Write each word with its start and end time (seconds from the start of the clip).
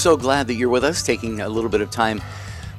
So 0.00 0.16
glad 0.16 0.46
that 0.46 0.54
you're 0.54 0.70
with 0.70 0.82
us, 0.82 1.02
taking 1.02 1.42
a 1.42 1.48
little 1.50 1.68
bit 1.68 1.82
of 1.82 1.90
time, 1.90 2.22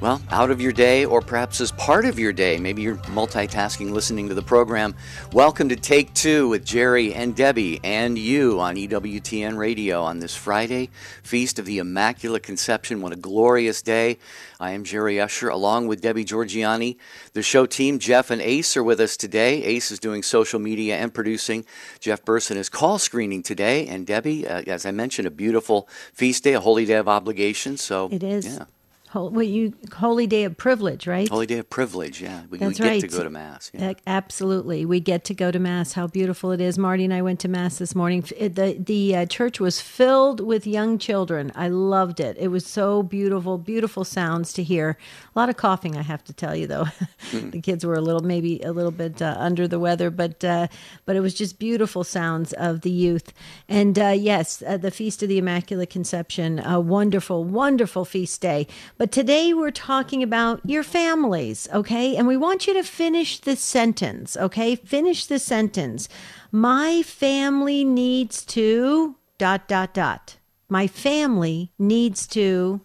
well, 0.01 0.19
out 0.31 0.49
of 0.49 0.59
your 0.59 0.71
day 0.71 1.05
or 1.05 1.21
perhaps 1.21 1.61
as 1.61 1.71
part 1.73 2.05
of 2.05 2.17
your 2.17 2.33
day. 2.33 2.57
Maybe 2.57 2.81
you're 2.81 2.95
multitasking 2.95 3.91
listening 3.91 4.27
to 4.29 4.33
the 4.33 4.41
program. 4.41 4.95
Welcome 5.31 5.69
to 5.69 5.75
Take 5.75 6.11
Two 6.15 6.49
with 6.49 6.65
Jerry 6.65 7.13
and 7.13 7.35
Debbie 7.35 7.79
and 7.83 8.17
you 8.17 8.59
on 8.59 8.77
EWTN 8.77 9.57
Radio 9.57 10.01
on 10.01 10.17
this 10.17 10.35
Friday, 10.35 10.89
Feast 11.21 11.59
of 11.59 11.65
the 11.67 11.77
Immaculate 11.77 12.41
Conception. 12.41 13.01
What 13.01 13.13
a 13.13 13.15
glorious 13.15 13.83
day. 13.83 14.17
I 14.59 14.71
am 14.71 14.83
Jerry 14.83 15.21
Usher 15.21 15.49
along 15.49 15.85
with 15.85 16.01
Debbie 16.01 16.25
Georgianni. 16.25 16.97
The 17.33 17.43
show 17.43 17.67
team, 17.67 17.99
Jeff 17.99 18.31
and 18.31 18.41
Ace, 18.41 18.75
are 18.75 18.83
with 18.83 18.99
us 18.99 19.15
today. 19.15 19.63
Ace 19.63 19.91
is 19.91 19.99
doing 19.99 20.23
social 20.23 20.59
media 20.59 20.97
and 20.97 21.13
producing. 21.13 21.63
Jeff 21.99 22.25
Burson 22.25 22.57
is 22.57 22.69
call 22.69 22.97
screening 22.97 23.43
today. 23.43 23.85
And 23.85 24.07
Debbie, 24.07 24.47
uh, 24.47 24.63
as 24.65 24.83
I 24.83 24.89
mentioned, 24.89 25.27
a 25.27 25.31
beautiful 25.31 25.87
feast 26.11 26.43
day, 26.43 26.53
a 26.53 26.59
holy 26.59 26.85
day 26.85 26.95
of 26.95 27.07
obligation. 27.07 27.77
So 27.77 28.09
It 28.11 28.23
is. 28.23 28.45
Yeah. 28.47 28.65
What 29.13 29.47
you 29.47 29.73
holy 29.93 30.25
day 30.27 30.45
of 30.45 30.55
privilege, 30.57 31.05
right? 31.05 31.27
Holy 31.27 31.45
day 31.45 31.57
of 31.57 31.69
privilege, 31.69 32.21
yeah. 32.21 32.43
We, 32.49 32.57
we 32.57 32.65
That's 32.65 32.79
get 32.79 32.87
right. 32.87 33.01
to 33.01 33.07
go 33.07 33.23
to 33.23 33.29
Mass. 33.29 33.71
Yeah. 33.73 33.93
Absolutely, 34.07 34.85
we 34.85 34.99
get 34.99 35.25
to 35.25 35.33
go 35.33 35.51
to 35.51 35.59
mass. 35.59 35.93
How 35.93 36.07
beautiful 36.07 36.51
it 36.51 36.61
is! 36.61 36.77
Marty 36.77 37.03
and 37.03 37.13
I 37.13 37.21
went 37.21 37.39
to 37.41 37.47
mass 37.47 37.77
this 37.77 37.93
morning. 37.95 38.23
It- 38.37 38.55
the 38.55 38.77
The 38.79 39.15
uh, 39.15 39.25
church 39.25 39.59
was 39.59 39.81
filled 39.81 40.39
with 40.39 40.65
young 40.65 40.97
children. 40.97 41.51
I 41.55 41.67
loved 41.67 42.19
it. 42.19 42.37
It 42.39 42.47
was 42.49 42.65
so 42.65 43.03
beautiful, 43.03 43.57
beautiful 43.57 44.03
sounds 44.05 44.53
to 44.53 44.63
hear. 44.63 44.97
A 45.35 45.39
lot 45.39 45.49
of 45.49 45.57
coughing, 45.57 45.97
I 45.97 46.01
have 46.03 46.23
to 46.25 46.33
tell 46.33 46.55
you, 46.55 46.67
though. 46.67 46.87
the 47.33 47.61
kids 47.61 47.85
were 47.85 47.95
a 47.95 48.01
little, 48.01 48.21
maybe 48.21 48.61
a 48.61 48.71
little 48.71 48.91
bit 48.91 49.21
uh, 49.21 49.35
under 49.37 49.67
the 49.67 49.79
weather, 49.79 50.09
but 50.09 50.43
uh, 50.43 50.67
but 51.05 51.15
it 51.15 51.19
was 51.21 51.33
just 51.33 51.59
beautiful 51.59 52.03
sounds 52.03 52.53
of 52.53 52.81
the 52.81 52.91
youth. 52.91 53.33
And 53.67 53.97
uh, 53.99 54.07
yes, 54.17 54.63
uh, 54.65 54.77
the 54.77 54.91
feast 54.91 55.21
of 55.23 55.29
the 55.29 55.37
Immaculate 55.37 55.89
Conception, 55.89 56.59
a 56.59 56.79
wonderful, 56.79 57.43
wonderful 57.43 58.05
feast 58.05 58.41
day. 58.41 58.67
But 59.01 59.11
today 59.11 59.51
we're 59.51 59.71
talking 59.71 60.21
about 60.21 60.61
your 60.63 60.83
families, 60.83 61.67
okay? 61.73 62.15
And 62.15 62.27
we 62.27 62.37
want 62.37 62.67
you 62.67 62.75
to 62.75 62.83
finish 62.83 63.39
this 63.39 63.59
sentence, 63.59 64.37
okay? 64.37 64.75
Finish 64.75 65.25
the 65.25 65.39
sentence. 65.39 66.07
My 66.51 67.01
family 67.01 67.83
needs 67.83 68.45
to 68.45 69.15
dot 69.39 69.67
dot 69.67 69.95
dot. 69.95 70.37
My 70.69 70.85
family 70.85 71.71
needs 71.79 72.27
to 72.27 72.81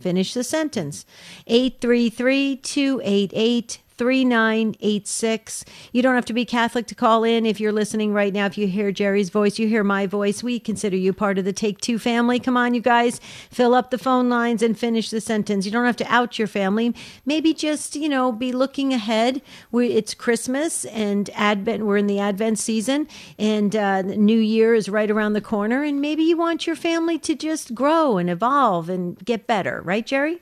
finish 0.00 0.32
the 0.32 0.44
sentence. 0.44 1.04
833-288 1.46 3.78
3986. 4.00 5.66
You 5.92 6.00
don't 6.00 6.14
have 6.14 6.24
to 6.24 6.32
be 6.32 6.46
Catholic 6.46 6.86
to 6.86 6.94
call 6.94 7.22
in 7.22 7.44
if 7.44 7.60
you're 7.60 7.70
listening 7.70 8.14
right 8.14 8.32
now. 8.32 8.46
If 8.46 8.56
you 8.56 8.66
hear 8.66 8.90
Jerry's 8.92 9.28
voice, 9.28 9.58
you 9.58 9.68
hear 9.68 9.84
my 9.84 10.06
voice. 10.06 10.42
We 10.42 10.58
consider 10.58 10.96
you 10.96 11.12
part 11.12 11.36
of 11.36 11.44
the 11.44 11.52
Take 11.52 11.82
Two 11.82 11.98
family. 11.98 12.40
Come 12.40 12.56
on, 12.56 12.72
you 12.72 12.80
guys, 12.80 13.20
fill 13.50 13.74
up 13.74 13.90
the 13.90 13.98
phone 13.98 14.30
lines 14.30 14.62
and 14.62 14.78
finish 14.78 15.10
the 15.10 15.20
sentence. 15.20 15.66
You 15.66 15.70
don't 15.70 15.84
have 15.84 15.98
to 15.98 16.10
out 16.10 16.38
your 16.38 16.48
family. 16.48 16.94
Maybe 17.26 17.52
just, 17.52 17.94
you 17.94 18.08
know, 18.08 18.32
be 18.32 18.52
looking 18.52 18.94
ahead. 18.94 19.42
We, 19.70 19.88
it's 19.88 20.14
Christmas 20.14 20.86
and 20.86 21.28
Advent. 21.34 21.84
We're 21.84 21.98
in 21.98 22.06
the 22.06 22.20
Advent 22.20 22.58
season, 22.58 23.06
and 23.38 23.76
uh, 23.76 24.00
New 24.00 24.40
Year 24.40 24.74
is 24.74 24.88
right 24.88 25.10
around 25.10 25.34
the 25.34 25.42
corner. 25.42 25.82
And 25.82 26.00
maybe 26.00 26.22
you 26.22 26.38
want 26.38 26.66
your 26.66 26.74
family 26.74 27.18
to 27.18 27.34
just 27.34 27.74
grow 27.74 28.16
and 28.16 28.30
evolve 28.30 28.88
and 28.88 29.22
get 29.22 29.46
better, 29.46 29.82
right, 29.84 30.06
Jerry? 30.06 30.40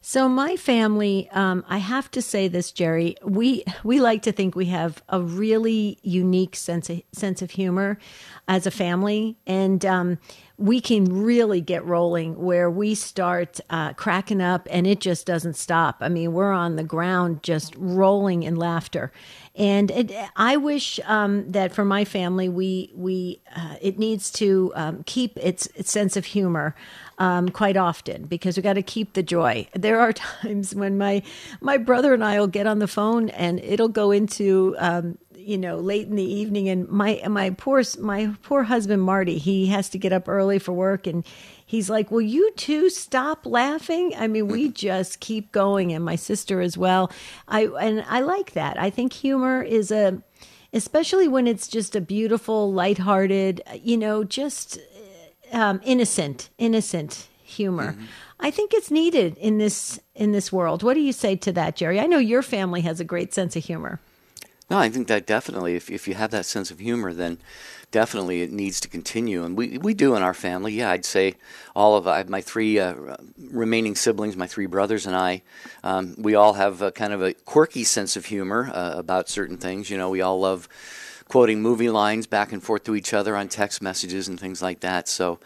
So 0.07 0.29
my 0.29 0.55
family, 0.55 1.27
um, 1.31 1.65
I 1.67 1.79
have 1.79 2.11
to 2.11 2.21
say 2.21 2.47
this, 2.47 2.71
Jerry. 2.71 3.15
We 3.23 3.63
we 3.83 3.99
like 3.99 4.21
to 4.21 4.31
think 4.31 4.55
we 4.55 4.65
have 4.65 5.01
a 5.09 5.19
really 5.19 5.97
unique 6.03 6.55
sense 6.55 6.91
of, 6.91 7.01
sense 7.11 7.41
of 7.41 7.49
humor 7.49 7.97
as 8.47 8.67
a 8.67 8.71
family, 8.71 9.35
and 9.47 9.83
um, 9.83 10.19
we 10.57 10.79
can 10.79 11.23
really 11.23 11.59
get 11.59 11.83
rolling 11.85 12.37
where 12.37 12.69
we 12.69 12.95
start 12.95 13.59
uh, 13.69 13.93
cracking 13.93 14.41
up, 14.41 14.67
and 14.71 14.87
it 14.87 14.99
just 15.01 15.25
doesn't 15.25 15.55
stop. 15.55 15.97
I 15.99 16.09
mean, 16.09 16.33
we're 16.33 16.51
on 16.51 16.77
the 16.77 16.83
ground 16.83 17.43
just 17.43 17.75
rolling 17.77 18.43
in 18.43 18.55
laughter, 18.55 19.11
and 19.55 19.91
it, 19.91 20.13
I 20.35 20.57
wish 20.57 20.99
um, 21.05 21.51
that 21.51 21.73
for 21.73 21.83
my 21.83 22.05
family, 22.05 22.49
we 22.49 22.91
we 22.95 23.41
uh, 23.55 23.75
it 23.81 23.99
needs 23.99 24.31
to 24.33 24.71
um, 24.75 25.03
keep 25.05 25.37
its, 25.37 25.67
its 25.75 25.91
sense 25.91 26.15
of 26.15 26.25
humor 26.25 26.75
um, 27.17 27.49
quite 27.49 27.77
often 27.77 28.25
because 28.25 28.57
we 28.57 28.63
got 28.63 28.73
to 28.73 28.83
keep 28.83 29.13
the 29.13 29.23
joy. 29.23 29.67
There 29.73 29.99
are 29.99 30.13
times 30.41 30.75
when 30.75 30.97
my 30.97 31.21
my 31.61 31.77
brother 31.77 32.13
and 32.13 32.23
I 32.23 32.39
will 32.39 32.47
get 32.47 32.67
on 32.67 32.79
the 32.79 32.87
phone 32.87 33.29
and 33.29 33.59
it'll 33.59 33.89
go 33.89 34.11
into 34.11 34.75
um, 34.77 35.17
you 35.45 35.57
know 35.57 35.77
late 35.77 36.07
in 36.07 36.15
the 36.15 36.23
evening, 36.23 36.67
and 36.69 36.87
my 36.89 37.21
my 37.27 37.51
poor 37.51 37.83
my 37.99 38.35
poor 38.43 38.63
husband 38.63 39.03
Marty 39.03 39.37
he 39.37 39.67
has 39.67 39.89
to 39.89 39.97
get 39.97 40.13
up 40.13 40.27
early 40.27 40.59
for 40.59 40.73
work 40.73 41.07
and. 41.07 41.25
He's 41.67 41.89
like, 41.89 42.11
Will 42.11 42.21
you 42.21 42.51
two 42.51 42.91
stop 42.91 43.43
laughing? 43.43 44.13
I 44.15 44.27
mean, 44.27 44.47
we 44.49 44.69
just 44.69 45.19
keep 45.19 45.51
going, 45.51 45.91
and 45.91 46.05
my 46.05 46.15
sister 46.15 46.61
as 46.61 46.77
well. 46.77 47.11
I 47.47 47.65
and 47.65 48.05
I 48.07 48.19
like 48.19 48.51
that. 48.51 48.79
I 48.79 48.91
think 48.91 49.13
humor 49.13 49.63
is 49.63 49.89
a 49.89 50.21
especially 50.75 51.27
when 51.27 51.47
it's 51.47 51.67
just 51.67 51.95
a 51.95 52.01
beautiful, 52.01 52.71
lighthearted, 52.71 53.63
you 53.81 53.97
know, 53.97 54.23
just 54.23 54.77
um, 55.53 55.79
innocent, 55.83 56.49
innocent 56.57 57.27
humor. 57.41 57.95
I 58.39 58.51
think 58.51 58.73
it's 58.73 58.91
needed 58.91 59.37
in 59.37 59.57
this 59.57 59.99
in 60.13 60.33
this 60.33 60.51
world. 60.51 60.83
What 60.83 60.95
do 60.95 60.99
you 60.99 61.13
say 61.13 61.35
to 61.37 61.51
that, 61.53 61.77
Jerry? 61.77 61.99
I 61.99 62.05
know 62.05 62.17
your 62.17 62.41
family 62.41 62.81
has 62.81 62.99
a 62.99 63.05
great 63.05 63.33
sense 63.33 63.55
of 63.55 63.63
humor. 63.63 64.01
No, 64.69 64.79
I 64.79 64.89
think 64.89 65.07
that 65.07 65.27
definitely, 65.27 65.75
if, 65.75 65.91
if 65.91 66.07
you 66.07 66.15
have 66.15 66.31
that 66.31 66.45
sense 66.45 66.71
of 66.71 66.79
humor, 66.79 67.13
then 67.13 67.37
definitely 67.91 68.41
it 68.41 68.51
needs 68.51 68.79
to 68.79 68.87
continue. 68.87 69.43
And 69.43 69.55
we, 69.55 69.77
we 69.77 69.93
do 69.93 70.15
in 70.15 70.23
our 70.23 70.33
family. 70.33 70.73
Yeah, 70.73 70.89
I'd 70.89 71.05
say 71.05 71.35
all 71.75 71.95
of 71.95 72.07
I 72.07 72.23
my 72.23 72.41
three 72.41 72.79
uh, 72.79 73.15
remaining 73.37 73.95
siblings, 73.95 74.35
my 74.35 74.47
three 74.47 74.65
brothers 74.65 75.05
and 75.05 75.15
I, 75.15 75.43
um, 75.83 76.15
we 76.17 76.33
all 76.33 76.53
have 76.53 76.81
a 76.81 76.91
kind 76.91 77.13
of 77.13 77.21
a 77.21 77.33
quirky 77.33 77.83
sense 77.83 78.17
of 78.17 78.25
humor 78.25 78.71
uh, 78.73 78.95
about 78.97 79.29
certain 79.29 79.57
things. 79.57 79.89
You 79.89 79.97
know, 79.97 80.09
we 80.09 80.21
all 80.21 80.39
love 80.39 80.67
quoting 81.27 81.61
movie 81.61 81.89
lines 81.89 82.27
back 82.27 82.51
and 82.51 82.63
forth 82.63 82.83
to 82.85 82.95
each 82.95 83.13
other 83.13 83.35
on 83.35 83.47
text 83.47 83.81
messages 83.81 84.27
and 84.27 84.39
things 84.39 84.61
like 84.61 84.79
that. 84.79 85.07
So 85.07 85.39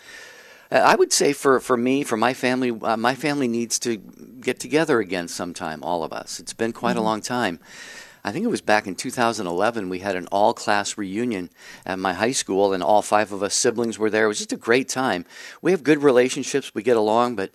uh, 0.72 0.76
I 0.76 0.96
would 0.96 1.12
say 1.12 1.34
for, 1.34 1.60
for 1.60 1.78
me, 1.78 2.04
for 2.04 2.18
my 2.18 2.34
family, 2.34 2.72
uh, 2.82 2.98
my 2.98 3.16
family 3.16 3.48
needs 3.48 3.80
to 3.80 3.98
get 3.98 4.60
together 4.60 5.00
again 5.00 5.28
sometime, 5.28 5.84
all 5.84 6.04
of 6.04 6.14
us. 6.14 6.40
It's 6.40 6.54
been 6.54 6.74
quite 6.74 6.96
a 6.96 7.02
long 7.02 7.22
time. 7.22 7.60
I 8.24 8.32
think 8.32 8.46
it 8.46 8.50
was 8.50 8.62
back 8.62 8.88
in 8.88 8.96
2011. 8.96 9.90
We 9.90 10.00
had 10.00 10.16
an 10.16 10.28
all 10.28 10.54
class 10.54 10.98
reunion 10.98 11.50
at 11.86 12.00
my 12.00 12.14
high 12.14 12.32
school, 12.32 12.74
and 12.74 12.84
all 12.84 13.02
five 13.02 13.32
of 13.32 13.44
us 13.44 13.54
siblings 13.54 13.98
were 13.98 14.10
there. 14.10 14.26
It 14.26 14.30
was 14.30 14.38
just 14.40 14.54
a 14.54 14.58
great 14.58 14.90
time. 14.90 15.26
We 15.62 15.72
have 15.72 15.84
good 15.84 16.04
relationships, 16.04 16.74
we 16.74 16.84
get 16.84 16.98
along, 16.98 17.36
but 17.36 17.52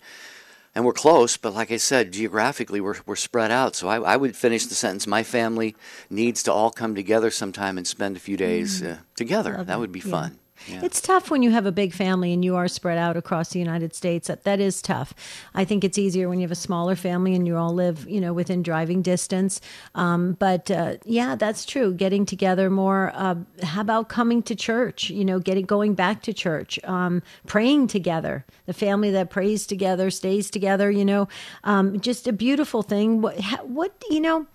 and 0.75 0.85
we're 0.85 0.93
close, 0.93 1.37
but 1.37 1.55
like 1.55 1.71
I 1.71 1.77
said, 1.77 2.13
geographically 2.13 2.81
we're, 2.81 2.97
we're 3.07 3.15
spread 3.15 3.53
out. 3.53 3.77
So 3.77 3.89
I, 3.89 4.01
I 4.01 4.17
would 4.17 4.35
finish 4.37 4.67
the 4.67 4.75
sentence 4.75 5.07
My 5.07 5.23
family 5.23 5.77
needs 6.11 6.43
to 6.45 6.53
all 6.53 6.71
come 6.71 6.97
together 6.97 7.31
sometime 7.31 7.79
and 7.79 7.87
spend 7.87 8.17
a 8.17 8.21
few 8.21 8.37
days 8.37 8.83
uh, 8.83 8.99
together. 9.15 9.63
That 9.65 9.79
would 9.79 9.93
be 9.93 10.01
fun. 10.01 10.33
Yeah. 10.33 10.39
It's 10.69 11.01
tough 11.01 11.31
when 11.31 11.43
you 11.43 11.51
have 11.51 11.67
a 11.67 11.73
big 11.73 11.93
family 11.93 12.33
and 12.33 12.45
you 12.45 12.57
are 12.57 12.69
spread 12.69 12.99
out 12.99 13.17
across 13.17 13.51
the 13.51 13.59
United 13.59 13.95
States. 13.95 14.29
That, 14.29 14.45
that 14.45 14.61
is 14.61 14.81
tough. 14.83 15.15
I 15.55 15.65
think 15.65 15.85
it's 15.85 15.99
easier 15.99 16.29
when 16.29 16.39
you 16.39 16.45
have 16.45 16.53
a 16.53 16.57
smaller 16.57 16.97
family 16.97 17.35
and 17.35 17.47
you 17.47 17.57
all 17.57 17.73
live, 17.73 18.09
you 18.09 18.21
know, 18.21 18.33
within 18.33 18.63
driving 18.63 19.03
distance. 19.03 19.61
Um, 19.95 20.33
but 20.35 20.71
uh, 20.71 20.97
yeah, 21.05 21.35
that's 21.37 21.65
true. 21.65 21.93
Getting 21.93 22.27
together 22.27 22.71
more. 22.71 23.13
Uh, 23.15 23.37
how 23.63 23.81
about 23.81 24.09
coming 24.09 24.43
to 24.45 24.55
church? 24.55 25.11
You 25.11 25.25
know, 25.25 25.39
getting 25.39 25.67
going 25.67 25.95
back 25.95 26.23
to 26.23 26.33
church, 26.33 26.79
um, 26.85 27.23
praying 27.47 27.89
together. 27.89 28.45
The 28.67 28.73
family 28.73 29.11
that 29.11 29.31
prays 29.31 29.67
together 29.67 30.11
stays 30.11 30.51
together. 30.51 30.91
You 30.91 31.05
know, 31.05 31.29
um, 31.65 32.01
just 32.01 32.27
a 32.27 32.33
beautiful 32.33 32.83
thing. 32.83 33.21
What, 33.21 33.39
what 33.67 33.93
you 34.11 34.21
know 34.21 34.47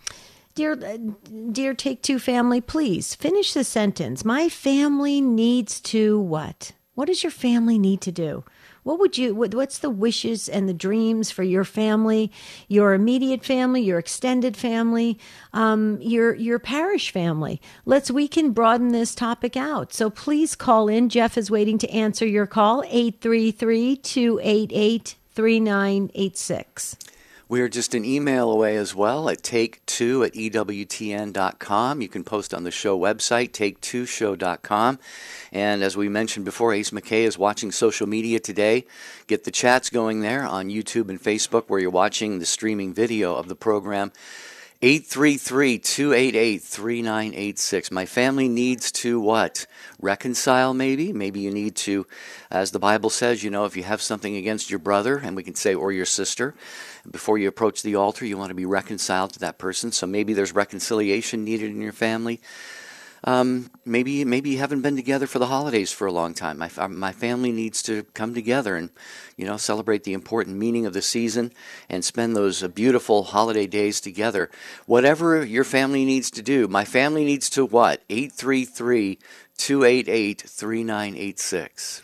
dear 0.55 0.75
dear 1.51 1.73
take 1.73 2.01
two 2.01 2.19
family 2.19 2.61
please 2.61 3.15
finish 3.15 3.53
the 3.53 3.63
sentence 3.63 4.25
my 4.25 4.49
family 4.49 5.21
needs 5.21 5.79
to 5.79 6.19
what 6.19 6.71
what 6.95 7.05
does 7.05 7.23
your 7.23 7.31
family 7.31 7.79
need 7.79 8.01
to 8.01 8.11
do 8.11 8.43
what 8.83 8.99
would 8.99 9.17
you, 9.17 9.35
what's 9.35 9.77
the 9.77 9.89
wishes 9.89 10.47
and 10.49 10.67
the 10.67 10.73
dreams 10.73 11.29
for 11.29 11.43
your 11.43 11.63
family, 11.63 12.31
your 12.67 12.93
immediate 12.93 13.45
family, 13.45 13.81
your 13.81 13.99
extended 13.99 14.55
family, 14.55 15.19
um, 15.53 15.99
your, 16.01 16.33
your 16.33 16.59
parish 16.59 17.11
family? 17.11 17.61
Let's, 17.85 18.09
we 18.09 18.27
can 18.27 18.51
broaden 18.51 18.89
this 18.89 19.13
topic 19.13 19.57
out. 19.57 19.93
So 19.93 20.09
please 20.09 20.55
call 20.55 20.87
in. 20.87 21.09
Jeff 21.09 21.37
is 21.37 21.51
waiting 21.51 21.77
to 21.77 21.89
answer 21.91 22.25
your 22.25 22.47
call, 22.47 22.83
833 22.87 23.97
288 23.97 25.15
3986. 25.35 26.97
We 27.49 27.61
are 27.61 27.67
just 27.67 27.95
an 27.95 28.05
email 28.05 28.51
away 28.51 28.77
as 28.77 28.93
well 28.93 29.27
at 29.27 29.41
take2 29.41 30.23
at 30.23 30.33
EWTN.com. 30.33 31.99
You 31.99 32.07
can 32.07 32.23
post 32.23 32.53
on 32.53 32.63
the 32.63 32.69
show 32.69 32.97
website, 32.99 33.49
take2show.com. 33.53 34.99
And 35.51 35.81
as 35.81 35.97
we 35.97 36.09
mentioned 36.09 36.45
before, 36.45 36.75
Ace 36.75 36.91
McKay 36.91 37.23
is 37.23 37.39
watching 37.39 37.71
social 37.71 38.05
media 38.05 38.39
today. 38.39 38.85
Get 39.25 39.45
the 39.45 39.51
chats 39.51 39.89
going 39.89 40.21
there 40.21 40.45
on 40.45 40.69
YouTube 40.69 41.09
and 41.09 41.19
Facebook 41.19 41.63
where 41.69 41.79
you're 41.79 41.89
watching 41.89 42.37
the 42.37 42.45
streaming 42.45 42.93
video 42.93 43.33
of 43.33 43.47
the 43.47 43.55
program. 43.55 44.11
833 44.81 45.77
288 45.79 46.61
3986. 46.61 47.91
My 47.91 48.05
family 48.05 48.47
needs 48.47 48.93
to 48.93 49.19
what? 49.19 49.65
Reconcile, 49.99 50.73
maybe? 50.73 51.11
Maybe 51.11 51.41
you 51.41 51.51
need 51.51 51.75
to, 51.77 52.07
as 52.49 52.71
the 52.71 52.79
Bible 52.79 53.09
says, 53.09 53.43
you 53.43 53.49
know, 53.49 53.65
if 53.65 53.75
you 53.75 53.83
have 53.83 54.01
something 54.01 54.37
against 54.37 54.69
your 54.69 54.79
brother, 54.79 55.17
and 55.17 55.35
we 55.35 55.43
can 55.43 55.55
say, 55.55 55.75
or 55.75 55.91
your 55.91 56.05
sister, 56.05 56.55
before 57.11 57.37
you 57.37 57.47
approach 57.47 57.81
the 57.81 57.95
altar, 57.95 58.25
you 58.25 58.37
want 58.37 58.49
to 58.49 58.55
be 58.55 58.65
reconciled 58.65 59.33
to 59.33 59.39
that 59.39 59.57
person. 59.57 59.91
So 59.91 60.07
maybe 60.07 60.33
there's 60.33 60.53
reconciliation 60.53 61.43
needed 61.43 61.71
in 61.71 61.81
your 61.81 61.93
family. 61.93 62.39
Um, 63.23 63.69
maybe 63.83 64.23
maybe 64.23 64.51
you 64.51 64.59
haven't 64.59 64.81
been 64.81 64.95
together 64.95 65.27
for 65.27 65.39
the 65.39 65.47
holidays 65.47 65.91
for 65.91 66.07
a 66.07 66.11
long 66.11 66.33
time. 66.33 66.57
My 66.57 66.69
my 66.87 67.11
family 67.11 67.51
needs 67.51 67.83
to 67.83 68.03
come 68.13 68.33
together 68.33 68.77
and 68.77 68.91
you 69.35 69.45
know 69.45 69.57
celebrate 69.57 70.05
the 70.05 70.13
important 70.13 70.57
meaning 70.57 70.85
of 70.85 70.93
the 70.93 71.01
season 71.01 71.51
and 71.89 72.05
spend 72.05 72.35
those 72.35 72.63
uh, 72.63 72.69
beautiful 72.69 73.23
holiday 73.23 73.67
days 73.67 73.99
together. 73.99 74.49
Whatever 74.85 75.43
your 75.43 75.65
family 75.65 76.05
needs 76.05 76.31
to 76.31 76.41
do, 76.41 76.67
my 76.67 76.85
family 76.85 77.25
needs 77.25 77.49
to 77.51 77.65
what? 77.65 78.03
833 78.09 79.19
288 79.57 80.41
3986. 80.41 82.01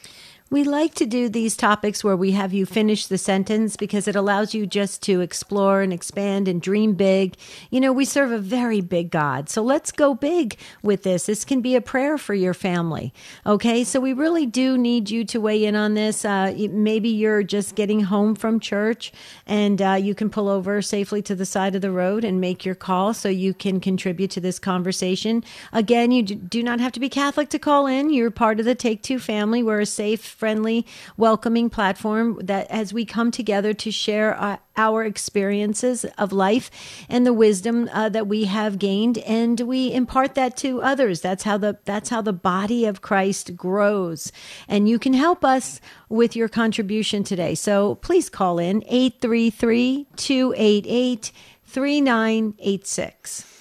We 0.56 0.64
like 0.64 0.94
to 0.96 1.06
do 1.06 1.28
these 1.28 1.58
topics 1.58 2.02
where 2.02 2.16
we 2.16 2.32
have 2.32 2.54
you 2.54 2.66
finish 2.66 3.08
the 3.08 3.18
sentence 3.18 3.76
because 3.76 4.08
it 4.08 4.16
allows 4.16 4.54
you 4.54 4.66
just 4.66 5.02
to 5.02 5.20
explore 5.20 5.82
and 5.82 5.92
expand 5.92 6.48
and 6.48 6.62
dream 6.62 6.94
big. 6.94 7.36
You 7.72 7.82
know, 7.82 7.92
we 7.92 8.06
serve 8.06 8.32
a 8.32 8.38
very 8.38 8.80
big 8.80 9.12
God. 9.12 9.50
So 9.50 9.62
let's 9.62 9.92
go 9.92 10.14
big 10.14 10.58
with 10.82 11.04
this. 11.04 11.26
This 11.26 11.44
can 11.44 11.60
be 11.60 11.76
a 11.76 11.82
prayer 11.82 12.18
for 12.18 12.34
your 12.34 12.54
family. 12.54 13.14
Okay. 13.46 13.84
So 13.84 14.00
we 14.00 14.14
really 14.14 14.46
do 14.46 14.78
need 14.78 15.10
you 15.10 15.26
to 15.26 15.42
weigh 15.42 15.66
in 15.66 15.76
on 15.76 15.94
this. 15.94 16.24
Uh, 16.24 16.54
maybe 16.72 17.10
you're 17.10 17.44
just 17.44 17.76
getting 17.76 18.00
home 18.00 18.34
from 18.34 18.62
church 18.62 19.12
and 19.46 19.82
uh, 19.82 20.00
you 20.02 20.16
can 20.16 20.30
pull 20.30 20.48
over 20.48 20.82
safely 20.82 21.22
to 21.24 21.36
the 21.36 21.46
side 21.46 21.76
of 21.76 21.82
the 21.82 21.92
road 21.92 22.24
and 22.24 22.40
make 22.40 22.64
your 22.64 22.76
call 22.76 23.14
so 23.14 23.28
you 23.28 23.54
can 23.54 23.82
contribute 23.82 24.32
to 24.32 24.40
this 24.40 24.58
conversation. 24.58 25.44
Again, 25.74 26.12
you 26.12 26.24
do 26.24 26.64
not 26.64 26.80
have 26.80 26.94
to 26.94 27.02
be 27.02 27.10
Catholic 27.10 27.50
to 27.50 27.60
call 27.60 27.88
in. 27.88 28.10
You're 28.10 28.32
part 28.32 28.62
of 28.62 28.66
the 28.66 28.74
Take 28.74 29.04
Two 29.04 29.20
family. 29.20 29.62
We're 29.62 29.82
a 29.82 29.86
safe, 29.86 30.24
friendly, 30.46 30.86
welcoming 31.18 31.72
platform 31.72 32.38
that 32.44 32.70
as 32.70 32.94
we 32.94 33.04
come 33.04 33.32
together 33.32 33.74
to 33.74 33.90
share 33.90 34.40
uh, 34.40 34.58
our 34.78 35.04
experiences 35.04 36.06
of 36.20 36.32
life 36.32 36.70
and 37.10 37.26
the 37.26 37.34
wisdom 37.34 37.90
uh, 37.92 38.08
that 38.10 38.28
we 38.28 38.44
have 38.44 38.78
gained 38.78 39.18
and 39.18 39.62
we 39.62 39.92
impart 39.92 40.36
that 40.36 40.56
to 40.56 40.84
others. 40.84 41.20
That's 41.20 41.42
how 41.42 41.58
the 41.58 41.80
that's 41.86 42.10
how 42.10 42.22
the 42.22 42.32
body 42.32 42.86
of 42.86 43.02
Christ 43.02 43.56
grows. 43.56 44.32
And 44.68 44.88
you 44.88 45.00
can 45.00 45.14
help 45.14 45.44
us 45.44 45.82
with 46.10 46.36
your 46.36 46.48
contribution 46.48 47.24
today. 47.24 47.56
So 47.56 47.96
please 47.96 48.30
call 48.30 48.60
in 48.60 48.84
833 48.86 50.06
288 50.16 51.32
3986 51.64 53.56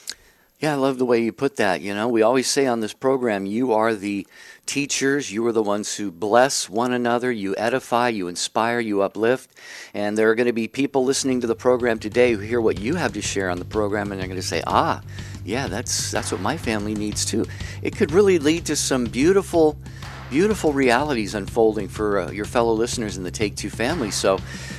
yeah, 0.64 0.72
I 0.72 0.76
love 0.76 0.96
the 0.96 1.04
way 1.04 1.18
you 1.20 1.30
put 1.30 1.56
that. 1.56 1.82
You 1.82 1.94
know, 1.94 2.08
we 2.08 2.22
always 2.22 2.46
say 2.46 2.66
on 2.66 2.80
this 2.80 2.94
program, 2.94 3.44
you 3.44 3.74
are 3.74 3.94
the 3.94 4.26
teachers. 4.66 5.32
You 5.32 5.46
are 5.46 5.52
the 5.52 5.62
ones 5.62 5.94
who 5.94 6.10
bless 6.10 6.68
one 6.68 6.92
another. 6.92 7.30
You 7.30 7.54
edify, 7.56 8.08
you 8.08 8.28
inspire, 8.28 8.80
you 8.80 9.02
uplift. 9.02 9.50
And 9.92 10.16
there 10.16 10.30
are 10.30 10.34
going 10.34 10.46
to 10.46 10.52
be 10.52 10.68
people 10.68 11.04
listening 11.04 11.40
to 11.40 11.46
the 11.46 11.54
program 11.54 11.98
today 11.98 12.32
who 12.32 12.38
hear 12.38 12.60
what 12.60 12.78
you 12.78 12.94
have 12.94 13.12
to 13.14 13.22
share 13.22 13.50
on 13.50 13.58
the 13.58 13.64
program 13.64 14.10
and 14.10 14.20
they're 14.20 14.28
going 14.28 14.40
to 14.40 14.46
say, 14.46 14.62
ah, 14.66 15.02
yeah, 15.44 15.66
that's, 15.66 16.10
that's 16.10 16.32
what 16.32 16.40
my 16.40 16.56
family 16.56 16.94
needs 16.94 17.24
too. 17.24 17.44
It 17.82 17.96
could 17.96 18.12
really 18.12 18.38
lead 18.38 18.64
to 18.66 18.76
some 18.76 19.04
beautiful, 19.04 19.78
beautiful 20.30 20.72
realities 20.72 21.34
unfolding 21.34 21.88
for 21.88 22.20
uh, 22.20 22.30
your 22.30 22.46
fellow 22.46 22.72
listeners 22.72 23.16
in 23.16 23.24
the 23.24 23.30
Take 23.30 23.56
Two 23.56 23.70
family. 23.70 24.10
So 24.10 24.38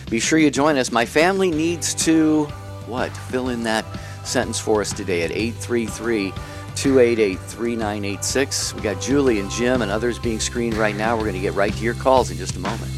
be 0.09 0.19
sure 0.19 0.39
you 0.39 0.51
join 0.51 0.77
us. 0.77 0.91
My 0.91 1.05
family 1.05 1.51
needs 1.51 1.93
to, 2.05 2.45
what? 2.87 3.15
Fill 3.15 3.49
in 3.49 3.63
that 3.63 3.85
sentence 4.25 4.59
for 4.59 4.81
us 4.81 4.91
today 4.91 5.21
at 5.21 5.31
833 5.31 6.33
288 6.75 7.39
3986. 7.39 8.75
We 8.75 8.81
got 8.81 9.01
Julie 9.01 9.39
and 9.39 9.50
Jim 9.50 9.81
and 9.81 9.92
others 9.92 10.19
being 10.19 10.39
screened 10.39 10.75
right 10.75 10.95
now. 10.95 11.16
We're 11.16 11.24
going 11.24 11.36
to 11.36 11.42
get 11.42 11.54
right 11.54 11.74
to 11.74 11.83
your 11.83 11.94
calls 11.95 12.31
in 12.31 12.38
just 12.38 12.56
a 12.56 12.60
moment. 12.60 12.92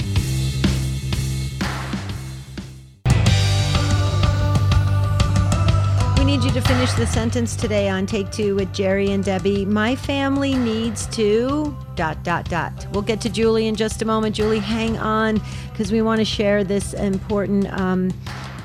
We 6.18 6.26
need 6.26 6.44
you 6.44 6.52
to 6.52 6.62
finish 6.62 6.92
the 6.94 7.08
sentence 7.08 7.56
today 7.56 7.88
on 7.88 8.06
Take 8.06 8.32
Two 8.32 8.56
with 8.56 8.74
Jerry 8.74 9.12
and 9.12 9.24
Debbie. 9.24 9.66
My 9.66 9.96
family 9.96 10.56
needs 10.56 11.08
to 11.16 11.76
dot 11.96 12.24
dot 12.24 12.50
dot. 12.50 12.88
We'll 12.92 13.02
get 13.02 13.22
to 13.22 13.30
Julie 13.30 13.68
in 13.68 13.76
just 13.76 14.02
a 14.02 14.06
moment. 14.06 14.36
Julie, 14.36 14.60
hang 14.60 14.98
on 14.98 15.42
because 15.72 15.92
we 15.92 16.02
want 16.02 16.20
to 16.20 16.26
share 16.26 16.64
this 16.64 16.94
important, 16.94 17.72
um, 17.80 18.12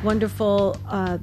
wonderful. 0.03 0.77
Uh, 0.89 1.19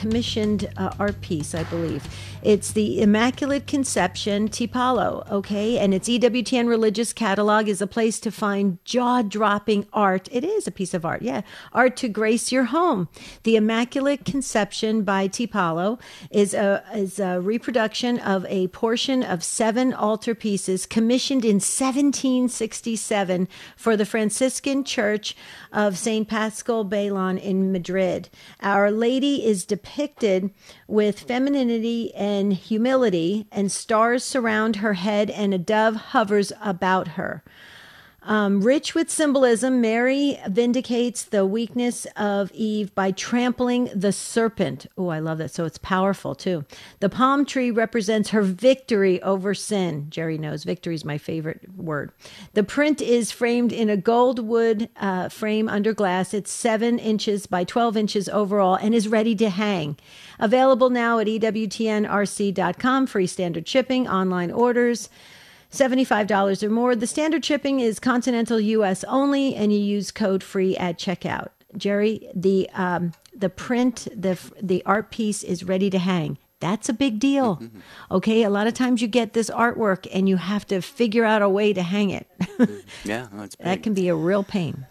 commissioned 0.00 0.66
uh, 0.78 0.90
art 0.98 1.20
piece, 1.20 1.54
I 1.54 1.62
believe. 1.64 2.08
It's 2.42 2.72
the 2.72 3.02
Immaculate 3.02 3.66
Conception 3.66 4.48
Tiepolo, 4.48 5.30
okay? 5.30 5.78
And 5.78 5.92
its 5.92 6.08
EWTN 6.08 6.68
Religious 6.68 7.12
Catalog 7.12 7.68
is 7.68 7.82
a 7.82 7.86
place 7.86 8.18
to 8.20 8.30
find 8.30 8.82
jaw 8.86 9.20
dropping 9.20 9.86
art. 9.92 10.26
It 10.32 10.42
is 10.42 10.66
a 10.66 10.70
piece 10.70 10.94
of 10.94 11.04
art, 11.04 11.20
yeah. 11.20 11.42
Art 11.74 11.98
to 11.98 12.08
grace 12.08 12.50
your 12.50 12.64
home. 12.64 13.08
The 13.42 13.56
Immaculate 13.56 14.24
Conception 14.24 15.02
by 15.02 15.28
Tiepolo 15.28 16.00
is 16.30 16.54
a, 16.54 16.82
is 16.94 17.20
a 17.20 17.38
reproduction 17.38 18.18
of 18.20 18.46
a 18.46 18.68
portion 18.68 19.22
of 19.22 19.44
seven 19.44 19.92
altar 19.92 20.34
pieces 20.34 20.86
commissioned 20.86 21.44
in 21.44 21.56
1767 21.56 23.48
for 23.76 23.98
the 23.98 24.06
Franciscan 24.06 24.82
Church 24.82 25.36
of 25.74 25.98
St. 25.98 26.26
Pascal 26.26 26.86
Bailon 26.86 27.38
in 27.38 27.70
Madrid. 27.70 28.30
Our 28.62 28.90
Lady 28.90 29.44
is 29.44 29.66
depicted 29.90 30.50
with 30.86 31.20
femininity 31.20 32.14
and 32.14 32.52
humility, 32.52 33.46
and 33.50 33.72
stars 33.72 34.22
surround 34.22 34.76
her 34.76 34.94
head, 34.94 35.30
and 35.30 35.52
a 35.52 35.58
dove 35.58 35.96
hovers 35.96 36.52
about 36.62 37.08
her. 37.08 37.42
Um, 38.30 38.60
rich 38.60 38.94
with 38.94 39.10
symbolism, 39.10 39.80
Mary 39.80 40.38
vindicates 40.48 41.24
the 41.24 41.44
weakness 41.44 42.06
of 42.14 42.52
Eve 42.52 42.94
by 42.94 43.10
trampling 43.10 43.90
the 43.92 44.12
serpent. 44.12 44.86
Oh, 44.96 45.08
I 45.08 45.18
love 45.18 45.38
that. 45.38 45.50
So 45.50 45.64
it's 45.64 45.78
powerful 45.78 46.36
too. 46.36 46.64
The 47.00 47.08
palm 47.08 47.44
tree 47.44 47.72
represents 47.72 48.30
her 48.30 48.42
victory 48.42 49.20
over 49.22 49.52
sin. 49.52 50.06
Jerry 50.10 50.38
knows 50.38 50.62
victory 50.62 50.94
is 50.94 51.04
my 51.04 51.18
favorite 51.18 51.74
word. 51.76 52.12
The 52.54 52.62
print 52.62 53.00
is 53.00 53.32
framed 53.32 53.72
in 53.72 53.90
a 53.90 53.96
gold 53.96 54.38
wood 54.38 54.88
uh, 55.00 55.28
frame 55.28 55.68
under 55.68 55.92
glass. 55.92 56.32
It's 56.32 56.52
seven 56.52 57.00
inches 57.00 57.48
by 57.48 57.64
12 57.64 57.96
inches 57.96 58.28
overall 58.28 58.76
and 58.76 58.94
is 58.94 59.08
ready 59.08 59.34
to 59.34 59.50
hang. 59.50 59.96
Available 60.38 60.88
now 60.88 61.18
at 61.18 61.26
EWTNRC.com, 61.26 63.08
free 63.08 63.26
standard 63.26 63.66
shipping, 63.66 64.06
online 64.06 64.52
orders. 64.52 65.08
$75 65.72 66.62
or 66.62 66.70
more. 66.70 66.96
The 66.96 67.06
standard 67.06 67.44
shipping 67.44 67.80
is 67.80 67.98
continental 67.98 68.60
US 68.60 69.04
only, 69.04 69.54
and 69.54 69.72
you 69.72 69.78
use 69.78 70.10
code 70.10 70.42
free 70.42 70.76
at 70.76 70.98
checkout. 70.98 71.48
Jerry, 71.76 72.28
the 72.34 72.68
um, 72.74 73.12
the 73.34 73.48
print, 73.48 74.08
the 74.14 74.38
the 74.60 74.82
art 74.84 75.10
piece 75.10 75.42
is 75.42 75.64
ready 75.64 75.90
to 75.90 75.98
hang. 75.98 76.38
That's 76.60 76.88
a 76.88 76.92
big 76.92 77.18
deal. 77.18 77.56
Mm-hmm. 77.56 77.80
Okay, 78.12 78.42
a 78.42 78.50
lot 78.50 78.66
of 78.66 78.74
times 78.74 79.00
you 79.00 79.06
get 79.06 79.34
this 79.34 79.50
artwork 79.50 80.08
and 80.12 80.28
you 80.28 80.36
have 80.36 80.66
to 80.66 80.80
figure 80.82 81.24
out 81.24 81.42
a 81.42 81.48
way 81.48 81.72
to 81.72 81.82
hang 81.82 82.10
it. 82.10 82.26
yeah, 83.04 83.28
that's 83.32 83.54
that 83.60 83.84
can 83.84 83.94
be 83.94 84.08
a 84.08 84.16
real 84.16 84.42
pain. 84.42 84.86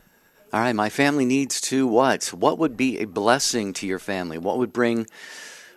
All 0.53 0.61
right, 0.61 0.73
my 0.73 0.89
family 0.89 1.25
needs 1.25 1.59
to 1.61 1.85
what? 1.85 2.27
What 2.27 2.57
would 2.57 2.77
be 2.77 2.97
a 2.99 3.05
blessing 3.05 3.73
to 3.73 3.85
your 3.85 3.99
family? 3.99 4.37
What 4.37 4.57
would 4.57 4.71
bring 4.71 5.05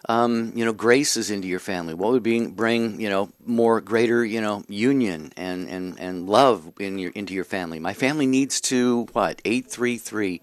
um, 0.09 0.52
you 0.54 0.64
know, 0.64 0.73
graces 0.73 1.30
into 1.30 1.49
your 1.49 1.61
family? 1.61 1.94
What 1.94 2.12
would 2.12 2.23
be, 2.23 2.47
bring, 2.47 3.00
you 3.00 3.09
know, 3.09 3.30
more 3.44 3.80
greater, 3.80 4.25
you 4.25 4.40
know, 4.40 4.64
union 4.68 5.32
and, 5.37 5.68
and, 5.68 5.99
and 5.99 6.28
love 6.28 6.73
in 6.78 6.99
your, 6.99 7.11
into 7.12 7.35
your 7.35 7.44
family? 7.44 7.78
My 7.78 7.94
family 7.94 8.26
needs 8.26 8.61
to, 8.62 9.06
what, 9.12 9.40
833 9.44 10.40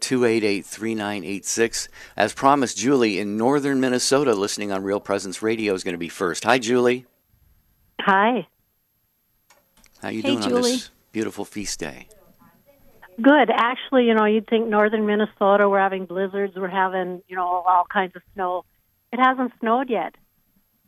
288 0.00 0.66
3986. 0.66 1.88
As 2.16 2.32
promised, 2.34 2.76
Julie 2.76 3.18
in 3.18 3.36
northern 3.36 3.80
Minnesota, 3.80 4.34
listening 4.34 4.72
on 4.72 4.82
Real 4.82 5.00
Presence 5.00 5.42
Radio, 5.42 5.74
is 5.74 5.84
going 5.84 5.94
to 5.94 5.98
be 5.98 6.08
first. 6.08 6.44
Hi, 6.44 6.58
Julie. 6.58 7.06
Hi. 8.00 8.46
How 10.02 10.08
you 10.08 10.22
hey, 10.22 10.28
doing 10.28 10.42
Julie. 10.42 10.56
on 10.56 10.62
this 10.62 10.90
beautiful 11.12 11.44
feast 11.44 11.78
day? 11.78 12.08
Good. 13.20 13.50
Actually, 13.50 14.06
you 14.06 14.14
know, 14.14 14.24
you'd 14.24 14.48
think 14.48 14.66
northern 14.68 15.06
Minnesota, 15.06 15.68
we're 15.68 15.78
having 15.78 16.06
blizzards, 16.06 16.56
we're 16.56 16.68
having, 16.68 17.22
you 17.28 17.36
know, 17.36 17.46
all 17.46 17.84
kinds 17.88 18.16
of 18.16 18.22
snow. 18.34 18.64
It 19.12 19.18
hasn't 19.20 19.52
snowed 19.60 19.90
yet. 19.90 20.14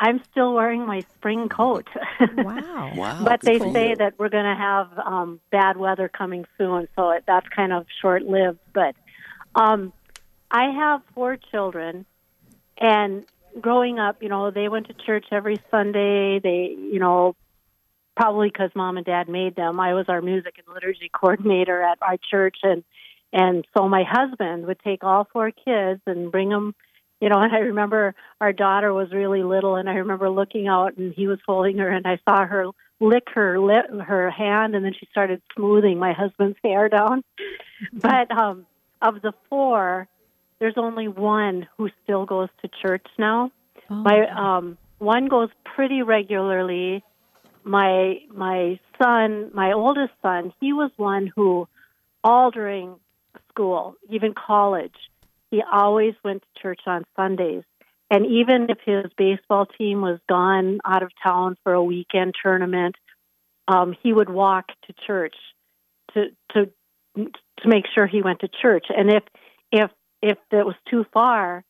I'm 0.00 0.22
still 0.30 0.54
wearing 0.54 0.86
my 0.86 1.00
spring 1.16 1.48
coat. 1.48 1.88
Wow. 2.36 2.72
Wow. 2.94 3.24
but 3.24 3.40
they 3.40 3.58
for 3.58 3.72
say 3.72 3.94
that 3.94 4.18
we're 4.18 4.28
going 4.28 4.44
to 4.44 4.54
have 4.54 4.98
um, 4.98 5.40
bad 5.50 5.76
weather 5.76 6.08
coming 6.08 6.44
soon, 6.58 6.86
so 6.96 7.10
it, 7.10 7.24
that's 7.26 7.48
kind 7.48 7.72
of 7.72 7.86
short 8.02 8.22
lived. 8.22 8.58
But 8.72 8.94
um, 9.54 9.92
I 10.50 10.70
have 10.70 11.02
four 11.14 11.36
children, 11.50 12.04
and 12.78 13.24
growing 13.60 13.98
up, 13.98 14.22
you 14.22 14.28
know, 14.28 14.50
they 14.50 14.68
went 14.68 14.88
to 14.88 14.94
church 14.94 15.26
every 15.32 15.60
Sunday. 15.70 16.40
They, 16.40 16.76
you 16.78 16.98
know, 16.98 17.36
probably 18.16 18.48
because 18.48 18.70
mom 18.74 18.96
and 18.96 19.06
dad 19.06 19.28
made 19.28 19.56
them. 19.56 19.80
I 19.80 19.94
was 19.94 20.06
our 20.08 20.20
music 20.20 20.54
and 20.58 20.74
liturgy 20.74 21.10
coordinator 21.12 21.82
at 21.82 21.98
our 22.02 22.16
church, 22.30 22.58
and 22.62 22.84
and 23.32 23.66
so 23.76 23.88
my 23.88 24.04
husband 24.08 24.66
would 24.66 24.80
take 24.80 25.02
all 25.02 25.26
four 25.32 25.50
kids 25.50 26.00
and 26.06 26.30
bring 26.30 26.50
them. 26.50 26.74
You 27.20 27.28
know, 27.28 27.40
and 27.40 27.52
I 27.54 27.58
remember 27.60 28.14
our 28.40 28.52
daughter 28.52 28.92
was 28.92 29.12
really 29.12 29.42
little, 29.42 29.76
and 29.76 29.88
I 29.88 29.94
remember 29.94 30.28
looking 30.30 30.68
out, 30.68 30.96
and 30.96 31.12
he 31.14 31.26
was 31.26 31.38
holding 31.46 31.78
her, 31.78 31.88
and 31.88 32.06
I 32.06 32.18
saw 32.24 32.46
her 32.46 32.66
lick 33.00 33.24
her 33.34 33.58
lip, 33.58 33.86
her 34.06 34.30
hand, 34.30 34.74
and 34.74 34.84
then 34.84 34.92
she 34.98 35.06
started 35.10 35.42
smoothing 35.54 35.98
my 35.98 36.12
husband's 36.12 36.58
hair 36.64 36.88
down. 36.88 37.22
but 37.92 38.30
um, 38.30 38.66
of 39.02 39.20
the 39.22 39.32
four, 39.48 40.08
there's 40.58 40.74
only 40.76 41.08
one 41.08 41.66
who 41.76 41.90
still 42.02 42.24
goes 42.24 42.48
to 42.62 42.70
church 42.82 43.06
now. 43.18 43.50
Oh, 43.90 43.94
My 43.94 44.26
um, 44.28 44.78
one 44.98 45.26
goes 45.26 45.50
pretty 45.64 46.02
regularly. 46.02 47.02
My 47.64 48.18
my 48.32 48.78
son, 49.02 49.50
my 49.54 49.72
oldest 49.72 50.12
son, 50.22 50.52
he 50.60 50.72
was 50.72 50.90
one 50.96 51.32
who, 51.34 51.66
all 52.22 52.50
during 52.50 52.96
school, 53.50 53.96
even 54.10 54.34
college, 54.34 54.94
he 55.54 55.62
always 55.70 56.14
went 56.24 56.42
to 56.42 56.62
church 56.62 56.80
on 56.86 57.04
Sundays. 57.14 57.62
And 58.10 58.26
even 58.26 58.66
if 58.70 58.78
his 58.84 59.10
baseball 59.16 59.66
team 59.66 60.00
was 60.00 60.18
gone 60.28 60.80
out 60.84 61.02
of 61.02 61.10
town 61.22 61.56
for 61.62 61.72
a 61.72 61.82
weekend 61.82 62.34
tournament, 62.42 62.96
um, 63.68 63.94
he 64.02 64.12
would 64.12 64.28
walk 64.28 64.66
to 64.86 64.94
church 65.06 65.36
to 66.12 66.26
to 66.52 66.70
to 67.16 67.68
make 67.68 67.84
sure 67.94 68.06
he 68.06 68.20
went 68.22 68.40
to 68.40 68.48
church. 68.48 68.86
And 68.88 69.10
if 69.10 69.22
if 69.70 69.90
if 70.22 70.38
it 70.50 70.66
was 70.66 70.74
too 70.90 71.06
far, 71.12 71.64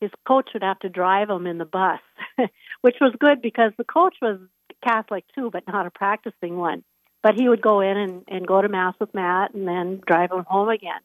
his 0.00 0.10
coach 0.26 0.50
would 0.52 0.62
have 0.62 0.80
to 0.80 0.88
drive 0.88 1.30
him 1.30 1.46
in 1.46 1.58
the 1.58 1.64
bus, 1.64 2.00
which 2.80 2.96
was 3.00 3.14
good 3.18 3.40
because 3.40 3.72
the 3.78 3.84
coach 3.84 4.16
was 4.20 4.38
Catholic 4.84 5.24
too, 5.34 5.50
but 5.52 5.66
not 5.68 5.86
a 5.86 5.90
practicing 5.90 6.56
one. 6.56 6.82
But 7.22 7.34
he 7.34 7.48
would 7.48 7.62
go 7.62 7.80
in 7.80 7.96
and, 7.96 8.24
and 8.28 8.46
go 8.46 8.60
to 8.60 8.68
mass 8.68 8.94
with 9.00 9.14
Matt 9.14 9.54
and 9.54 9.66
then 9.66 10.00
drive 10.06 10.30
him 10.30 10.44
home 10.46 10.68
again. 10.68 11.00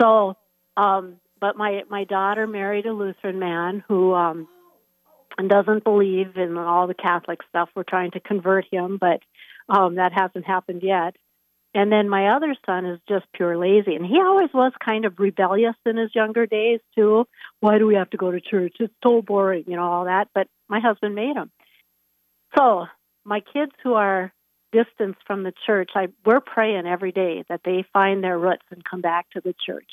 So, 0.00 0.36
um, 0.76 1.16
but 1.40 1.56
my 1.56 1.82
my 1.88 2.04
daughter 2.04 2.46
married 2.46 2.86
a 2.86 2.92
Lutheran 2.92 3.38
man 3.38 3.82
who 3.88 4.14
um, 4.14 4.48
doesn't 5.48 5.84
believe 5.84 6.36
in 6.36 6.56
all 6.56 6.86
the 6.86 6.94
Catholic 6.94 7.40
stuff. 7.48 7.70
We're 7.74 7.82
trying 7.82 8.12
to 8.12 8.20
convert 8.20 8.66
him, 8.70 8.98
but 9.00 9.20
um, 9.68 9.96
that 9.96 10.12
hasn't 10.12 10.46
happened 10.46 10.82
yet. 10.82 11.16
And 11.72 11.92
then 11.92 12.08
my 12.08 12.34
other 12.34 12.56
son 12.66 12.84
is 12.84 12.98
just 13.08 13.26
pure 13.32 13.56
lazy, 13.56 13.94
and 13.94 14.04
he 14.04 14.20
always 14.20 14.50
was 14.52 14.72
kind 14.84 15.04
of 15.04 15.20
rebellious 15.20 15.76
in 15.86 15.96
his 15.96 16.12
younger 16.14 16.44
days 16.44 16.80
too. 16.96 17.26
Why 17.60 17.78
do 17.78 17.86
we 17.86 17.94
have 17.94 18.10
to 18.10 18.16
go 18.16 18.30
to 18.30 18.40
church? 18.40 18.76
It's 18.80 18.92
so 19.04 19.22
boring, 19.22 19.64
you 19.68 19.76
know, 19.76 19.84
all 19.84 20.04
that. 20.06 20.28
But 20.34 20.48
my 20.68 20.80
husband 20.80 21.14
made 21.14 21.36
him. 21.36 21.50
So 22.56 22.86
my 23.24 23.40
kids 23.40 23.70
who 23.84 23.94
are 23.94 24.32
distanced 24.72 25.20
from 25.26 25.44
the 25.44 25.52
church, 25.64 25.90
I 25.94 26.08
we're 26.24 26.40
praying 26.40 26.86
every 26.86 27.12
day 27.12 27.44
that 27.48 27.60
they 27.64 27.84
find 27.92 28.22
their 28.22 28.38
roots 28.38 28.66
and 28.72 28.84
come 28.84 29.00
back 29.00 29.30
to 29.30 29.40
the 29.40 29.54
church. 29.64 29.90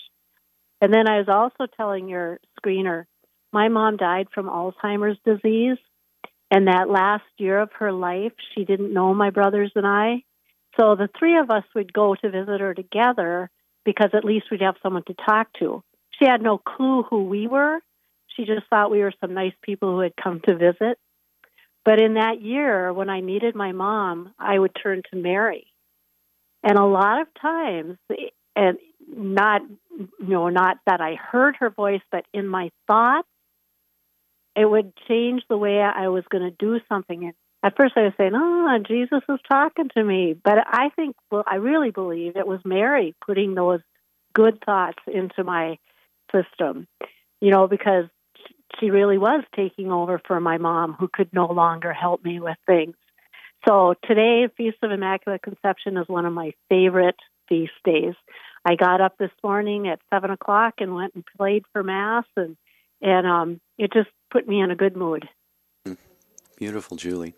And 0.82 0.94
then 0.94 1.08
I 1.08 1.18
was 1.18 1.28
also 1.28 1.72
telling 1.76 2.08
your 2.08 2.40
screener, 2.60 3.06
my 3.52 3.70
mom 3.70 3.98
died 3.98 4.28
from 4.34 4.48
Alzheimer's 4.48 5.18
disease, 5.26 5.78
and 6.52 6.68
that 6.68 6.90
last 6.90 7.24
year 7.38 7.60
of 7.60 7.72
her 7.80 7.92
life, 7.92 8.34
she 8.54 8.66
didn't 8.66 8.94
know 8.94 9.14
my 9.14 9.32
brothers 9.32 9.72
and 9.76 9.88
I. 9.88 10.24
So 10.80 10.96
the 10.96 11.10
three 11.18 11.38
of 11.38 11.50
us 11.50 11.64
would 11.76 11.92
go 11.92 12.16
to 12.16 12.30
visit 12.30 12.62
her 12.62 12.74
together 12.74 13.50
because 13.84 14.10
at 14.14 14.26
least 14.26 14.48
we'd 14.52 14.62
have 14.62 14.76
someone 14.84 15.04
to 15.08 15.14
talk 15.14 15.48
to. 15.60 15.84
She 16.20 16.28
had 16.28 16.42
no 16.42 16.58
clue 16.58 17.04
who 17.04 17.24
we 17.24 17.48
were. 17.48 17.80
She 18.36 18.46
just 18.46 18.68
thought 18.70 18.92
we 18.92 19.00
were 19.00 19.14
some 19.20 19.34
nice 19.34 19.54
people 19.62 19.92
who 19.92 20.02
had 20.02 20.14
come 20.22 20.42
to 20.42 20.56
visit. 20.56 21.00
But 21.84 22.00
in 22.00 22.16
that 22.16 22.42
year, 22.42 22.94
when 22.94 23.10
I 23.10 23.22
needed 23.22 23.56
my 23.56 23.72
mom, 23.72 24.34
I 24.38 24.60
would 24.60 24.76
turn 24.82 25.02
to 25.10 25.18
Mary. 25.18 25.68
And 26.64 26.78
a 26.78 26.86
lot 26.86 27.22
of 27.22 27.28
times, 27.42 27.98
and 28.56 28.78
not, 29.08 29.62
you 29.98 30.08
know, 30.20 30.50
not 30.50 30.78
that 30.86 31.02
I 31.02 31.16
heard 31.16 31.56
her 31.60 31.70
voice, 31.70 32.02
but 32.12 32.26
in 32.34 32.48
my 32.48 32.72
thoughts, 32.88 33.28
it 34.56 34.66
would 34.66 34.94
change 35.08 35.44
the 35.50 35.58
way 35.58 35.80
I 35.80 36.08
was 36.08 36.24
going 36.30 36.44
to 36.44 36.52
do 36.52 36.80
something. 36.90 37.24
And 37.26 37.34
at 37.64 37.78
first 37.78 37.94
I 37.96 38.02
was 38.02 38.14
saying, 38.18 38.32
oh, 38.36 38.78
Jesus 38.88 39.22
is 39.30 39.40
talking 39.48 39.90
to 39.96 40.04
me. 40.04 40.36
But 40.42 40.58
I 40.66 40.90
think, 40.96 41.16
well, 41.32 41.44
I 41.46 41.56
really 41.56 41.92
believe 41.92 42.36
it 42.36 42.48
was 42.48 42.60
Mary 42.66 43.16
putting 43.26 43.56
those 43.56 43.82
good 44.34 44.60
thoughts 44.66 45.00
into 45.08 45.44
my 45.44 45.78
system, 46.32 46.88
you 47.40 47.52
know, 47.52 47.68
because 47.68 48.06
she 48.80 48.90
really 48.90 49.18
was 49.18 49.44
taking 49.56 49.92
over 49.92 50.22
for 50.28 50.40
my 50.40 50.58
mom 50.58 50.94
who 50.94 51.08
could 51.08 51.30
no 51.34 51.48
longer 51.48 51.94
help 51.94 52.24
me 52.24 52.40
with 52.40 52.58
things. 52.66 52.96
So 53.68 53.96
today, 54.06 54.48
Feast 54.56 54.78
of 54.84 54.92
Immaculate 54.92 55.42
Conception 55.42 55.98
is 55.98 56.08
one 56.08 56.26
of 56.26 56.34
my 56.34 56.52
favorite 56.70 57.16
feast 57.50 57.74
days. 57.84 58.14
I 58.68 58.76
got 58.76 59.00
up 59.00 59.18
this 59.18 59.32
morning 59.42 59.88
at 59.88 60.02
seven 60.14 60.30
o'clock 60.30 60.74
and 60.80 60.94
went 60.94 61.16
and 61.16 61.24
played 61.38 61.64
for 61.72 61.84
mass, 61.84 62.26
and 62.36 62.58
and 63.02 63.26
um, 63.26 63.62
it 63.78 63.94
just 63.94 64.10
put 64.30 64.46
me 64.46 64.60
in 64.60 64.72
a 64.72 64.76
good 64.76 64.98
mood. 64.98 65.30
Beautiful, 66.58 66.98
Julie. 66.98 67.34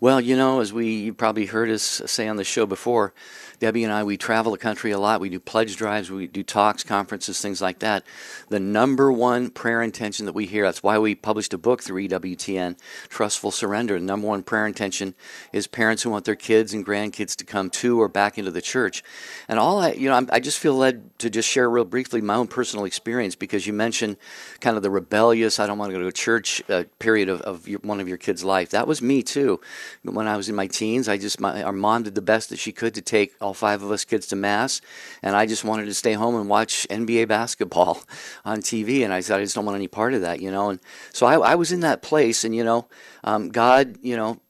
Well, 0.00 0.20
you 0.20 0.36
know, 0.36 0.60
as 0.60 0.72
we 0.72 0.90
you 0.90 1.12
probably 1.12 1.46
heard 1.46 1.68
us 1.70 1.82
say 2.06 2.28
on 2.28 2.36
the 2.36 2.44
show 2.44 2.66
before, 2.66 3.12
Debbie 3.58 3.82
and 3.82 3.92
I, 3.92 4.04
we 4.04 4.16
travel 4.16 4.52
the 4.52 4.58
country 4.58 4.92
a 4.92 4.98
lot. 4.98 5.20
We 5.20 5.28
do 5.28 5.40
pledge 5.40 5.74
drives, 5.74 6.08
we 6.08 6.28
do 6.28 6.44
talks, 6.44 6.84
conferences, 6.84 7.40
things 7.40 7.60
like 7.60 7.80
that. 7.80 8.04
The 8.48 8.60
number 8.60 9.10
one 9.10 9.50
prayer 9.50 9.82
intention 9.82 10.26
that 10.26 10.34
we 10.34 10.46
hear, 10.46 10.62
that's 10.64 10.84
why 10.84 10.98
we 10.98 11.16
published 11.16 11.52
a 11.52 11.58
book 11.58 11.82
through 11.82 12.06
EWTN, 12.06 12.78
Trustful 13.08 13.50
Surrender. 13.50 13.94
The 13.98 14.04
number 14.04 14.28
one 14.28 14.44
prayer 14.44 14.68
intention 14.68 15.16
is 15.52 15.66
parents 15.66 16.04
who 16.04 16.10
want 16.10 16.24
their 16.24 16.36
kids 16.36 16.72
and 16.72 16.86
grandkids 16.86 17.34
to 17.34 17.44
come 17.44 17.68
to 17.70 18.00
or 18.00 18.06
back 18.06 18.38
into 18.38 18.52
the 18.52 18.62
church. 18.62 19.02
And 19.48 19.58
all 19.58 19.80
I, 19.80 19.92
you 19.94 20.08
know, 20.08 20.26
I 20.30 20.38
just 20.38 20.60
feel 20.60 20.74
led 20.74 21.18
to 21.18 21.28
just 21.28 21.48
share 21.48 21.68
real 21.68 21.84
briefly 21.84 22.20
my 22.20 22.36
own 22.36 22.46
personal 22.46 22.84
experience 22.84 23.34
because 23.34 23.66
you 23.66 23.72
mentioned 23.72 24.16
kind 24.60 24.76
of 24.76 24.84
the 24.84 24.90
rebellious, 24.90 25.58
I 25.58 25.66
don't 25.66 25.78
want 25.78 25.90
to 25.90 25.98
go 25.98 26.04
to 26.04 26.12
church 26.12 26.62
uh, 26.70 26.84
period 27.00 27.28
of, 27.28 27.40
of 27.40 27.66
your, 27.66 27.80
one 27.80 27.98
of 27.98 28.06
your 28.06 28.18
kids' 28.18 28.44
life. 28.44 28.70
That 28.70 28.86
was 28.86 29.02
me 29.02 29.24
too. 29.24 29.60
When 30.02 30.26
I 30.26 30.36
was 30.36 30.48
in 30.48 30.54
my 30.54 30.66
teens, 30.66 31.08
I 31.08 31.18
just, 31.18 31.40
my, 31.40 31.62
our 31.62 31.72
mom 31.72 32.04
did 32.04 32.14
the 32.14 32.22
best 32.22 32.50
that 32.50 32.58
she 32.58 32.72
could 32.72 32.94
to 32.94 33.02
take 33.02 33.34
all 33.40 33.54
five 33.54 33.82
of 33.82 33.90
us 33.90 34.04
kids 34.04 34.26
to 34.28 34.36
mass, 34.36 34.80
and 35.22 35.36
I 35.36 35.46
just 35.46 35.64
wanted 35.64 35.86
to 35.86 35.94
stay 35.94 36.12
home 36.12 36.34
and 36.34 36.48
watch 36.48 36.86
NBA 36.90 37.28
basketball 37.28 38.02
on 38.44 38.58
TV. 38.58 39.04
And 39.04 39.12
I 39.12 39.20
said, 39.20 39.38
I 39.38 39.42
just 39.42 39.54
don't 39.54 39.64
want 39.64 39.76
any 39.76 39.88
part 39.88 40.14
of 40.14 40.22
that, 40.22 40.40
you 40.40 40.50
know. 40.50 40.70
And 40.70 40.80
so 41.12 41.26
I, 41.26 41.52
I 41.52 41.54
was 41.54 41.72
in 41.72 41.80
that 41.80 42.02
place, 42.02 42.44
and 42.44 42.54
you 42.54 42.64
know, 42.64 42.88
um, 43.24 43.48
God, 43.50 43.98
you 44.02 44.16
know, 44.16 44.40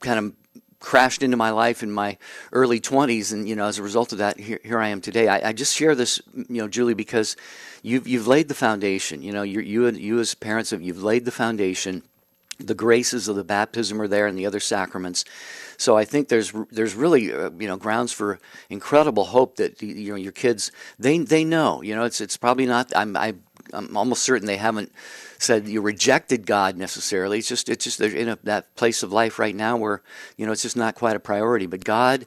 kind 0.00 0.18
of 0.18 0.34
crashed 0.80 1.22
into 1.22 1.36
my 1.36 1.50
life 1.50 1.82
in 1.82 1.90
my 1.90 2.16
early 2.52 2.80
20s 2.80 3.32
and 3.32 3.48
you 3.48 3.56
know 3.56 3.66
as 3.66 3.78
a 3.78 3.82
result 3.82 4.12
of 4.12 4.18
that 4.18 4.38
here, 4.38 4.60
here 4.62 4.78
i 4.78 4.88
am 4.88 5.00
today 5.00 5.26
I, 5.26 5.48
I 5.48 5.52
just 5.52 5.74
share 5.74 5.94
this 5.94 6.20
you 6.34 6.62
know 6.62 6.68
julie 6.68 6.94
because 6.94 7.36
you've, 7.82 8.06
you've 8.06 8.28
laid 8.28 8.48
the 8.48 8.54
foundation 8.54 9.22
you 9.22 9.32
know 9.32 9.42
you 9.42 9.60
you, 9.60 9.88
you 9.88 10.20
as 10.20 10.34
parents 10.34 10.70
have 10.70 10.80
you've 10.80 11.02
laid 11.02 11.24
the 11.24 11.32
foundation 11.32 12.04
the 12.58 12.74
graces 12.74 13.28
of 13.28 13.36
the 13.36 13.44
baptism 13.44 14.00
are 14.00 14.08
there 14.08 14.26
and 14.26 14.38
the 14.38 14.46
other 14.46 14.60
sacraments 14.60 15.24
so 15.78 15.96
I 15.96 16.04
think 16.04 16.28
there's 16.28 16.52
there's 16.72 16.94
really 16.96 17.32
uh, 17.32 17.50
you 17.58 17.68
know 17.68 17.76
grounds 17.76 18.12
for 18.12 18.40
incredible 18.68 19.24
hope 19.24 19.56
that 19.56 19.80
you 19.80 20.10
know 20.10 20.16
your 20.16 20.32
kids 20.32 20.72
they 20.98 21.18
they 21.18 21.44
know 21.44 21.82
you 21.82 21.94
know 21.94 22.02
it's 22.02 22.20
it's 22.20 22.36
probably 22.36 22.66
not 22.66 22.92
I'm 22.96 23.16
I, 23.16 23.34
I'm 23.72 23.96
almost 23.96 24.24
certain 24.24 24.46
they 24.46 24.56
haven't 24.56 24.92
said 25.38 25.68
you 25.68 25.80
rejected 25.80 26.46
God 26.46 26.76
necessarily. 26.76 27.38
It's 27.38 27.48
just 27.48 27.68
it's 27.68 27.84
just 27.84 27.98
they're 27.98 28.10
in 28.10 28.28
a, 28.28 28.38
that 28.42 28.74
place 28.74 29.02
of 29.02 29.12
life 29.12 29.38
right 29.38 29.54
now 29.54 29.76
where 29.76 30.02
you 30.36 30.46
know 30.46 30.52
it's 30.52 30.62
just 30.62 30.76
not 30.76 30.96
quite 30.96 31.16
a 31.16 31.20
priority. 31.20 31.66
But 31.66 31.84
God 31.84 32.26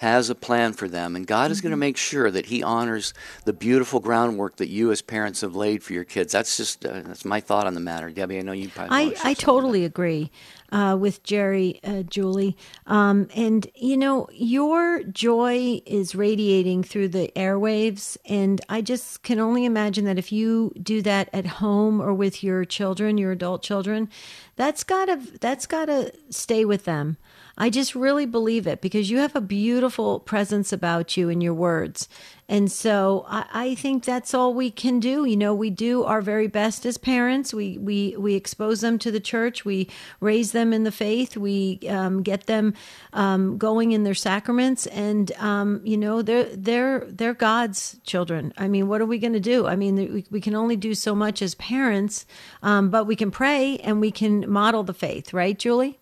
has 0.00 0.30
a 0.30 0.34
plan 0.34 0.72
for 0.72 0.88
them, 0.88 1.14
and 1.14 1.26
God 1.26 1.50
is 1.50 1.60
going 1.60 1.72
to 1.72 1.76
make 1.76 1.98
sure 1.98 2.30
that 2.30 2.46
He 2.46 2.62
honors 2.62 3.12
the 3.44 3.52
beautiful 3.52 4.00
groundwork 4.00 4.56
that 4.56 4.68
you 4.68 4.90
as 4.90 5.02
parents 5.02 5.42
have 5.42 5.54
laid 5.54 5.82
for 5.82 5.92
your 5.92 6.04
kids. 6.04 6.32
That's 6.32 6.56
just 6.56 6.86
uh, 6.86 7.02
that's 7.04 7.24
my 7.24 7.38
thought 7.38 7.66
on 7.66 7.74
the 7.74 7.80
matter, 7.80 8.08
Debbie. 8.08 8.38
I 8.38 8.42
know 8.42 8.52
you 8.52 8.70
probably. 8.70 8.96
I, 8.96 9.30
I 9.30 9.34
totally 9.34 9.84
agree. 9.84 10.30
uh, 10.72 10.96
with 10.98 11.22
Jerry, 11.22 11.80
uh, 11.84 12.02
Julie. 12.02 12.56
Um, 12.86 13.28
and, 13.34 13.66
you 13.74 13.96
know, 13.96 14.28
your 14.32 15.02
joy 15.02 15.80
is 15.86 16.14
radiating 16.14 16.82
through 16.82 17.08
the 17.08 17.32
airwaves. 17.34 18.16
And 18.24 18.60
I 18.68 18.80
just 18.80 19.22
can 19.22 19.40
only 19.40 19.64
imagine 19.64 20.04
that 20.04 20.18
if 20.18 20.30
you 20.32 20.72
do 20.80 21.02
that 21.02 21.28
at 21.32 21.46
home 21.46 22.00
or 22.00 22.14
with 22.14 22.42
your 22.42 22.64
children, 22.64 23.18
your 23.18 23.32
adult 23.32 23.62
children, 23.62 24.08
that's 24.56 24.84
gotta 24.84 25.18
that's 25.40 25.66
gotta 25.66 26.12
stay 26.28 26.64
with 26.64 26.84
them. 26.84 27.16
I 27.60 27.68
just 27.68 27.94
really 27.94 28.24
believe 28.24 28.66
it 28.66 28.80
because 28.80 29.10
you 29.10 29.18
have 29.18 29.36
a 29.36 29.40
beautiful 29.42 30.18
presence 30.18 30.72
about 30.72 31.18
you 31.18 31.28
in 31.28 31.42
your 31.42 31.52
words. 31.52 32.08
And 32.48 32.72
so 32.72 33.26
I, 33.28 33.44
I, 33.52 33.74
think 33.74 34.02
that's 34.02 34.32
all 34.32 34.54
we 34.54 34.70
can 34.70 34.98
do. 34.98 35.26
You 35.26 35.36
know, 35.36 35.54
we 35.54 35.68
do 35.68 36.02
our 36.04 36.22
very 36.22 36.46
best 36.46 36.86
as 36.86 36.96
parents. 36.96 37.52
We 37.52 37.76
we 37.76 38.16
we 38.18 38.34
expose 38.34 38.80
them 38.80 38.98
to 39.00 39.10
the 39.10 39.20
church. 39.20 39.66
We 39.66 39.90
raise 40.20 40.52
them 40.52 40.72
in 40.72 40.84
the 40.84 40.90
faith. 40.90 41.36
We 41.36 41.80
um, 41.86 42.22
get 42.22 42.46
them 42.46 42.72
um, 43.12 43.58
going 43.58 43.92
in 43.92 44.04
their 44.04 44.14
sacraments, 44.14 44.86
and 44.86 45.30
um, 45.32 45.82
you 45.84 45.98
know, 45.98 46.22
they're 46.22 46.56
they're 46.56 47.06
they're 47.10 47.34
God's 47.34 48.00
children. 48.04 48.54
I 48.56 48.68
mean, 48.68 48.88
what 48.88 49.02
are 49.02 49.06
we 49.06 49.18
going 49.18 49.34
to 49.34 49.38
do? 49.38 49.66
I 49.66 49.76
mean, 49.76 49.96
we, 49.96 50.24
we 50.30 50.40
can 50.40 50.54
only 50.54 50.76
do 50.76 50.94
so 50.94 51.14
much 51.14 51.42
as 51.42 51.54
parents, 51.56 52.24
um, 52.62 52.88
but 52.88 53.04
we 53.04 53.16
can 53.16 53.30
pray 53.30 53.76
and 53.84 54.00
we 54.00 54.10
can 54.10 54.50
model 54.50 54.82
the 54.82 54.94
faith, 54.94 55.34
right, 55.34 55.58
Julie? 55.58 55.99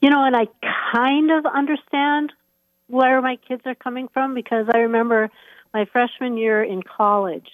You 0.00 0.10
know, 0.10 0.24
and 0.24 0.36
I 0.36 0.46
kind 0.92 1.30
of 1.30 1.46
understand 1.46 2.32
where 2.88 3.20
my 3.20 3.36
kids 3.36 3.62
are 3.64 3.74
coming 3.74 4.08
from 4.08 4.34
because 4.34 4.66
I 4.72 4.78
remember 4.78 5.30
my 5.72 5.86
freshman 5.86 6.36
year 6.36 6.62
in 6.62 6.82
college. 6.82 7.48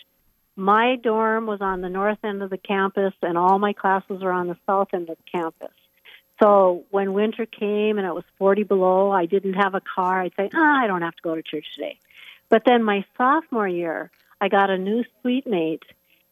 My 0.57 0.97
dorm 0.97 1.47
was 1.47 1.61
on 1.61 1.81
the 1.81 1.89
north 1.89 2.19
end 2.25 2.43
of 2.43 2.51
the 2.51 2.59
campus, 2.59 3.15
and 3.23 3.39
all 3.39 3.59
my 3.59 3.73
classes 3.73 4.21
were 4.21 4.33
on 4.33 4.49
the 4.49 4.57
south 4.67 4.89
end 4.93 5.09
of 5.09 5.17
the 5.17 5.39
campus. 5.39 5.73
So 6.43 6.85
when 6.91 7.13
winter 7.13 7.47
came 7.47 7.99
and 7.99 8.07
it 8.07 8.15
was 8.15 8.25
40 8.39 8.65
below, 8.65 9.11
I 9.11 9.27
didn't 9.27 9.55
have 9.55 9.75
a 9.75 9.81
car. 9.81 10.23
I'd 10.23 10.33
say, 10.37 10.51
ah, 10.55 10.83
I 10.83 10.87
don't 10.87 11.03
have 11.03 11.15
to 11.17 11.23
go 11.23 11.35
to 11.35 11.43
church 11.43 11.67
today. 11.75 11.99
But 12.49 12.63
then 12.67 12.83
my 12.83 13.05
sophomore 13.17 13.69
year, 13.69 14.11
I 14.41 14.49
got 14.49 14.71
a 14.71 14.79
new 14.79 15.05
suite 15.21 15.47
mate, 15.47 15.85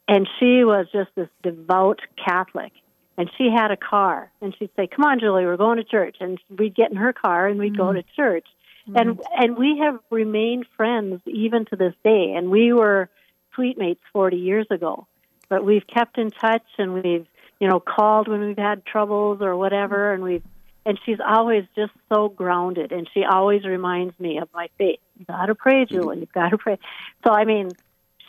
and 0.07 0.27
she 0.39 0.63
was 0.63 0.87
just 0.91 1.11
this 1.15 1.29
devout 1.43 2.01
Catholic 2.23 2.73
and 3.19 3.29
she 3.37 3.49
had 3.53 3.69
a 3.69 3.75
car. 3.75 4.31
And 4.41 4.55
she'd 4.57 4.69
say 4.77 4.87
come 4.87 5.03
on 5.03 5.19
julie 5.19 5.45
we're 5.45 5.57
going 5.57 5.77
to 5.77 5.83
church. 5.83 6.15
And 6.21 6.39
we'd 6.57 6.73
get 6.73 6.89
in 6.89 6.95
her 6.95 7.11
car 7.11 7.47
and 7.47 7.59
we'd 7.59 7.73
mm-hmm. 7.73 7.81
go 7.81 7.93
to 7.93 8.03
church. 8.15 8.47
Mm-hmm. 8.87 8.95
and 8.95 9.19
and 9.35 9.57
we 9.57 9.79
have 9.83 9.99
remained 10.09 10.65
friends 10.77 11.21
even 11.25 11.65
to 11.65 11.75
this 11.75 11.93
day. 12.01 12.33
And 12.37 12.49
we 12.49 12.71
were 12.71 13.09
suite 13.53 13.77
mates 13.77 13.99
40 14.13 14.37
years 14.37 14.67
ago. 14.71 15.05
But 15.49 15.65
we've 15.65 15.85
kept 15.85 16.17
in 16.17 16.31
touch 16.31 16.65
and 16.77 16.93
we've 16.93 17.27
you 17.59 17.67
know 17.67 17.81
called 17.81 18.29
when 18.29 18.39
we've 18.39 18.57
had 18.57 18.85
troubles 18.85 19.39
or 19.41 19.57
whatever. 19.57 20.13
And 20.13 20.23
we've 20.23 20.43
and 20.85 20.97
she's 21.05 21.19
always 21.19 21.65
just 21.75 21.91
so 22.07 22.29
grounded. 22.29 22.93
And 22.93 23.07
she 23.13 23.25
always 23.29 23.65
reminds 23.65 24.17
me 24.17 24.37
of 24.37 24.47
my 24.53 24.69
faith. 24.77 25.01
You've 25.17 25.27
got 25.27 25.47
to 25.47 25.55
pray 25.55 25.83
julie. 25.83 26.19
You've 26.19 26.31
got 26.31 26.49
to 26.49 26.57
pray. 26.57 26.79
So 27.25 27.33
i 27.33 27.43
mean 27.43 27.71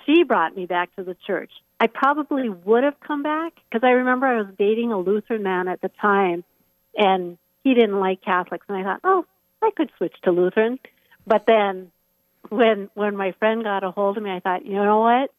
she 0.04 0.24
brought 0.24 0.56
me 0.56 0.66
back 0.66 0.92
to 0.96 1.04
the 1.04 1.16
church 1.28 1.52
I 1.80 1.86
probably 1.86 2.50
would 2.50 2.84
have 2.84 3.00
come 3.00 3.22
back 3.22 3.54
because 3.68 3.82
I 3.82 3.92
remember 3.92 4.26
I 4.26 4.42
was 4.42 4.52
dating 4.58 4.92
a 4.92 4.98
Lutheran 4.98 5.42
man 5.42 5.66
at 5.66 5.80
the 5.80 5.88
time, 5.88 6.44
and 6.94 7.38
he 7.64 7.72
didn't 7.72 7.98
like 7.98 8.20
Catholics, 8.20 8.66
and 8.68 8.76
I 8.76 8.82
thought, 8.82 9.00
oh, 9.02 9.24
I 9.62 9.70
could 9.74 9.90
switch 9.96 10.14
to 10.24 10.30
Lutheran. 10.30 10.78
But 11.26 11.46
then, 11.46 11.90
when 12.50 12.90
when 12.94 13.16
my 13.16 13.32
friend 13.32 13.64
got 13.64 13.82
a 13.82 13.90
hold 13.90 14.18
of 14.18 14.22
me, 14.22 14.30
I 14.30 14.40
thought, 14.40 14.66
you 14.66 14.74
know 14.74 15.00
what? 15.00 15.32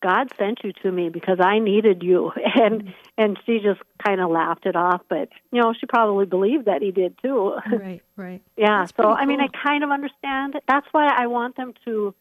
God 0.00 0.30
sent 0.36 0.60
you 0.62 0.72
to 0.82 0.92
me 0.92 1.08
because 1.08 1.38
I 1.40 1.60
needed 1.60 2.02
you, 2.02 2.32
and 2.56 2.92
and 3.16 3.38
she 3.46 3.60
just 3.60 3.80
kind 4.04 4.20
of 4.20 4.30
laughed 4.30 4.66
it 4.66 4.74
off. 4.74 5.02
But 5.08 5.28
you 5.52 5.62
know, 5.62 5.74
she 5.78 5.86
probably 5.86 6.26
believed 6.26 6.64
that 6.64 6.82
he 6.82 6.90
did 6.90 7.16
too. 7.22 7.54
Right, 7.70 8.02
right. 8.16 8.42
yeah. 8.56 8.80
That's 8.80 8.94
so. 8.96 9.10
I 9.10 9.26
mean, 9.26 9.40
I 9.40 9.46
kind 9.48 9.84
of 9.84 9.90
understand. 9.90 10.58
That's 10.66 10.86
why 10.90 11.06
I 11.06 11.28
want 11.28 11.56
them 11.56 11.72
to 11.84 12.14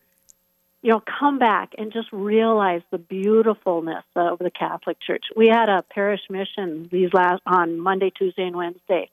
you 0.85 0.91
know, 0.91 1.01
come 1.19 1.39
back 1.39 1.71
and 1.79 1.91
just 1.91 2.07
realize 2.11 2.83
the 2.91 2.99
beautifulness 2.99 4.03
of 4.15 4.37
the 4.37 4.51
Catholic 4.51 4.97
Church. 5.01 5.23
We 5.35 5.47
had 5.47 5.67
a 5.67 5.81
parish 5.81 6.19
mission 6.29 6.87
these 6.91 7.09
last 7.11 7.41
on 7.47 7.79
Monday, 7.79 8.11
Tuesday, 8.15 8.43
and 8.43 8.55
Wednesday, 8.55 9.09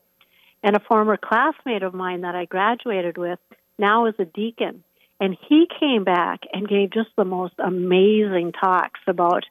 and 0.63 0.77
a 0.77 0.81
former 0.81 1.17
classmate 1.17 1.83
of 1.83 1.95
mine 1.95 2.21
that 2.21 2.35
I 2.35 2.45
graduated 2.45 3.17
with 3.17 3.39
now 3.79 4.05
is 4.05 4.15
a 4.19 4.27
deacon, 4.27 4.85
and 5.19 5.35
he 5.49 5.67
came 5.81 6.05
back 6.05 6.41
and 6.53 6.69
gave 6.69 6.93
just 6.93 7.09
the 7.17 7.25
most 7.25 7.55
amazing 7.59 8.53
talks 8.53 9.01
about 9.07 9.45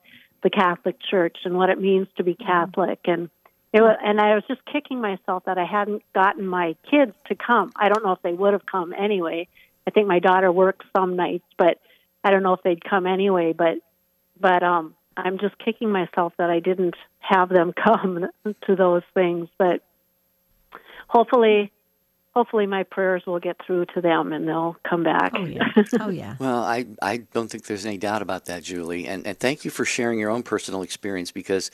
the 0.43 0.51
Catholic 0.51 0.97
Church 1.10 1.38
and 1.43 1.57
what 1.57 1.71
it 1.71 1.81
means 1.81 2.07
to 2.17 2.23
be. 2.23 2.36
Catholic 2.36 2.99
and 3.05 3.31
it 3.73 3.81
was, 3.81 3.97
and 4.03 4.21
I 4.21 4.36
was 4.36 4.43
just 4.47 4.62
kicking 4.71 5.01
myself 5.01 5.45
that 5.45 5.57
I 5.57 5.65
hadn't 5.65 6.03
gotten 6.13 6.45
my 6.45 6.75
kids 6.88 7.13
to 7.29 7.36
come. 7.36 7.71
I 7.75 7.89
don't 7.89 8.05
know 8.05 8.12
if 8.12 8.21
they 8.21 8.34
would 8.34 8.53
have 8.53 8.67
come 8.67 8.93
anyway. 8.93 9.47
I 9.88 9.89
think 9.89 10.07
my 10.07 10.19
daughter 10.19 10.51
works 10.51 10.86
some 10.95 11.15
nights, 11.15 11.45
but 11.57 11.79
I 12.23 12.31
don't 12.31 12.43
know 12.43 12.53
if 12.53 12.63
they'd 12.63 12.84
come 12.84 13.07
anyway, 13.07 13.53
but 13.53 13.77
but 14.39 14.63
um 14.63 14.95
I'm 15.17 15.38
just 15.39 15.57
kicking 15.57 15.91
myself 15.91 16.34
that 16.38 16.49
I 16.49 16.60
didn't 16.60 16.95
have 17.19 17.49
them 17.49 17.73
come 17.84 18.27
to 18.65 18.75
those 18.75 19.03
things, 19.13 19.49
but 19.57 19.84
hopefully 21.07 21.71
hopefully 22.33 22.65
my 22.65 22.83
prayers 22.83 23.23
will 23.25 23.39
get 23.39 23.57
through 23.65 23.85
to 23.85 23.99
them 23.99 24.31
and 24.31 24.47
they'll 24.47 24.77
come 24.87 25.03
back. 25.03 25.33
Oh 25.35 25.45
yeah. 25.45 25.67
Oh 25.99 26.09
yeah. 26.09 26.35
well, 26.39 26.63
I 26.63 26.85
I 27.01 27.17
don't 27.33 27.49
think 27.49 27.65
there's 27.65 27.85
any 27.85 27.97
doubt 27.97 28.21
about 28.21 28.45
that, 28.45 28.63
Julie. 28.63 29.07
And 29.07 29.27
and 29.27 29.37
thank 29.37 29.65
you 29.65 29.71
for 29.71 29.83
sharing 29.85 30.19
your 30.19 30.29
own 30.29 30.43
personal 30.43 30.81
experience 30.81 31.31
because 31.31 31.69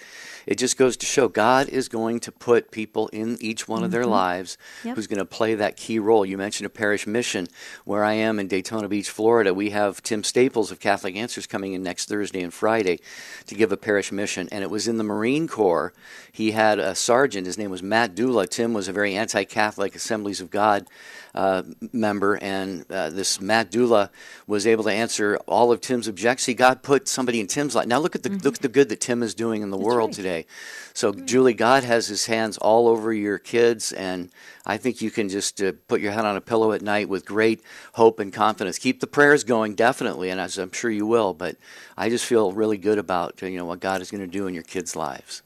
it 0.46 0.56
just 0.56 0.78
goes 0.78 0.98
to 0.98 1.06
show 1.06 1.28
God 1.28 1.70
is 1.70 1.88
going 1.88 2.20
to 2.22 2.32
put 2.32 2.72
people 2.72 3.08
in 3.10 3.38
each 3.40 3.68
one 3.68 3.78
mm-hmm. 3.78 3.86
of 3.86 3.92
their 3.92 4.02
mm-hmm. 4.02 4.12
lives 4.12 4.58
yep. 4.84 4.96
who's 4.96 5.08
going 5.08 5.20
to 5.20 5.26
play 5.26 5.56
that 5.56 5.78
key 5.78 6.00
role. 6.00 6.26
You 6.26 6.38
mentioned 6.38 6.66
a 6.66 6.70
parish 6.70 7.06
mission 7.06 7.48
where 7.86 8.04
I 8.04 8.14
am 8.14 8.40
in 8.40 8.48
Daytona 8.48 8.88
Beach, 8.88 9.10
Florida. 9.10 9.54
We 9.54 9.70
have 9.70 10.02
Tim 10.02 10.24
Staples 10.24 10.72
of 10.72 10.80
Catholic 10.80 11.16
Answers 11.16 11.48
coming 11.48 11.74
in 11.74 11.84
next 11.84 12.10
Thursday 12.10 12.42
and 12.42 12.54
Friday 12.54 13.00
to 13.46 13.56
give 13.56 13.72
a 13.72 13.78
parish 13.78 14.12
mission 14.12 14.50
and 14.52 14.64
it 14.64 14.70
was 14.70 14.88
in 14.88 14.98
the 14.98 15.04
Marine 15.04 15.48
Corps. 15.48 15.94
He 16.32 16.52
had 16.52 16.80
a 16.80 16.96
sergeant, 16.96 17.46
his 17.46 17.58
name 17.58 17.70
was 17.70 17.84
Matt 17.84 18.16
Dula. 18.16 18.48
Tim 18.48 18.74
was 18.74 18.88
a 18.88 18.94
very 18.94 19.16
anti-Catholic 19.16 19.96
Assemblies 19.96 20.42
of 20.42 20.47
of 20.48 20.52
God 20.52 20.88
uh, 21.36 21.64
member, 21.94 22.36
and 22.36 22.90
uh, 22.92 23.10
this 23.10 23.40
Matt 23.40 23.70
Dula 23.70 24.10
was 24.48 24.66
able 24.66 24.84
to 24.86 24.92
answer 24.92 25.38
all 25.46 25.72
of 25.72 25.82
Tim's 25.82 26.08
objections. 26.08 26.58
God 26.58 26.82
put 26.82 27.08
somebody 27.08 27.40
in 27.40 27.48
Tim's 27.48 27.76
life. 27.76 27.86
Now 27.86 28.00
look 28.00 28.16
at 28.16 28.24
the 28.24 28.30
mm-hmm. 28.30 28.44
look 28.44 28.56
at 28.56 28.62
the 28.62 28.70
good 28.70 28.90
that 28.90 29.02
Tim 29.02 29.22
is 29.22 29.36
doing 29.36 29.62
in 29.62 29.70
the 29.70 29.78
That's 29.78 29.86
world 29.86 30.10
right. 30.10 30.16
today. 30.16 30.46
So, 30.94 31.14
Julie, 31.14 31.54
God 31.54 31.84
has 31.84 32.08
His 32.08 32.26
hands 32.26 32.58
all 32.58 32.88
over 32.88 33.14
your 33.14 33.38
kids, 33.38 33.92
and 33.92 34.32
I 34.66 34.78
think 34.78 35.02
you 35.02 35.12
can 35.12 35.30
just 35.30 35.62
uh, 35.62 35.74
put 35.88 36.02
your 36.02 36.12
head 36.12 36.26
on 36.26 36.36
a 36.36 36.42
pillow 36.42 36.72
at 36.72 36.82
night 36.82 37.08
with 37.08 37.26
great 37.26 37.62
hope 37.94 38.20
and 38.20 38.34
confidence. 38.34 38.80
Keep 38.80 39.00
the 39.00 39.08
prayers 39.08 39.44
going, 39.44 39.76
definitely, 39.76 40.30
and 40.30 40.40
as 40.40 40.58
I'm 40.58 40.72
sure 40.72 40.90
you 40.90 41.06
will. 41.06 41.34
But 41.34 41.58
I 41.96 42.10
just 42.10 42.26
feel 42.26 42.52
really 42.52 42.78
good 42.78 42.98
about 42.98 43.42
you 43.42 43.58
know 43.58 43.66
what 43.66 43.80
God 43.80 44.02
is 44.02 44.10
going 44.10 44.22
to 44.22 44.28
do 44.28 44.48
in 44.48 44.54
your 44.54 44.64
kids' 44.64 44.96
lives. 44.96 45.44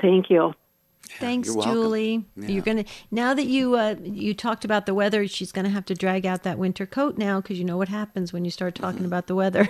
Thank 0.00 0.28
you. 0.28 0.52
Thanks, 1.18 1.48
You're 1.48 1.62
Julie. 1.62 2.24
Yeah. 2.36 2.48
You're 2.48 2.62
gonna 2.62 2.84
now 3.10 3.34
that 3.34 3.46
you 3.46 3.76
uh, 3.76 3.96
you 4.02 4.34
talked 4.34 4.64
about 4.64 4.86
the 4.86 4.94
weather. 4.94 5.26
She's 5.28 5.52
gonna 5.52 5.68
have 5.68 5.84
to 5.86 5.94
drag 5.94 6.26
out 6.26 6.42
that 6.42 6.58
winter 6.58 6.86
coat 6.86 7.18
now 7.18 7.40
because 7.40 7.58
you 7.58 7.64
know 7.64 7.76
what 7.76 7.88
happens 7.88 8.32
when 8.32 8.44
you 8.44 8.50
start 8.50 8.74
talking 8.74 8.98
mm-hmm. 8.98 9.06
about 9.06 9.26
the 9.26 9.34
weather. 9.34 9.68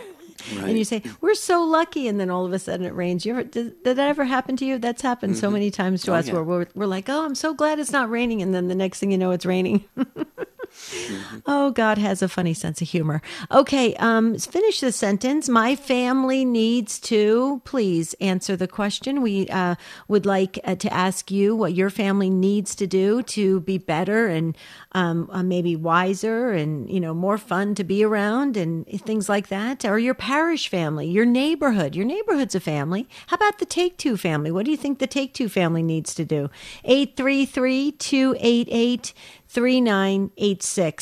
Right. 0.57 0.64
and 0.68 0.78
you 0.78 0.85
say 0.85 1.02
we're 1.20 1.35
so 1.35 1.62
lucky, 1.62 2.09
and 2.09 2.18
then 2.18 2.30
all 2.30 2.44
of 2.44 2.52
a 2.52 2.59
sudden 2.59 2.87
it 2.87 2.94
rains. 2.94 3.24
You 3.26 3.35
ever 3.35 3.44
did, 3.44 3.83
did 3.83 3.96
that 3.96 4.09
ever 4.09 4.24
happen 4.24 4.57
to 4.57 4.64
you? 4.64 4.78
That's 4.78 5.02
happened 5.02 5.35
mm-hmm. 5.35 5.40
so 5.40 5.50
many 5.50 5.70
times 5.70 6.02
to 6.02 6.12
oh, 6.12 6.16
us 6.16 6.26
yeah. 6.26 6.35
where 6.35 6.44
we're, 6.44 6.66
we're 6.74 6.87
like, 6.87 7.09
oh, 7.09 7.24
I'm 7.24 7.35
so 7.35 7.54
glad 7.54 7.78
it's 7.78 7.92
not 7.92 8.11
raining, 8.11 8.42
and 8.42 8.54
then 8.54 8.68
the 8.68 8.74
next 8.74 8.98
thing 8.98 9.12
you 9.12 9.18
know, 9.18 9.30
it's 9.30 9.46
raining. 9.46 9.85
Oh, 11.47 11.71
God 11.71 11.99
has 11.99 12.23
a 12.23 12.29
funny 12.29 12.55
sense 12.55 12.81
of 12.81 12.88
humor. 12.88 13.23
Okay, 13.51 13.95
um, 13.97 14.38
finish 14.38 14.81
the 14.81 14.93
sentence. 14.93 15.49
My 15.49 15.77
family 15.77 16.45
needs 16.45 16.99
to. 17.01 17.61
Please 17.64 18.14
answer 18.14 18.57
the 18.57 18.69
question. 18.69 19.23
We 19.23 19.49
uh, 19.49 19.75
would 20.09 20.27
like 20.27 20.59
uh, 20.64 20.75
to 20.77 20.93
ask 20.93 21.31
you 21.31 21.55
what 21.57 21.75
your 21.75 21.90
family 21.90 22.31
needs 22.31 22.75
to 22.77 22.87
do 22.87 23.23
to 23.23 23.61
be 23.61 23.79
better 23.79 24.27
and 24.27 24.57
um, 24.93 25.29
uh, 25.33 25.43
maybe 25.43 25.77
wiser 25.77 26.53
and 26.53 26.90
you 26.90 27.01
know 27.01 27.14
more 27.14 27.38
fun 27.38 27.75
to 27.75 27.85
be 27.85 28.05
around 28.05 28.57
and 28.57 28.87
things 28.87 29.29
like 29.29 29.49
that. 29.49 29.85
Or 29.85 29.99
your 29.99 30.14
parish 30.14 30.69
family, 30.69 31.07
your 31.07 31.27
neighborhood. 31.27 31.95
Your 31.95 32.07
neighborhood's 32.07 32.55
a 32.55 32.61
family. 32.61 33.09
How 33.29 33.37
about 33.37 33.59
the 33.59 33.67
Take 33.67 33.99
Two 33.99 34.17
family? 34.17 34.51
What 34.51 34.64
do 34.64 34.71
you 34.71 34.77
think 34.77 34.99
the 34.99 35.07
Take 35.07 35.35
Two 35.35 35.49
family 35.49 35.83
needs 35.83 36.14
to 36.14 36.25
do? 36.25 36.51
833 36.85 37.93
288 37.93 39.14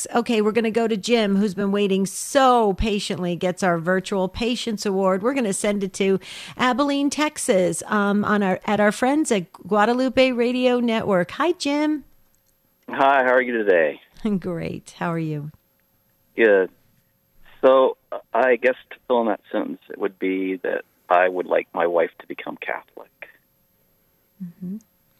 3986. 0.02 0.06
Okay, 0.18 0.40
we're 0.42 0.52
going 0.52 0.64
to 0.64 0.70
go 0.70 0.88
to 0.88 0.96
Jim, 0.96 1.36
who's 1.36 1.54
been 1.54 1.72
waiting 1.72 2.06
so 2.06 2.74
patiently, 2.74 3.36
gets 3.36 3.62
our 3.62 3.78
virtual 3.78 4.28
patience 4.28 4.86
award. 4.86 5.22
We're 5.22 5.34
going 5.34 5.44
to 5.44 5.52
send 5.52 5.84
it 5.84 5.92
to 5.94 6.18
Abilene, 6.56 7.10
Texas, 7.10 7.82
um, 7.86 8.24
on 8.24 8.42
our 8.42 8.60
at 8.64 8.80
our 8.80 8.92
friends 8.92 9.30
at 9.32 9.52
Guadalupe 9.52 10.32
Radio 10.32 10.80
Network. 10.80 11.32
Hi, 11.32 11.52
Jim. 11.52 12.04
Hi, 12.88 13.24
how 13.24 13.32
are 13.34 13.42
you 13.42 13.56
today? 13.56 14.00
Great. 14.38 14.94
How 14.98 15.12
are 15.12 15.18
you? 15.18 15.50
Good. 16.36 16.70
So, 17.64 17.96
I 18.34 18.56
guess 18.56 18.74
to 18.90 18.96
fill 19.06 19.20
in 19.22 19.26
that 19.28 19.40
sentence, 19.52 19.80
it 19.88 19.98
would 19.98 20.18
be 20.18 20.56
that 20.58 20.82
I 21.08 21.28
would 21.28 21.46
like 21.46 21.68
my 21.72 21.86
wife 21.86 22.10
to 22.20 22.26
become 22.26 22.56
Catholic. 22.56 23.10
Mm-hmm. 24.42 24.78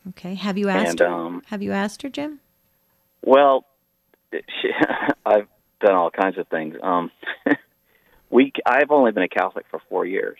Okay. 0.08 0.34
Have 0.34 0.58
you 0.58 0.68
asked 0.68 0.90
And, 0.90 1.00
her? 1.00 1.06
um, 1.08 1.42
Have 1.46 1.62
you 1.62 1.70
asked 1.70 2.02
her, 2.02 2.08
Jim? 2.08 2.40
Well, 3.24 3.64
I've 5.26 5.48
done 5.80 5.94
all 5.94 6.10
kinds 6.10 6.38
of 6.38 6.48
things. 6.48 6.76
Um, 6.82 7.10
we, 8.30 8.52
I've 8.64 8.90
only 8.90 9.12
been 9.12 9.22
a 9.22 9.28
Catholic 9.28 9.66
for 9.70 9.80
four 9.88 10.04
years. 10.06 10.38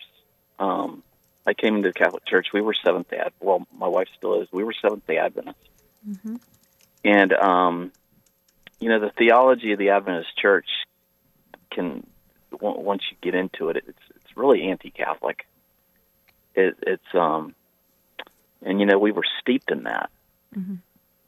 Um, 0.59 1.03
I 1.45 1.53
came 1.53 1.75
into 1.75 1.89
the 1.89 1.93
Catholic 1.93 2.25
Church. 2.25 2.47
We 2.53 2.61
were 2.61 2.73
Seventh 2.85 3.09
Day. 3.09 3.21
Well, 3.39 3.67
my 3.77 3.87
wife 3.87 4.07
still 4.17 4.41
is. 4.41 4.47
We 4.51 4.63
were 4.63 4.73
Seventh 4.81 5.05
Day 5.07 5.17
Adventists. 5.17 5.57
And 7.03 7.33
um, 7.33 7.91
you 8.79 8.89
know, 8.89 8.99
the 8.99 9.11
theology 9.17 9.73
of 9.73 9.79
the 9.79 9.89
Adventist 9.89 10.37
Church 10.37 10.67
can, 11.71 12.05
on- 12.61 12.83
once 12.83 13.03
you 13.11 13.17
get 13.21 13.35
into 13.35 13.69
it, 13.69 13.77
it's 13.77 13.99
it's 14.15 14.37
really 14.37 14.63
anti-Catholic. 14.69 15.45
It, 16.55 16.75
it's 16.81 17.13
um, 17.13 17.55
and 18.61 18.79
you 18.79 18.85
know, 18.85 18.97
we 18.97 19.11
were 19.11 19.25
steeped 19.41 19.69
in 19.71 19.83
that 19.83 20.09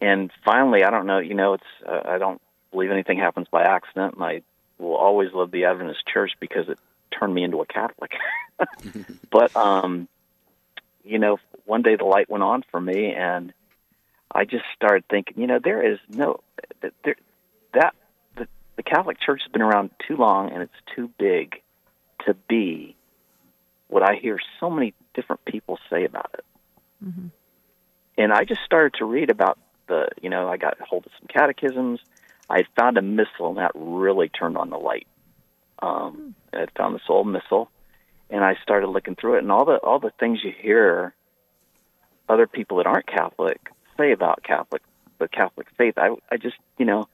and 0.02 0.32
finally, 0.44 0.84
I 0.84 0.90
don't 0.92 1.08
know. 1.08 1.20
You 1.20 1.34
know, 1.34 1.54
it's 1.54 1.64
uh, 1.88 2.02
I 2.06 2.18
don't 2.18 2.42
believe 2.76 2.92
anything 2.92 3.18
happens 3.18 3.48
by 3.50 3.64
accident, 3.64 4.16
and 4.16 4.24
I 4.24 4.42
will 4.78 4.96
always 4.96 5.34
love 5.34 5.52
the 5.52 5.66
Adventist 5.66 6.06
Church 6.12 6.34
because 6.40 6.70
it 6.70 6.80
turned 7.18 7.34
me 7.34 7.44
into 7.44 7.62
a 7.62 7.66
Catholic. 7.66 8.12
but 9.32 9.56
um, 9.56 10.08
you 11.04 11.20
know, 11.20 11.38
one 11.66 11.82
day 11.82 11.96
the 11.96 12.06
light 12.06 12.30
went 12.30 12.44
on 12.44 12.64
for 12.72 12.80
me, 12.80 13.14
and 13.14 13.54
I 14.32 14.46
just 14.46 14.66
started 14.76 15.04
thinking, 15.10 15.42
you 15.42 15.48
know, 15.48 15.60
there 15.64 15.92
is 15.92 16.00
no 16.10 16.42
there 16.82 17.16
that 17.74 17.96
the, 18.38 18.48
the 18.76 18.84
Catholic 18.84 19.20
Church 19.20 19.42
has 19.44 19.52
been 19.52 19.62
around 19.62 19.92
too 20.08 20.16
long, 20.16 20.52
and 20.52 20.62
it's 20.62 20.96
too 20.96 21.10
big 21.18 21.62
to 22.26 22.34
be 22.48 22.96
what 23.88 24.04
I 24.04 24.16
hear 24.16 24.40
so 24.60 24.70
many 24.70 24.94
different 25.14 25.44
people 25.46 25.80
say 25.90 26.06
about 26.06 26.30
it 26.34 26.46
and 28.18 28.32
I 28.32 28.44
just 28.46 28.62
started 28.66 28.96
to 29.00 29.06
read 29.06 29.30
about 29.30 29.60
the, 29.88 30.08
you 30.22 30.30
know, 30.30 30.48
I 30.48 30.58
got 30.58 30.80
hold 30.80 31.06
of 31.06 31.12
some 31.20 31.28
catechisms. 31.28 32.00
I 32.50 32.64
found 32.78 32.98
a 32.98 33.02
missal, 33.02 33.50
and 33.50 33.58
that 33.58 33.72
really 33.76 34.30
turned 34.30 34.58
on 34.58 34.70
the 34.70 34.78
light. 34.78 35.08
Um, 35.80 36.36
I 36.54 36.68
found 36.78 36.96
this 36.96 37.02
old 37.10 37.28
missal, 37.28 37.70
and 38.30 38.44
I 38.44 38.56
started 38.64 38.88
looking 38.88 39.16
through 39.16 39.36
it, 39.36 39.44
and 39.44 39.52
all 39.52 39.66
the 39.66 39.78
all 39.78 40.00
the 40.00 40.12
things 40.20 40.40
you 40.44 40.52
hear 40.58 41.14
other 42.30 42.48
people 42.48 42.78
that 42.78 42.88
aren't 42.88 43.08
Catholic 43.08 43.60
say 43.98 44.12
about 44.12 44.44
Catholic 44.44 44.82
the 45.20 45.28
Catholic 45.28 45.68
faith. 45.78 45.96
I 45.98 46.10
I 46.32 46.38
just, 46.38 46.58
you 46.78 46.86
know, 46.86 47.08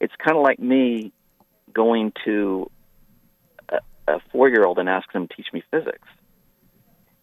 it's 0.00 0.14
kind 0.16 0.36
of 0.36 0.42
like 0.42 0.58
me 0.58 1.12
going 1.72 2.12
to 2.24 2.70
a, 3.68 3.78
a 4.08 4.20
four 4.32 4.48
year 4.48 4.64
old 4.64 4.78
and 4.78 4.88
asking 4.88 5.20
them 5.20 5.28
to 5.28 5.34
teach 5.36 5.52
me 5.52 5.62
physics 5.70 6.08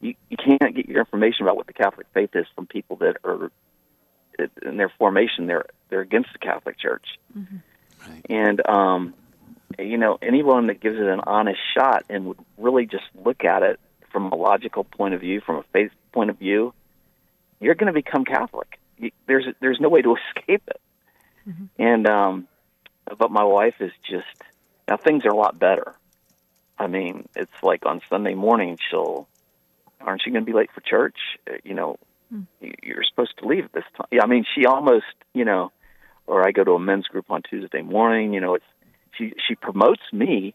you, 0.04 0.16
you 0.30 0.38
can't 0.38 0.76
get 0.76 0.88
your 0.88 1.00
information 1.00 1.44
about 1.44 1.56
what 1.56 1.68
the 1.68 1.74
Catholic 1.74 2.08
faith 2.14 2.32
is 2.34 2.46
from 2.56 2.68
people 2.68 2.98
that 2.98 3.18
are 3.24 3.52
in 4.64 4.78
their 4.78 4.92
formation 4.98 5.48
they're 5.48 5.66
they're 5.94 6.02
against 6.02 6.34
the 6.34 6.40
Catholic 6.40 6.80
Church. 6.80 7.06
Right. 7.36 8.26
And 8.30 8.68
um 8.68 9.14
you 9.80 9.98
know, 9.98 10.18
anyone 10.22 10.68
that 10.68 10.80
gives 10.82 10.98
it 10.98 11.06
an 11.06 11.22
honest 11.26 11.60
shot 11.76 12.04
and 12.10 12.26
would 12.26 12.38
really 12.58 12.86
just 12.88 13.06
look 13.24 13.44
at 13.46 13.62
it 13.64 13.80
from 14.12 14.32
a 14.32 14.36
logical 14.36 14.84
point 14.84 15.14
of 15.14 15.22
view, 15.22 15.40
from 15.42 15.58
a 15.58 15.64
faith 15.74 15.92
point 16.12 16.30
of 16.30 16.38
view, 16.38 16.74
you're 17.60 17.74
going 17.74 17.88
to 17.92 17.94
become 17.94 18.24
Catholic. 18.26 18.78
You, 18.98 19.12
there's 19.28 19.46
there's 19.62 19.80
no 19.80 19.90
way 19.90 20.02
to 20.02 20.16
escape 20.38 20.64
it. 20.68 20.82
And 21.80 22.08
um 22.08 22.48
but 23.20 23.30
my 23.32 23.44
wife 23.44 23.76
is 23.80 23.92
just 24.10 24.26
now 24.88 24.98
things 24.98 25.26
are 25.26 25.30
a 25.32 25.36
lot 25.36 25.60
better. 25.60 25.94
I 26.80 26.88
mean, 26.88 27.28
it's 27.36 27.52
like 27.62 27.86
on 27.86 28.02
Sunday 28.10 28.34
morning 28.34 28.78
she'll 28.90 29.28
aren't 30.02 30.24
you 30.26 30.32
going 30.34 30.44
to 30.46 30.52
be 30.52 30.58
late 30.58 30.70
for 30.76 30.82
church? 30.82 31.16
Uh, 31.50 31.54
You 31.64 31.74
know, 31.76 31.98
y- 32.62 32.74
you're 32.84 33.04
supposed 33.10 33.38
to 33.40 33.48
leave 33.48 33.66
at 33.66 33.72
this 33.74 33.86
time. 33.96 34.08
Yeah, 34.12 34.24
I 34.24 34.28
mean, 34.28 34.44
she 34.54 34.66
almost, 34.66 35.06
you 35.34 35.46
know, 35.46 35.72
or 36.28 36.48
I 36.48 36.52
go 36.52 36.64
to 36.64 36.72
a 36.72 36.80
men's 36.80 37.08
group 37.08 37.26
on 37.30 37.42
Tuesday 37.44 37.82
morning. 37.82 38.34
You 38.34 38.42
know, 38.42 38.56
it's 38.56 38.66
she 39.18 39.34
she 39.48 39.56
promotes 39.56 40.02
me 40.12 40.54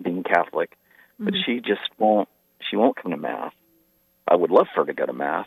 being 0.00 0.22
Catholic, 0.22 0.76
but 1.18 1.34
she 1.44 1.60
just 1.60 1.88
won't. 1.98 2.28
She 2.68 2.76
won't 2.76 2.96
come 2.96 3.12
to 3.12 3.16
mass. 3.16 3.52
I 4.26 4.36
would 4.36 4.50
love 4.50 4.66
for 4.74 4.82
her 4.82 4.86
to 4.86 4.92
go 4.92 5.06
to 5.06 5.12
mass, 5.12 5.46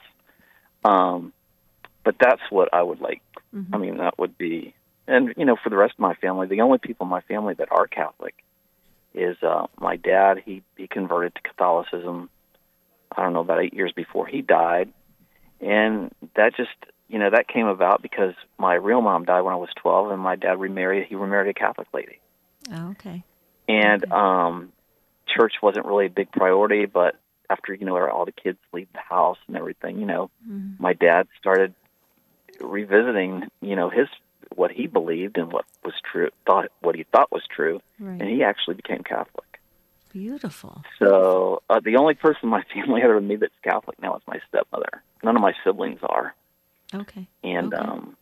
um, 0.83 1.33
but 2.03 2.15
that's 2.19 2.41
what 2.49 2.69
I 2.73 2.81
would 2.81 2.99
like. 2.99 3.21
I 3.73 3.77
mean, 3.77 3.97
that 3.97 4.17
would 4.17 4.37
be, 4.37 4.73
and 5.07 5.33
you 5.37 5.45
know, 5.45 5.55
for 5.61 5.69
the 5.69 5.77
rest 5.77 5.93
of 5.93 5.99
my 5.99 6.15
family, 6.15 6.47
the 6.47 6.61
only 6.61 6.79
people 6.79 7.05
in 7.05 7.09
my 7.09 7.21
family 7.21 7.53
that 7.55 7.71
are 7.71 7.85
Catholic 7.87 8.35
is 9.13 9.37
uh, 9.43 9.67
my 9.79 9.97
dad. 9.97 10.41
He 10.43 10.63
he 10.77 10.87
converted 10.87 11.35
to 11.35 11.41
Catholicism. 11.41 12.29
I 13.15 13.23
don't 13.23 13.33
know 13.33 13.41
about 13.41 13.61
eight 13.61 13.73
years 13.73 13.91
before 13.93 14.25
he 14.25 14.41
died, 14.41 14.93
and 15.59 16.11
that 16.35 16.55
just 16.55 16.69
you 17.11 17.19
know 17.19 17.29
that 17.29 17.47
came 17.47 17.67
about 17.67 18.01
because 18.01 18.33
my 18.57 18.75
real 18.75 19.01
mom 19.01 19.25
died 19.25 19.41
when 19.41 19.53
I 19.53 19.57
was 19.57 19.69
twelve, 19.75 20.11
and 20.11 20.21
my 20.21 20.35
dad 20.35 20.59
remarried. 20.59 21.07
He 21.07 21.15
remarried 21.15 21.49
a 21.55 21.59
Catholic 21.59 21.87
lady, 21.93 22.19
Oh, 22.71 22.89
okay. 22.91 23.23
and 23.67 24.09
um, 24.11 24.71
church 25.27 25.53
wasn't 25.61 25.85
really 25.85 26.05
a 26.07 26.09
big 26.09 26.31
priority. 26.31 26.85
But 26.85 27.15
after 27.49 27.73
you 27.73 27.85
know 27.85 27.97
all 28.09 28.25
the 28.25 28.31
kids 28.31 28.57
leave 28.73 28.87
the 28.93 28.99
house 28.99 29.37
and 29.47 29.57
everything, 29.57 29.99
you 29.99 30.05
know, 30.05 30.29
my 30.79 30.93
dad 30.93 31.27
started 31.39 31.73
revisiting 32.59 33.43
you 33.61 33.75
know 33.75 33.89
his 33.89 34.07
what 34.55 34.71
he 34.71 34.85
believed 34.87 35.37
and 35.37 35.51
what 35.51 35.65
was 35.83 35.93
true 36.11 36.29
thought 36.45 36.67
what 36.81 36.95
he 36.95 37.03
thought 37.11 37.31
was 37.31 37.43
true, 37.49 37.81
Right. 37.99 38.19
and 38.21 38.29
he 38.29 38.43
actually 38.43 38.75
became 38.75 39.03
Catholic. 39.03 39.45
Beautiful. 40.11 40.83
So 40.99 41.63
uh, 41.69 41.79
the 41.79 41.95
only 41.95 42.15
person 42.15 42.41
in 42.43 42.49
my 42.49 42.63
family 42.73 43.01
other 43.01 43.15
than 43.15 43.27
me 43.27 43.37
that's 43.37 43.53
Catholic 43.63 44.01
now 44.01 44.15
is 44.17 44.21
my 44.27 44.39
stepmother. 44.49 45.01
None 45.23 45.35
of 45.37 45.41
my 45.41 45.53
siblings 45.63 45.99
are, 46.03 46.35
Okay. 46.93 47.27
and 47.43 47.73
Okay. 47.73 47.83
um, 47.83 48.17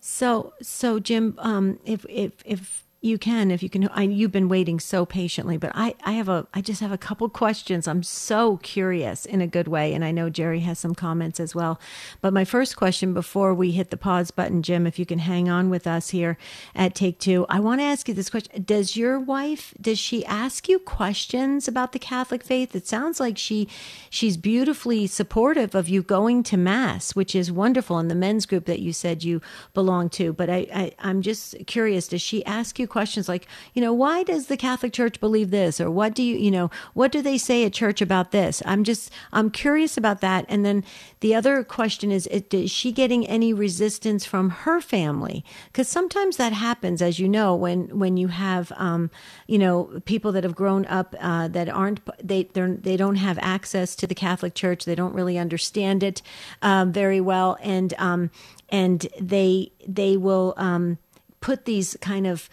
So, 0.00 0.52
so 0.60 0.98
Jim, 0.98 1.34
um, 1.38 1.78
if 1.84 2.04
if 2.08 2.32
if 2.44 2.84
you 3.04 3.18
can, 3.18 3.50
if 3.50 3.64
you 3.64 3.68
can, 3.68 3.88
I, 3.88 4.04
you've 4.04 4.30
been 4.30 4.48
waiting 4.48 4.78
so 4.78 5.04
patiently, 5.04 5.56
but 5.56 5.72
I 5.74 5.96
I 6.04 6.12
have 6.12 6.28
a 6.28 6.46
I 6.54 6.60
just 6.60 6.80
have 6.80 6.92
a 6.92 6.98
couple 6.98 7.28
questions. 7.28 7.88
I'm 7.88 8.04
so 8.04 8.58
curious 8.58 9.26
in 9.26 9.40
a 9.40 9.48
good 9.48 9.66
way, 9.66 9.92
and 9.92 10.04
I 10.04 10.12
know 10.12 10.30
Jerry 10.30 10.60
has 10.60 10.78
some 10.78 10.94
comments 10.94 11.40
as 11.40 11.52
well. 11.52 11.80
But 12.20 12.32
my 12.32 12.44
first 12.44 12.76
question 12.76 13.12
before 13.12 13.54
we 13.54 13.72
hit 13.72 13.90
the 13.90 13.96
pause 13.96 14.30
button, 14.30 14.62
Jim, 14.62 14.86
if 14.86 15.00
you 15.00 15.04
can 15.04 15.18
hang 15.18 15.48
on 15.48 15.68
with 15.68 15.84
us 15.84 16.10
here 16.10 16.38
at 16.76 16.94
Take 16.94 17.18
Two, 17.18 17.44
I 17.48 17.58
want 17.58 17.80
to 17.80 17.84
ask 17.84 18.06
you 18.06 18.14
this 18.14 18.30
question: 18.30 18.62
Does 18.62 18.96
your 18.96 19.18
wife 19.18 19.74
does 19.80 19.98
she 19.98 20.24
ask 20.24 20.68
you 20.68 20.78
questions 20.78 21.66
about 21.66 21.90
the 21.90 21.98
Catholic 21.98 22.44
faith? 22.44 22.76
It 22.76 22.86
sounds 22.86 23.18
like 23.18 23.36
she 23.36 23.66
she's 24.10 24.36
beautifully 24.36 25.08
supportive 25.08 25.74
of 25.74 25.88
you 25.88 26.04
going 26.04 26.44
to 26.44 26.56
mass, 26.56 27.16
which 27.16 27.34
is 27.34 27.50
wonderful 27.50 27.98
in 27.98 28.06
the 28.06 28.14
men's 28.14 28.46
group 28.46 28.66
that 28.66 28.78
you 28.78 28.92
said 28.92 29.24
you 29.24 29.42
belong 29.74 30.08
to. 30.10 30.32
But 30.32 30.48
I, 30.48 30.68
I 30.72 30.92
I'm 31.00 31.20
just 31.20 31.66
curious: 31.66 32.06
Does 32.06 32.22
she 32.22 32.44
ask 32.44 32.78
you 32.78 32.91
questions 32.92 33.28
like, 33.28 33.48
you 33.74 33.82
know, 33.82 33.92
why 33.92 34.22
does 34.22 34.46
the 34.46 34.56
Catholic 34.56 34.92
Church 34.92 35.18
believe 35.18 35.50
this, 35.50 35.80
or 35.80 35.90
what 35.90 36.14
do 36.14 36.22
you, 36.22 36.36
you 36.36 36.50
know, 36.50 36.70
what 36.94 37.10
do 37.10 37.22
they 37.22 37.38
say 37.38 37.64
at 37.64 37.72
church 37.72 38.00
about 38.00 38.30
this? 38.30 38.62
I'm 38.64 38.84
just 38.84 39.10
I'm 39.32 39.50
curious 39.50 39.96
about 39.96 40.20
that. 40.20 40.44
And 40.48 40.64
then 40.64 40.84
the 41.20 41.34
other 41.34 41.64
question 41.64 42.12
is: 42.12 42.26
Is 42.28 42.70
she 42.70 42.92
getting 42.92 43.26
any 43.26 43.52
resistance 43.52 44.24
from 44.24 44.50
her 44.50 44.80
family? 44.80 45.44
Because 45.66 45.88
sometimes 45.88 46.36
that 46.36 46.52
happens, 46.52 47.00
as 47.02 47.18
you 47.18 47.28
know, 47.28 47.56
when 47.56 47.98
when 47.98 48.16
you 48.16 48.28
have, 48.28 48.70
um, 48.76 49.10
you 49.46 49.58
know, 49.58 50.00
people 50.04 50.30
that 50.32 50.44
have 50.44 50.54
grown 50.54 50.84
up 50.86 51.16
uh, 51.18 51.48
that 51.48 51.68
aren't 51.68 52.00
they 52.22 52.44
they're, 52.52 52.76
they 52.76 52.98
don't 52.98 53.16
have 53.16 53.38
access 53.40 53.96
to 53.96 54.06
the 54.06 54.14
Catholic 54.14 54.54
Church. 54.54 54.84
They 54.84 54.94
don't 54.94 55.14
really 55.14 55.38
understand 55.38 56.02
it 56.02 56.20
um, 56.60 56.92
very 56.92 57.20
well, 57.20 57.56
and 57.62 57.94
um, 57.98 58.30
and 58.68 59.06
they 59.18 59.72
they 59.88 60.18
will 60.18 60.52
um, 60.58 60.98
put 61.40 61.64
these 61.64 61.96
kind 62.00 62.26
of 62.26 62.48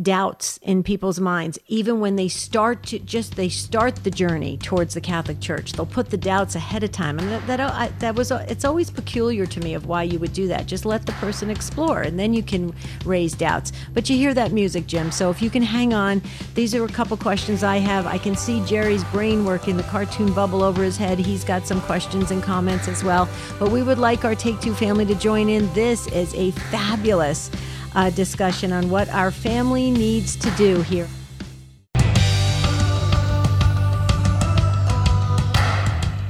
doubts 0.00 0.58
in 0.62 0.82
people's 0.82 1.20
minds. 1.20 1.58
Even 1.68 2.00
when 2.00 2.16
they 2.16 2.28
start 2.28 2.82
to 2.84 2.98
just 2.98 3.36
they 3.36 3.50
start 3.50 3.96
the 3.96 4.10
journey 4.10 4.56
towards 4.56 4.94
the 4.94 5.00
catholic 5.00 5.38
church 5.38 5.72
they'll 5.72 5.84
put 5.84 6.08
the 6.08 6.16
doubts 6.16 6.54
ahead 6.54 6.82
of 6.82 6.90
time. 6.92 7.18
And 7.18 7.28
that 7.28 7.46
that, 7.46 7.60
uh, 7.60 7.70
I, 7.72 7.88
that 7.98 8.14
was 8.14 8.32
uh, 8.32 8.46
it's 8.48 8.64
always 8.64 8.90
peculiar 8.90 9.44
to 9.44 9.60
me 9.60 9.74
of 9.74 9.86
why 9.86 10.04
you 10.04 10.18
would 10.18 10.32
do 10.32 10.48
that. 10.48 10.66
Just 10.66 10.86
let 10.86 11.04
the 11.04 11.12
person 11.12 11.50
explore 11.50 12.02
and 12.02 12.18
then 12.18 12.32
you 12.32 12.42
can 12.42 12.74
raise 13.04 13.34
doubts. 13.34 13.72
But 13.92 14.08
you 14.08 14.16
hear 14.16 14.32
that 14.32 14.52
music 14.52 14.86
jim 14.86 15.12
so 15.12 15.28
if 15.30 15.42
you 15.42 15.50
can 15.50 15.62
hang 15.62 15.92
on. 15.92 16.22
These 16.54 16.74
are 16.74 16.84
a 16.84 16.88
couple 16.88 17.16
questions 17.18 17.62
i 17.62 17.76
have. 17.76 18.06
I 18.06 18.16
can 18.16 18.34
see 18.34 18.64
jerry's 18.64 19.04
brain 19.04 19.44
working 19.44 19.76
the 19.76 19.82
cartoon 19.84 20.32
bubble 20.32 20.62
over 20.62 20.82
his 20.82 20.96
head. 20.96 21.18
He's 21.18 21.44
got 21.44 21.66
some 21.66 21.82
questions 21.82 22.30
and 22.30 22.42
comments 22.42 22.88
as 22.88 23.04
well. 23.04 23.28
But 23.58 23.70
we 23.70 23.82
would 23.82 23.98
like 23.98 24.24
our 24.24 24.34
take 24.34 24.58
two 24.60 24.74
family 24.74 25.04
to 25.04 25.14
join 25.14 25.50
in. 25.50 25.70
This 25.74 26.06
is 26.08 26.34
a 26.34 26.50
fabulous 26.52 27.50
uh, 27.94 28.10
discussion 28.10 28.72
on 28.72 28.90
what 28.90 29.08
our 29.10 29.30
family 29.30 29.90
needs 29.90 30.36
to 30.36 30.50
do 30.52 30.82
here. 30.82 31.08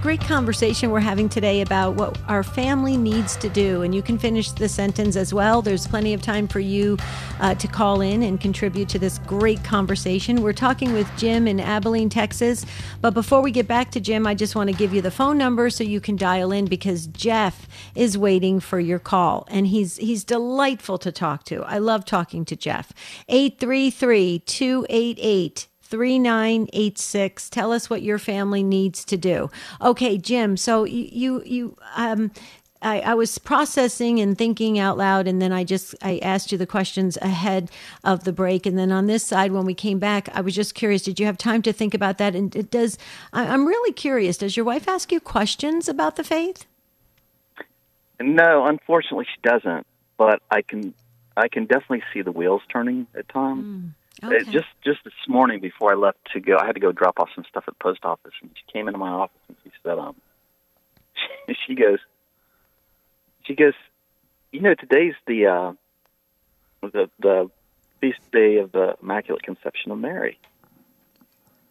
Great 0.02 0.20
conversation 0.20 0.90
we're 0.90 0.98
having 0.98 1.28
today 1.28 1.60
about 1.60 1.94
what 1.94 2.18
our 2.26 2.42
family 2.42 2.96
needs 2.96 3.36
to 3.36 3.48
do. 3.48 3.82
And 3.82 3.94
you 3.94 4.02
can 4.02 4.18
finish 4.18 4.50
the 4.50 4.68
sentence 4.68 5.14
as 5.14 5.32
well. 5.32 5.62
There's 5.62 5.86
plenty 5.86 6.12
of 6.12 6.20
time 6.20 6.48
for 6.48 6.58
you 6.58 6.98
uh, 7.38 7.54
to 7.54 7.68
call 7.68 8.00
in 8.00 8.24
and 8.24 8.40
contribute 8.40 8.88
to 8.88 8.98
this 8.98 9.18
great 9.18 9.62
conversation. 9.62 10.42
We're 10.42 10.54
talking 10.54 10.92
with 10.92 11.08
Jim 11.16 11.46
in 11.46 11.60
Abilene, 11.60 12.08
Texas. 12.08 12.66
But 13.00 13.14
before 13.14 13.42
we 13.42 13.52
get 13.52 13.68
back 13.68 13.92
to 13.92 14.00
Jim, 14.00 14.26
I 14.26 14.34
just 14.34 14.56
want 14.56 14.68
to 14.70 14.76
give 14.76 14.92
you 14.92 15.02
the 15.02 15.12
phone 15.12 15.38
number 15.38 15.70
so 15.70 15.84
you 15.84 16.00
can 16.00 16.16
dial 16.16 16.50
in 16.50 16.64
because 16.64 17.06
Jeff 17.06 17.68
is 17.94 18.18
waiting 18.18 18.58
for 18.58 18.80
your 18.80 18.98
call. 18.98 19.46
And 19.52 19.68
he's 19.68 19.98
he's 19.98 20.24
delightful 20.24 20.98
to 20.98 21.12
talk 21.12 21.44
to. 21.44 21.62
I 21.62 21.78
love 21.78 22.04
talking 22.04 22.44
to 22.46 22.56
Jeff. 22.56 22.92
833 23.28 24.40
288 24.40 25.68
3986 25.92 27.50
tell 27.50 27.70
us 27.70 27.90
what 27.90 28.00
your 28.00 28.18
family 28.18 28.62
needs 28.62 29.05
to 29.05 29.18
do. 29.18 29.50
Okay 29.83 30.16
jim 30.16 30.57
so 30.57 30.85
you 30.85 31.42
you, 31.44 31.76
um 31.96 32.31
I, 32.81 33.00
I, 33.00 33.14
was 33.14 33.38
processing 33.38 34.18
and 34.18 34.37
thinking 34.37 34.78
out 34.78 34.96
loud 34.96 35.28
and 35.28 35.40
then 35.40 35.52
i 35.52 35.64
just 35.64 35.94
i 36.02 36.18
asked 36.22 36.50
you 36.50 36.57
the 36.57 36.66
questions 36.66 37.18
ahead 37.18 37.70
of 38.02 38.24
the 38.24 38.33
break 38.33 38.64
and 38.64 38.76
then 38.76 38.90
on 38.90 39.07
this 39.07 39.22
side 39.22 39.52
when 39.52 39.66
we 39.66 39.74
came 39.74 39.98
back 39.98 40.28
i 40.35 40.40
was 40.40 40.55
just 40.55 40.74
curious 40.74 41.02
did 41.02 41.20
you 41.20 41.26
have 41.26 41.37
time 41.37 41.61
to 41.62 41.72
think 41.72 41.92
about 41.92 42.16
that? 42.18 42.35
And 42.35 42.57
it 42.57 42.70
does 42.70 42.96
I, 43.33 43.46
i'm 43.46 43.66
really 43.66 43.92
curious 43.92 44.38
does 44.38 44.57
your 44.57 44.64
wife 44.64 44.88
ask 44.88 45.12
you 45.12 45.20
questions 45.20 45.88
about 45.88 46.16
the 46.16 46.24
faith? 46.24 46.64
No 48.18 48.66
unfortunately 48.66 49.26
she 49.26 49.40
doesn't 49.42 49.87
but 50.16 50.42
i 50.50 50.62
can 50.62 50.94
i 51.37 51.48
can 51.48 51.66
definitely 51.66 52.02
see 52.12 52.22
the 52.22 52.33
wheels 52.33 52.62
turning 52.72 53.07
at 53.14 53.28
times. 53.28 53.64
Mm. 53.64 53.90
Okay. 54.24 54.37
It, 54.37 54.50
just 54.50 54.68
just 54.85 55.02
this 55.04 55.12
morning 55.26 55.61
before 55.61 55.92
I 55.92 55.96
left 55.96 56.18
to 56.32 56.40
go, 56.40 56.56
I 56.56 56.66
had 56.66 56.74
to 56.74 56.80
go 56.80 56.92
drop 56.92 57.18
off 57.18 57.30
some 57.35 57.44
stuff 57.48 57.64
at 57.66 57.74
the 57.74 57.82
post 57.82 58.04
office, 58.04 58.32
and 58.40 58.50
she 58.54 58.72
came 58.72 58.87
into 58.87 58.98
my 58.98 59.08
office 59.08 59.40
and 59.48 59.56
she 59.64 59.70
said, 59.82 59.98
"Um, 59.98 60.14
she, 61.48 61.54
she 61.66 61.74
goes, 61.74 61.98
she 63.44 63.54
goes, 63.54 63.74
you 64.52 64.61
know, 64.61 64.74
today's 64.74 65.14
the 65.26 65.46
uh, 65.46 65.72
the 66.82 67.11
the 67.18 67.50
feast 68.00 68.20
day 68.32 68.58
of 68.58 68.72
the 68.72 68.96
Immaculate 69.02 69.42
Conception 69.42 69.90
of 69.90 69.98
Mary." 69.98 70.38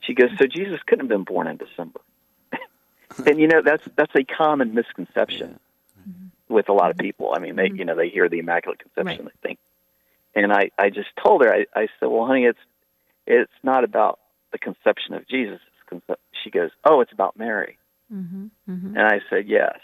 She 0.02 0.14
goes, 0.14 0.30
"So 0.38 0.46
Jesus 0.46 0.82
couldn't 0.86 1.06
have 1.06 1.10
been 1.10 1.24
born 1.24 1.48
in 1.48 1.56
December," 1.56 2.02
and 3.26 3.40
you 3.40 3.48
know 3.48 3.62
that's 3.62 3.88
that's 3.96 4.16
a 4.16 4.26
common 4.26 4.74
misconception 4.74 5.58
yeah. 6.06 6.14
with 6.50 6.68
a 6.68 6.74
lot 6.74 6.92
of 6.92 6.98
people. 6.98 7.34
I 7.34 7.40
mean, 7.40 7.56
they 7.56 7.68
mm-hmm. 7.68 7.78
you 7.78 7.86
know 7.86 7.96
they 7.96 8.10
hear 8.10 8.28
the 8.28 8.40
Immaculate 8.40 8.80
Conception, 8.80 9.26
right. 9.26 9.34
they 9.42 9.48
think 9.48 9.60
and 10.36 10.52
I, 10.52 10.72
I 10.78 10.90
just 10.90 11.10
told 11.24 11.44
her, 11.44 11.54
I, 11.54 11.66
I 11.76 11.88
said, 12.00 12.08
well, 12.08 12.26
honey, 12.26 12.46
it's, 12.46 12.60
it's 13.28 13.52
not 13.64 13.84
about 13.84 14.20
the 14.52 14.58
conception 14.58 15.14
of 15.14 15.28
Jesus. 15.28 15.60
She 16.44 16.50
goes, 16.50 16.70
oh, 16.86 17.02
it's 17.02 17.12
about 17.12 17.38
Mary. 17.38 17.78
Mm-hmm, 18.14 18.46
mm-hmm. 18.70 18.98
And 18.98 19.08
I 19.08 19.20
said, 19.30 19.48
yes. 19.48 19.80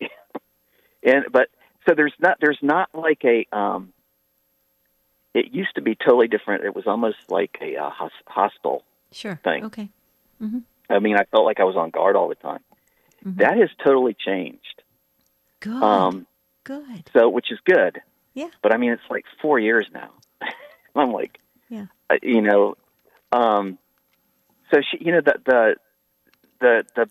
and, 1.02 1.26
but, 1.30 1.48
so 1.88 1.94
there's 1.94 2.14
not, 2.18 2.38
there's 2.40 2.58
not 2.62 2.90
like 2.94 3.22
a, 3.24 3.46
um, 3.56 3.92
it 5.34 5.52
used 5.52 5.74
to 5.76 5.82
be 5.82 5.94
totally 5.94 6.28
different. 6.28 6.64
It 6.64 6.74
was 6.74 6.86
almost 6.86 7.18
like 7.28 7.56
a 7.60 7.76
uh, 7.76 7.90
hostile 8.26 8.82
sure. 9.12 9.40
thing. 9.42 9.64
Okay. 9.66 9.88
Mm-hmm. 10.42 10.58
I 10.88 10.98
mean, 10.98 11.16
I 11.16 11.24
felt 11.24 11.44
like 11.44 11.60
I 11.60 11.64
was 11.64 11.76
on 11.76 11.90
guard 11.90 12.16
all 12.16 12.28
the 12.28 12.34
time. 12.34 12.60
Mm-hmm. 13.24 13.40
That 13.40 13.56
has 13.58 13.70
totally 13.84 14.14
changed. 14.14 14.82
Good. 15.60 15.82
Um, 15.82 16.26
good. 16.64 17.08
So, 17.12 17.28
which 17.28 17.52
is 17.52 17.58
good. 17.64 18.00
Yeah. 18.40 18.48
But 18.62 18.72
I 18.72 18.78
mean, 18.78 18.92
it's 18.92 19.02
like 19.10 19.26
four 19.42 19.58
years 19.58 19.86
now. 19.92 20.10
I'm 20.96 21.12
like, 21.12 21.38
yeah. 21.68 21.86
Uh, 22.08 22.16
you 22.22 22.40
know, 22.40 22.76
um, 23.32 23.78
so 24.72 24.80
she, 24.80 25.04
you 25.04 25.12
know, 25.12 25.20
the, 25.20 25.34
the, 25.44 25.74
the, 26.60 26.84
the, 26.96 27.10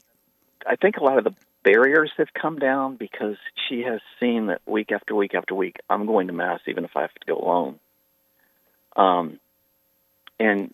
I 0.66 0.76
think 0.76 0.98
a 0.98 1.04
lot 1.04 1.20
of 1.20 1.24
the 1.24 1.36
barriers 1.64 2.12
have 2.18 2.30
come 2.34 2.58
down 2.58 2.96
because 2.96 3.38
she 3.68 3.84
has 3.84 4.02
seen 4.20 4.48
that 4.48 4.62
week 4.66 4.92
after 4.92 5.14
week 5.14 5.36
after 5.36 5.54
week, 5.54 5.78
I'm 5.88 6.08
going 6.08 6.28
to 6.28 6.34
mass 6.34 6.62
even 6.68 6.84
if 6.84 6.92
I 6.96 7.02
have 7.02 7.14
to 7.14 7.28
go 7.28 7.38
alone. 7.38 7.80
Um, 8.96 9.40
and 10.40 10.74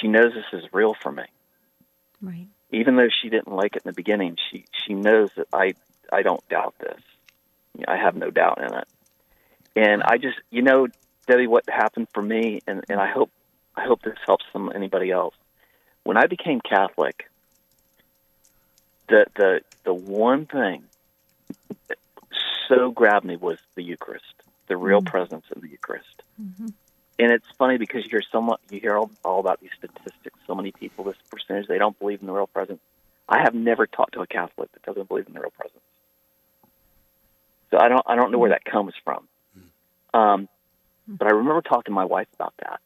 she 0.00 0.06
knows 0.06 0.32
this 0.34 0.60
is 0.62 0.68
real 0.72 0.94
for 1.02 1.10
me. 1.10 1.24
Right. 2.22 2.46
Even 2.70 2.94
though 2.94 3.08
she 3.22 3.28
didn't 3.28 3.52
like 3.52 3.74
it 3.74 3.82
in 3.84 3.90
the 3.90 3.94
beginning, 3.94 4.36
she 4.50 4.64
she 4.86 4.94
knows 4.94 5.30
that 5.36 5.48
I 5.52 5.74
I 6.12 6.22
don't 6.22 6.46
doubt 6.48 6.74
this. 6.78 7.00
I 7.86 7.96
have 7.96 8.14
no 8.14 8.30
doubt 8.30 8.58
in 8.58 8.72
it. 8.72 8.88
And 9.76 10.02
I 10.02 10.16
just, 10.16 10.38
you 10.50 10.62
know, 10.62 10.88
Debbie, 11.26 11.46
what 11.46 11.68
happened 11.68 12.08
for 12.14 12.22
me, 12.22 12.60
and, 12.66 12.82
and 12.88 12.98
I 12.98 13.08
hope 13.08 13.30
I 13.76 13.84
hope 13.84 14.02
this 14.02 14.16
helps 14.26 14.46
some 14.52 14.72
anybody 14.74 15.10
else. 15.10 15.34
When 16.02 16.16
I 16.16 16.26
became 16.26 16.60
Catholic, 16.60 17.28
the 19.08 19.26
the 19.36 19.60
the 19.84 19.92
one 19.92 20.46
thing 20.46 20.84
that 21.88 21.98
so 22.68 22.90
grabbed 22.90 23.26
me 23.26 23.36
was 23.36 23.58
the 23.74 23.82
Eucharist, 23.82 24.24
the 24.66 24.76
real 24.76 25.00
mm-hmm. 25.00 25.08
presence 25.08 25.44
of 25.54 25.60
the 25.60 25.68
Eucharist. 25.68 26.22
Mm-hmm. 26.40 26.68
And 27.18 27.32
it's 27.32 27.46
funny 27.58 27.78
because 27.78 28.04
you 28.04 28.10
hear 28.10 28.22
so 28.30 28.42
much, 28.42 28.60
you 28.70 28.80
hear 28.80 28.96
all, 28.96 29.10
all 29.24 29.40
about 29.40 29.60
these 29.60 29.70
statistics. 29.78 30.38
So 30.46 30.54
many 30.54 30.70
people, 30.70 31.04
this 31.04 31.16
percentage, 31.30 31.66
they 31.66 31.78
don't 31.78 31.98
believe 31.98 32.20
in 32.20 32.26
the 32.26 32.32
real 32.32 32.46
presence. 32.46 32.80
I 33.26 33.40
have 33.40 33.54
never 33.54 33.86
talked 33.86 34.14
to 34.14 34.20
a 34.20 34.26
Catholic 34.26 34.70
that 34.72 34.82
doesn't 34.82 35.08
believe 35.08 35.26
in 35.26 35.32
the 35.32 35.40
real 35.40 35.50
presence. 35.50 35.80
So 37.70 37.78
I 37.78 37.88
don't 37.88 38.02
I 38.06 38.14
don't 38.14 38.32
know 38.32 38.38
where 38.38 38.50
that 38.50 38.64
comes 38.64 38.94
from. 39.04 39.26
Um, 40.14 40.48
but 41.08 41.28
I 41.28 41.34
remember 41.34 41.62
talking 41.62 41.84
to 41.86 41.92
my 41.92 42.04
wife 42.04 42.28
about 42.34 42.54
that. 42.58 42.80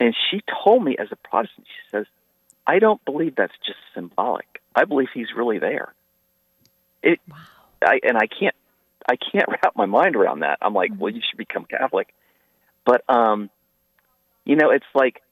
And 0.00 0.14
she 0.30 0.42
told 0.64 0.82
me, 0.82 0.96
as 0.98 1.08
a 1.12 1.16
Protestant, 1.16 1.66
she 1.66 1.90
says, 1.90 2.06
I 2.66 2.78
don't 2.78 3.04
believe 3.04 3.36
that's 3.36 3.54
just 3.64 3.78
symbolic. 3.94 4.60
I 4.74 4.84
believe 4.84 5.08
he's 5.12 5.28
really 5.36 5.58
there. 5.58 5.94
It, 7.02 7.20
wow. 7.28 7.36
I, 7.84 8.00
and 8.02 8.16
I 8.16 8.26
can't, 8.26 8.54
I 9.08 9.16
can't 9.16 9.48
wrap 9.48 9.76
my 9.76 9.86
mind 9.86 10.16
around 10.16 10.40
that. 10.40 10.58
I'm 10.62 10.74
like, 10.74 10.92
mm-hmm. 10.92 11.00
well, 11.00 11.12
you 11.12 11.20
should 11.28 11.38
become 11.38 11.64
Catholic. 11.66 12.12
But, 12.84 13.02
um, 13.08 13.50
you 14.44 14.56
know, 14.56 14.70
it's 14.70 14.86
like 14.94 15.22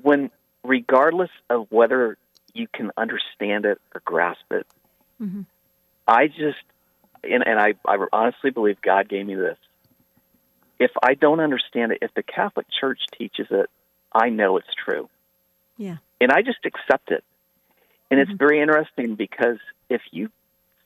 when, 0.00 0.30
regardless 0.64 1.30
of 1.50 1.66
whether 1.70 2.16
you 2.54 2.66
can 2.72 2.92
understand 2.96 3.66
it 3.66 3.80
or 3.94 4.00
grasp 4.04 4.40
it, 4.50 4.66
mm-hmm. 5.20 5.42
I 6.06 6.28
just, 6.28 6.58
and, 7.22 7.46
and 7.46 7.58
I, 7.58 7.74
I 7.86 7.98
honestly 8.12 8.50
believe 8.50 8.80
God 8.80 9.08
gave 9.08 9.26
me 9.26 9.34
this 9.34 9.58
if 10.78 10.90
I 11.02 11.14
don't 11.14 11.40
understand 11.40 11.92
it, 11.92 11.98
if 12.02 12.14
the 12.14 12.22
Catholic 12.22 12.66
Church 12.80 13.00
teaches 13.16 13.46
it, 13.50 13.68
I 14.12 14.30
know 14.30 14.56
it's 14.56 14.68
true. 14.84 15.08
Yeah. 15.76 15.96
And 16.20 16.32
I 16.32 16.42
just 16.42 16.64
accept 16.64 17.10
it. 17.10 17.24
And 18.10 18.20
mm-hmm. 18.20 18.30
it's 18.30 18.38
very 18.38 18.60
interesting 18.60 19.14
because 19.14 19.58
if 19.88 20.02
you 20.10 20.30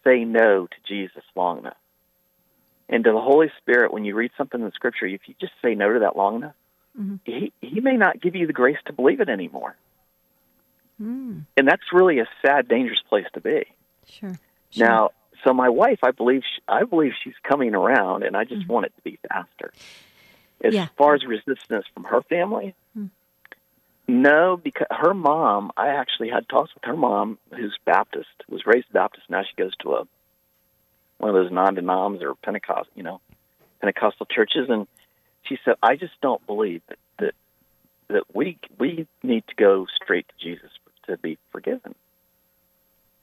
say 0.04 0.24
no 0.24 0.66
to 0.66 0.76
Jesus 0.88 1.24
long 1.34 1.58
enough, 1.58 1.76
and 2.88 3.04
to 3.04 3.12
the 3.12 3.20
Holy 3.20 3.50
Spirit, 3.58 3.92
when 3.92 4.04
you 4.04 4.14
read 4.14 4.32
something 4.36 4.60
in 4.60 4.66
the 4.66 4.72
Scripture, 4.72 5.06
if 5.06 5.22
you 5.26 5.34
just 5.40 5.52
say 5.62 5.74
no 5.74 5.92
to 5.92 6.00
that 6.00 6.16
long 6.16 6.36
enough, 6.36 6.54
mm-hmm. 6.98 7.16
he 7.24 7.52
he 7.60 7.80
may 7.80 7.96
not 7.96 8.20
give 8.20 8.34
you 8.34 8.46
the 8.46 8.52
grace 8.52 8.76
to 8.86 8.92
believe 8.92 9.20
it 9.20 9.30
anymore. 9.30 9.76
Mm. 11.00 11.46
And 11.56 11.68
that's 11.68 11.82
really 11.92 12.18
a 12.18 12.28
sad, 12.44 12.68
dangerous 12.68 13.00
place 13.08 13.24
to 13.32 13.40
be. 13.40 13.64
Sure. 14.06 14.38
sure. 14.70 14.86
Now, 14.86 15.10
so 15.44 15.52
my 15.52 15.68
wife, 15.68 16.00
I 16.02 16.10
believe, 16.10 16.42
she, 16.42 16.62
I 16.68 16.84
believe 16.84 17.12
she's 17.22 17.34
coming 17.42 17.74
around, 17.74 18.22
and 18.22 18.36
I 18.36 18.44
just 18.44 18.62
mm-hmm. 18.62 18.72
want 18.72 18.86
it 18.86 18.92
to 18.96 19.02
be 19.02 19.18
faster. 19.28 19.72
As 20.62 20.74
yeah. 20.74 20.88
far 20.96 21.14
as 21.14 21.24
resistance 21.24 21.86
from 21.92 22.04
her 22.04 22.22
family, 22.22 22.74
mm-hmm. 22.96 23.06
no, 24.06 24.56
because 24.56 24.86
her 24.90 25.14
mom, 25.14 25.72
I 25.76 25.88
actually 25.88 26.30
had 26.30 26.48
talks 26.48 26.72
with 26.74 26.84
her 26.84 26.96
mom, 26.96 27.38
who's 27.50 27.76
Baptist, 27.84 28.28
was 28.48 28.64
raised 28.66 28.92
Baptist. 28.92 29.28
Now 29.28 29.42
she 29.42 29.54
goes 29.56 29.74
to 29.82 29.94
a 29.94 30.04
one 31.18 31.28
of 31.28 31.34
those 31.34 31.52
non-denoms 31.52 32.20
or 32.20 32.34
Pentecost, 32.34 32.90
you 32.96 33.04
know, 33.04 33.20
Pentecostal 33.80 34.26
churches, 34.26 34.68
and 34.68 34.86
she 35.42 35.58
said, 35.64 35.76
"I 35.82 35.96
just 35.96 36.14
don't 36.20 36.44
believe 36.46 36.82
that 36.88 36.98
that 37.18 37.34
that 38.08 38.34
we 38.34 38.58
we 38.78 39.06
need 39.22 39.44
to 39.48 39.54
go 39.54 39.86
straight 40.02 40.26
to 40.28 40.34
Jesus 40.44 40.70
to 41.06 41.16
be 41.16 41.38
forgiven." 41.50 41.94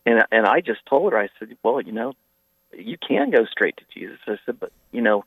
And 0.09 0.23
and 0.31 0.47
I 0.47 0.61
just 0.61 0.83
told 0.87 1.13
her, 1.13 1.19
I 1.19 1.29
said, 1.37 1.55
well, 1.61 1.79
you 1.79 1.91
know, 1.91 2.13
you 2.75 2.97
can 2.97 3.29
go 3.29 3.45
straight 3.45 3.77
to 3.77 3.83
Jesus. 3.93 4.17
I 4.25 4.37
said, 4.43 4.59
but 4.59 4.71
you 4.91 5.01
know, 5.01 5.23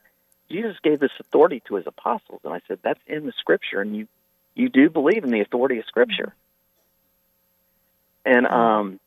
Jesus 0.51 0.77
gave 0.83 0.99
this 0.99 1.13
authority 1.21 1.63
to 1.69 1.77
his 1.77 1.87
apostles, 1.87 2.41
and 2.43 2.53
I 2.53 2.61
said 2.67 2.81
that's 2.83 3.01
in 3.07 3.25
the 3.25 3.33
Scripture, 3.39 3.81
and 3.81 3.97
you 3.97 4.09
you 4.57 4.69
do 4.69 4.91
believe 4.91 5.23
in 5.23 5.31
the 5.31 5.41
authority 5.41 5.79
of 5.79 5.85
Scripture. 5.87 6.35
And 8.25 8.45
um, 8.47 8.99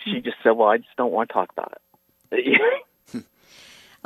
she 0.00 0.22
just 0.22 0.36
said, 0.42 0.52
well, 0.52 0.68
I 0.68 0.78
just 0.78 0.96
don't 0.96 1.12
want 1.12 1.28
to 1.28 1.32
talk 1.34 1.52
about 1.52 1.78
it. 2.30 2.82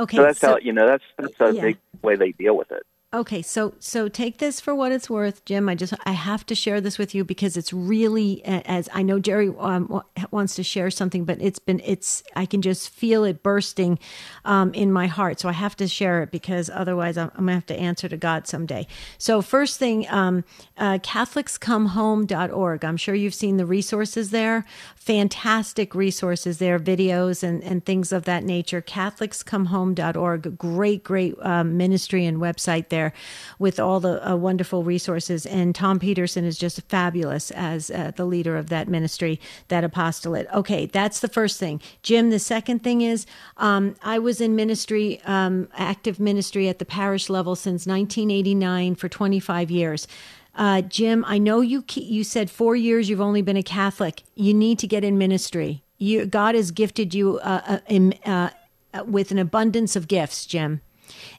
okay, 0.01 0.17
so 0.17 0.23
that's 0.25 0.41
so, 0.41 0.49
how 0.49 0.57
you 0.59 0.73
know 0.73 0.89
that's 0.89 1.05
that's 1.17 1.41
a 1.41 1.55
yeah. 1.55 1.63
big 1.63 1.79
way 2.03 2.17
they 2.17 2.33
deal 2.33 2.57
with 2.57 2.73
it. 2.73 2.85
Okay, 3.15 3.43
so 3.43 3.75
so 3.79 4.09
take 4.09 4.39
this 4.39 4.59
for 4.59 4.75
what 4.75 4.91
it's 4.91 5.11
worth, 5.11 5.45
Jim. 5.45 5.69
I 5.69 5.75
just 5.75 5.93
I 6.07 6.13
have 6.13 6.47
to 6.47 6.55
share 6.55 6.81
this 6.81 6.97
with 6.97 7.15
you 7.15 7.27
because 7.27 7.59
it's 7.59 7.71
really 7.71 8.43
as 8.43 8.89
I 8.91 9.03
know 9.03 9.19
Jerry 9.19 9.53
um, 9.59 10.03
wants 10.31 10.55
to 10.55 10.63
share 10.63 10.91
something, 10.91 11.27
but 11.27 11.37
it's 11.39 11.59
been 11.59 11.83
it's 11.85 12.23
I 12.35 12.47
can 12.47 12.63
just 12.63 12.89
feel 12.89 13.25
it 13.25 13.43
bursting 13.43 13.99
um, 14.47 14.73
in 14.73 14.91
my 14.91 15.09
heart. 15.09 15.41
So 15.41 15.51
I 15.51 15.53
have 15.53 15.77
to 15.77 15.89
share 15.89 16.23
it 16.23 16.31
because 16.31 16.71
otherwise 16.71 17.19
I'm, 17.19 17.31
I'm, 17.35 17.45
gonna 17.45 17.53
have 17.53 17.67
to 17.67 17.77
answer 17.77 18.09
to 18.09 18.17
God 18.17 18.47
someday. 18.47 18.87
So 19.19 19.43
first 19.43 19.79
thing, 19.79 20.07
um, 20.09 20.43
uh, 20.79 20.97
CatholicsComeHome.org. 20.97 22.83
I'm 22.83 22.97
sure 22.97 23.15
you've 23.15 23.35
seen 23.35 23.59
the 23.59 23.67
resources 23.67 24.31
there. 24.31 24.65
Fantastic 24.97 25.95
resources 25.95 26.57
there, 26.57 26.79
videos 26.79 27.43
and 27.43 27.63
and 27.63 27.85
things 27.85 28.11
of 28.11 28.25
that 28.25 28.43
nature. 28.43 28.81
CatholicsComeHome.org. 28.81 30.57
Great, 30.57 31.05
great 31.05 31.35
um, 31.43 31.77
ministry 31.77 32.25
and 32.25 32.39
website 32.39 32.89
there 32.89 33.02
there 33.03 33.13
with 33.59 33.81
all 33.81 34.01
the 34.01 34.29
uh, 34.29 34.37
wonderful 34.37 34.83
resources. 34.85 35.47
And 35.47 35.75
Tom 35.75 35.99
Peterson 35.99 36.45
is 36.45 36.57
just 36.57 36.81
fabulous 36.83 37.51
as 37.51 37.91
uh, 37.91 38.13
the 38.15 38.25
leader 38.25 38.57
of 38.57 38.69
that 38.69 38.89
ministry, 38.89 39.41
that 39.69 39.85
apostolate. 39.85 40.47
Okay, 40.55 40.87
that's 40.87 41.21
the 41.21 41.29
first 41.29 41.59
thing. 41.59 41.81
Jim, 42.03 42.31
the 42.31 42.39
second 42.39 42.83
thing 42.83 43.01
is 43.01 43.27
um, 43.57 43.97
I 44.03 44.19
was 44.19 44.41
in 44.41 44.55
ministry, 44.57 45.21
um, 45.25 45.69
active 45.77 46.21
ministry 46.21 46.69
at 46.69 46.79
the 46.79 46.85
parish 46.85 47.29
level 47.29 47.57
since 47.57 47.87
1989 47.87 48.95
for 48.95 49.09
25 49.09 49.71
years. 49.71 50.07
Uh, 50.55 50.83
Jim, 50.83 51.25
I 51.27 51.39
know 51.39 51.63
you 51.63 51.83
you 51.95 52.25
said 52.25 52.51
four 52.51 52.77
years 52.77 53.09
you've 53.09 53.23
only 53.23 53.41
been 53.41 53.57
a 53.57 53.63
Catholic. 53.63 54.23
You 54.35 54.53
need 54.53 54.79
to 54.81 54.87
get 54.87 55.03
in 55.03 55.17
ministry. 55.17 55.83
You, 55.97 56.27
God 56.27 56.55
has 56.55 56.71
gifted 56.71 57.15
you 57.15 57.39
uh, 57.39 57.79
uh, 57.89 58.51
uh 58.95 59.05
with 59.07 59.31
an 59.31 59.39
abundance 59.39 59.97
of 59.97 60.09
gifts, 60.09 60.45
Jim 60.45 60.83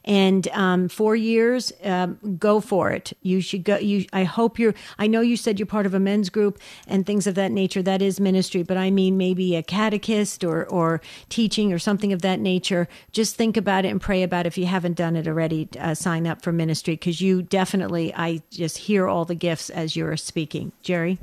and 0.04 0.46
um, 0.48 0.88
four 0.88 1.16
years, 1.16 1.72
um, 1.82 2.18
go 2.38 2.60
for 2.60 2.90
it. 2.90 3.12
You 3.22 3.40
should 3.40 3.64
go. 3.64 3.76
You, 3.78 4.06
I 4.12 4.24
hope 4.24 4.58
you're. 4.58 4.74
I 4.98 5.06
know 5.06 5.20
you 5.20 5.36
said 5.36 5.58
you're 5.58 5.66
part 5.66 5.86
of 5.86 5.94
a 5.94 6.00
men's 6.00 6.30
group 6.30 6.58
and 6.86 7.06
things 7.06 7.26
of 7.26 7.34
that 7.36 7.52
nature. 7.52 7.82
That 7.82 8.02
is 8.02 8.20
ministry, 8.20 8.62
but 8.62 8.76
I 8.76 8.90
mean 8.90 9.16
maybe 9.16 9.56
a 9.56 9.62
catechist 9.62 10.44
or 10.44 10.64
or 10.66 11.00
teaching 11.28 11.72
or 11.72 11.78
something 11.78 12.12
of 12.12 12.22
that 12.22 12.40
nature. 12.40 12.88
Just 13.12 13.36
think 13.36 13.56
about 13.56 13.84
it 13.84 13.88
and 13.88 14.00
pray 14.00 14.22
about 14.22 14.46
it. 14.46 14.48
If 14.48 14.58
you 14.58 14.66
haven't 14.66 14.96
done 14.96 15.16
it 15.16 15.26
already, 15.26 15.68
uh, 15.78 15.94
sign 15.94 16.26
up 16.26 16.42
for 16.42 16.52
ministry 16.52 16.94
because 16.94 17.20
you 17.20 17.42
definitely. 17.42 18.14
I 18.14 18.42
just 18.50 18.78
hear 18.78 19.08
all 19.08 19.24
the 19.24 19.34
gifts 19.34 19.70
as 19.70 19.96
you're 19.96 20.16
speaking, 20.16 20.72
Jerry. 20.82 21.18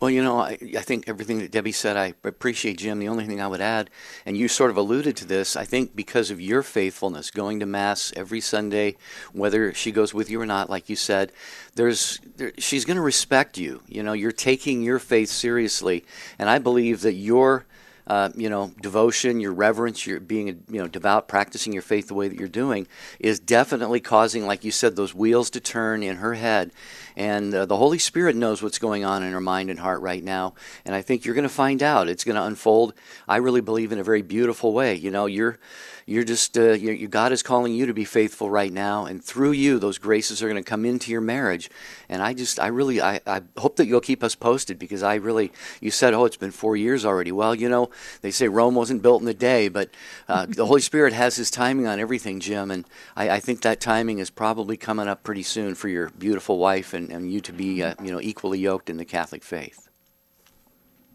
Well, 0.00 0.10
you 0.10 0.22
know, 0.22 0.38
I, 0.38 0.56
I 0.76 0.80
think 0.82 1.08
everything 1.08 1.38
that 1.38 1.50
Debbie 1.50 1.72
said, 1.72 1.96
I 1.96 2.14
appreciate, 2.22 2.78
Jim. 2.78 3.00
The 3.00 3.08
only 3.08 3.26
thing 3.26 3.40
I 3.40 3.48
would 3.48 3.60
add, 3.60 3.90
and 4.24 4.36
you 4.36 4.46
sort 4.46 4.70
of 4.70 4.76
alluded 4.76 5.16
to 5.16 5.24
this, 5.24 5.56
I 5.56 5.64
think 5.64 5.96
because 5.96 6.30
of 6.30 6.40
your 6.40 6.62
faithfulness, 6.62 7.32
going 7.32 7.58
to 7.58 7.66
Mass 7.66 8.12
every 8.14 8.40
Sunday, 8.40 8.96
whether 9.32 9.74
she 9.74 9.90
goes 9.90 10.14
with 10.14 10.30
you 10.30 10.40
or 10.40 10.46
not, 10.46 10.70
like 10.70 10.88
you 10.88 10.94
said, 10.94 11.32
there's 11.74 12.20
there, 12.36 12.52
she's 12.58 12.84
going 12.84 12.96
to 12.96 13.02
respect 13.02 13.58
you. 13.58 13.82
You 13.88 14.04
know, 14.04 14.12
you're 14.12 14.30
taking 14.30 14.82
your 14.82 15.00
faith 15.00 15.30
seriously, 15.30 16.04
and 16.38 16.48
I 16.48 16.60
believe 16.60 17.00
that 17.00 17.14
your 17.14 17.66
uh, 18.08 18.30
you 18.34 18.48
know, 18.48 18.72
devotion, 18.80 19.38
your 19.38 19.52
reverence, 19.52 20.06
your 20.06 20.18
being, 20.18 20.64
you 20.70 20.80
know, 20.80 20.88
devout, 20.88 21.28
practicing 21.28 21.74
your 21.74 21.82
faith 21.82 22.08
the 22.08 22.14
way 22.14 22.26
that 22.26 22.38
you're 22.38 22.48
doing, 22.48 22.88
is 23.20 23.38
definitely 23.38 24.00
causing, 24.00 24.46
like 24.46 24.64
you 24.64 24.70
said, 24.70 24.96
those 24.96 25.14
wheels 25.14 25.50
to 25.50 25.60
turn 25.60 26.02
in 26.02 26.16
her 26.16 26.32
head. 26.34 26.72
And 27.18 27.52
uh, 27.52 27.66
the 27.66 27.76
Holy 27.76 27.98
Spirit 27.98 28.36
knows 28.36 28.62
what's 28.62 28.78
going 28.78 29.04
on 29.04 29.24
in 29.24 29.32
her 29.32 29.40
mind 29.40 29.70
and 29.70 29.80
heart 29.80 30.00
right 30.02 30.22
now. 30.22 30.54
And 30.84 30.94
I 30.94 31.02
think 31.02 31.24
you're 31.24 31.34
going 31.34 31.42
to 31.42 31.48
find 31.48 31.82
out. 31.82 32.08
It's 32.08 32.22
going 32.22 32.36
to 32.36 32.44
unfold. 32.44 32.94
I 33.26 33.38
really 33.38 33.60
believe 33.60 33.90
in 33.90 33.98
a 33.98 34.04
very 34.04 34.22
beautiful 34.22 34.72
way. 34.72 34.94
You 34.94 35.10
know, 35.10 35.26
you're 35.26 35.58
you're 36.06 36.24
just 36.24 36.56
uh, 36.56 36.70
you 36.70 37.06
God 37.06 37.32
is 37.32 37.42
calling 37.42 37.74
you 37.74 37.84
to 37.84 37.92
be 37.92 38.06
faithful 38.06 38.48
right 38.48 38.72
now, 38.72 39.04
and 39.04 39.22
through 39.22 39.52
you, 39.52 39.78
those 39.78 39.98
graces 39.98 40.42
are 40.42 40.48
going 40.48 40.62
to 40.62 40.66
come 40.66 40.86
into 40.86 41.10
your 41.10 41.20
marriage. 41.20 41.68
And 42.08 42.22
I 42.22 42.32
just, 42.32 42.58
I 42.58 42.68
really, 42.68 43.02
I, 43.02 43.20
I 43.26 43.42
hope 43.58 43.76
that 43.76 43.86
you'll 43.86 44.00
keep 44.00 44.24
us 44.24 44.34
posted 44.34 44.78
because 44.78 45.02
I 45.02 45.16
really, 45.16 45.52
you 45.82 45.90
said, 45.90 46.14
oh, 46.14 46.24
it's 46.24 46.38
been 46.38 46.50
four 46.50 46.74
years 46.74 47.04
already. 47.04 47.30
Well, 47.30 47.54
you 47.54 47.68
know, 47.68 47.90
they 48.22 48.30
say 48.30 48.48
Rome 48.48 48.74
wasn't 48.74 49.02
built 49.02 49.20
in 49.20 49.28
a 49.28 49.34
day, 49.34 49.68
but 49.68 49.90
uh, 50.28 50.46
the 50.48 50.64
Holy 50.64 50.80
Spirit 50.80 51.12
has 51.12 51.36
His 51.36 51.50
timing 51.50 51.86
on 51.86 52.00
everything, 52.00 52.40
Jim, 52.40 52.70
and 52.70 52.86
I, 53.14 53.30
I, 53.30 53.40
think 53.40 53.60
that 53.60 53.80
timing 53.80 54.18
is 54.18 54.30
probably 54.30 54.78
coming 54.78 55.08
up 55.08 55.22
pretty 55.22 55.42
soon 55.42 55.74
for 55.74 55.88
your 55.88 56.08
beautiful 56.10 56.58
wife 56.58 56.94
and, 56.94 57.07
and 57.10 57.32
you 57.32 57.40
to 57.40 57.52
be, 57.52 57.82
uh, 57.82 57.94
you 58.02 58.12
know, 58.12 58.20
equally 58.20 58.58
yoked 58.58 58.90
in 58.90 58.96
the 58.96 59.04
Catholic 59.04 59.42
faith. 59.42 59.88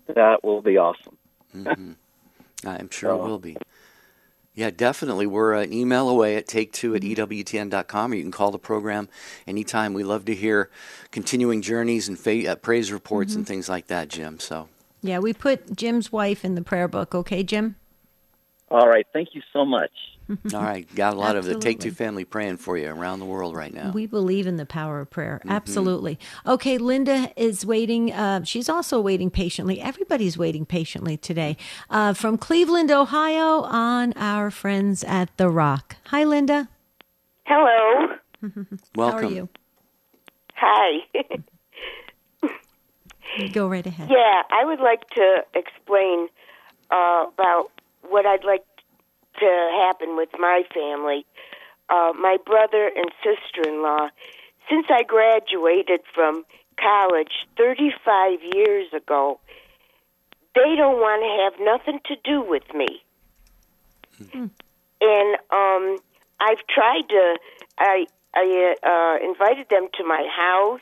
That 0.07 0.43
will 0.43 0.61
be 0.61 0.77
awesome. 0.77 1.17
mm-hmm. 1.55 1.91
I'm 2.65 2.89
sure 2.89 3.09
so. 3.11 3.15
it 3.15 3.27
will 3.27 3.39
be. 3.39 3.57
Yeah, 4.55 4.69
definitely. 4.69 5.25
We're 5.25 5.53
an 5.53 5.73
email 5.73 6.07
away 6.07 6.35
at 6.35 6.45
take2 6.45 6.95
at 6.95 7.01
EWTN.com, 7.01 8.11
or 8.11 8.15
you 8.15 8.21
can 8.21 8.31
call 8.31 8.51
the 8.51 8.59
program 8.59 9.09
anytime. 9.47 9.93
We 9.93 10.03
love 10.03 10.25
to 10.25 10.35
hear 10.35 10.69
continuing 11.11 11.61
journeys 11.61 12.07
and 12.07 12.19
fa- 12.19 12.51
uh, 12.51 12.55
praise 12.55 12.91
reports 12.91 13.31
mm-hmm. 13.31 13.39
and 13.39 13.47
things 13.47 13.67
like 13.67 13.87
that, 13.87 14.09
Jim. 14.09 14.39
So, 14.39 14.69
yeah, 15.01 15.19
we 15.19 15.33
put 15.33 15.75
Jim's 15.75 16.11
wife 16.11 16.45
in 16.45 16.53
the 16.53 16.61
prayer 16.61 16.87
book. 16.87 17.15
Okay, 17.15 17.41
Jim? 17.41 17.77
All 18.69 18.87
right. 18.87 19.07
Thank 19.11 19.29
you 19.33 19.41
so 19.51 19.65
much. 19.65 19.91
All 20.29 20.61
right, 20.61 20.87
got 20.95 21.13
a 21.13 21.17
lot 21.17 21.35
of 21.35 21.45
the 21.45 21.55
Take 21.59 21.79
Two 21.79 21.91
family 21.91 22.23
praying 22.25 22.57
for 22.57 22.77
you 22.77 22.89
around 22.89 23.19
the 23.19 23.25
world 23.25 23.55
right 23.55 23.73
now. 23.73 23.91
We 23.91 24.05
believe 24.05 24.47
in 24.47 24.57
the 24.57 24.65
power 24.65 24.99
of 25.01 25.09
prayer. 25.09 25.39
Mm-hmm. 25.39 25.51
Absolutely. 25.51 26.19
Okay, 26.45 26.77
Linda 26.77 27.31
is 27.35 27.65
waiting. 27.65 28.11
Uh, 28.13 28.43
she's 28.43 28.69
also 28.69 29.01
waiting 29.01 29.29
patiently. 29.29 29.81
Everybody's 29.81 30.37
waiting 30.37 30.65
patiently 30.65 31.17
today. 31.17 31.57
Uh, 31.89 32.13
from 32.13 32.37
Cleveland, 32.37 32.91
Ohio, 32.91 33.61
on 33.63 34.13
our 34.13 34.49
friends 34.49 35.03
at 35.03 35.35
The 35.37 35.49
Rock. 35.49 35.97
Hi, 36.07 36.23
Linda. 36.23 36.69
Hello. 37.45 38.15
Welcome. 38.41 38.67
How 38.95 39.27
are 39.27 39.31
you? 39.31 39.49
Hi. 40.55 40.99
Go 43.51 43.67
right 43.67 43.85
ahead. 43.85 44.09
Yeah, 44.09 44.43
I 44.51 44.63
would 44.63 44.79
like 44.79 45.09
to 45.11 45.43
explain 45.55 46.27
uh, 46.91 47.25
about 47.33 47.71
what 48.07 48.25
I'd 48.25 48.43
like 48.43 48.63
to 49.39 49.69
happen 49.81 50.15
with 50.15 50.29
my 50.39 50.63
family. 50.73 51.25
Uh, 51.89 52.13
my 52.19 52.37
brother 52.45 52.89
and 52.95 53.11
sister 53.23 53.69
in 53.69 53.81
law, 53.81 54.09
since 54.69 54.85
I 54.89 55.03
graduated 55.03 56.01
from 56.13 56.45
college 56.79 57.31
35 57.57 58.39
years 58.55 58.87
ago, 58.93 59.39
they 60.55 60.75
don't 60.75 60.97
want 60.97 61.21
to 61.23 61.43
have 61.43 61.65
nothing 61.65 61.99
to 62.05 62.15
do 62.23 62.41
with 62.41 62.73
me. 62.73 63.01
Mm-hmm. 64.21 64.45
And 65.01 65.37
um, 65.51 65.97
I've 66.39 66.65
tried 66.67 67.03
to, 67.09 67.37
I, 67.77 68.05
I 68.33 68.75
uh, 68.83 69.25
invited 69.25 69.67
them 69.69 69.87
to 69.97 70.03
my 70.03 70.27
house, 70.35 70.81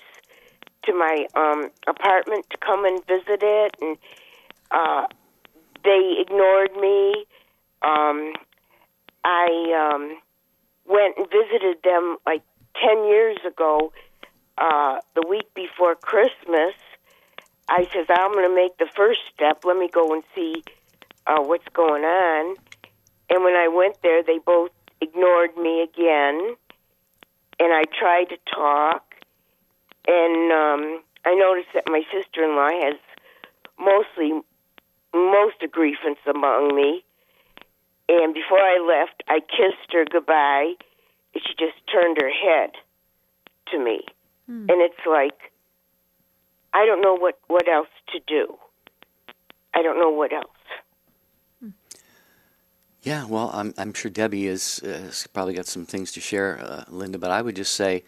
to 0.84 0.94
my 0.94 1.26
um, 1.36 1.70
apartment 1.88 2.46
to 2.50 2.58
come 2.58 2.86
and 2.86 3.06
visit 3.06 3.42
it, 3.42 3.76
and 3.82 3.98
uh, 4.72 5.08
they 5.84 6.18
ignored 6.20 6.76
me. 6.80 7.26
Um, 7.82 8.34
I 9.24 9.92
um, 9.94 10.18
went 10.86 11.18
and 11.18 11.28
visited 11.30 11.78
them 11.84 12.18
like 12.26 12.44
10 12.84 13.06
years 13.06 13.38
ago, 13.46 13.92
uh, 14.58 14.98
the 15.16 15.26
week 15.28 15.54
before 15.54 15.96
Christmas. 15.96 16.74
I 17.70 17.88
says, 17.94 18.06
I'm 18.10 18.34
going 18.34 18.48
to 18.48 18.56
make 18.56 18.78
the 18.78 18.90
first 18.96 19.20
step. 19.34 19.64
Let 19.64 19.78
me 19.78 19.90
go 19.92 20.14
and 20.14 20.24
see 20.36 20.64
uh, 21.26 21.42
what's 21.42 21.68
going 21.74 22.04
on. 22.04 22.56
And 23.30 23.44
when 23.44 23.56
I 23.56 23.70
went 23.70 24.02
there, 24.04 24.24
they 24.24 24.40
both 24.40 24.72
ignored 25.00 25.56
me 25.58 25.82
again. 25.82 26.56
And 27.60 27.74
I 27.74 27.84
tried 27.98 28.26
to 28.26 28.38
talk. 28.54 29.04
And 30.08 30.52
um, 30.52 31.04
I 31.24 31.36
noticed 31.36 31.70
that 31.74 31.84
my 31.88 32.02
sister 32.12 32.44
in 32.44 32.56
law 32.56 32.70
has 32.70 32.98
mostly 33.80 34.42
most 35.14 35.64
grievance 35.72 36.20
among 36.28 36.76
me. 36.76 37.04
And 38.10 38.34
before 38.34 38.60
I 38.60 38.80
left, 38.80 39.24
I 39.28 39.40
kissed 39.40 39.92
her 39.92 40.06
goodbye, 40.06 40.74
and 41.34 41.44
she 41.44 41.54
just 41.58 41.78
turned 41.92 42.18
her 42.22 42.30
head 42.30 42.72
to 43.72 43.80
me. 43.80 44.02
Hmm. 44.48 44.70
And 44.70 44.82
it's 44.82 45.06
like, 45.10 45.52
I 46.74 46.86
don't 46.86 47.02
know 47.02 47.16
what, 47.16 47.40
what 47.48 47.68
else 47.68 47.88
to 48.14 48.20
do. 48.28 48.58
I 49.74 49.82
don't 49.82 50.00
know 50.00 50.12
what 50.12 50.34
else. 50.34 50.48
Yeah, 53.04 53.26
well, 53.26 53.50
I'm, 53.52 53.74
I'm 53.80 53.94
sure 53.94 54.12
Debbie 54.12 54.46
is, 54.46 54.80
uh, 54.84 54.90
has 54.90 55.26
probably 55.34 55.56
got 55.56 55.66
some 55.66 55.88
things 55.88 56.12
to 56.12 56.20
share, 56.20 56.60
uh, 56.62 56.84
Linda, 56.88 57.18
but 57.18 57.32
I 57.32 57.42
would 57.42 57.56
just 57.56 57.74
say, 57.74 58.04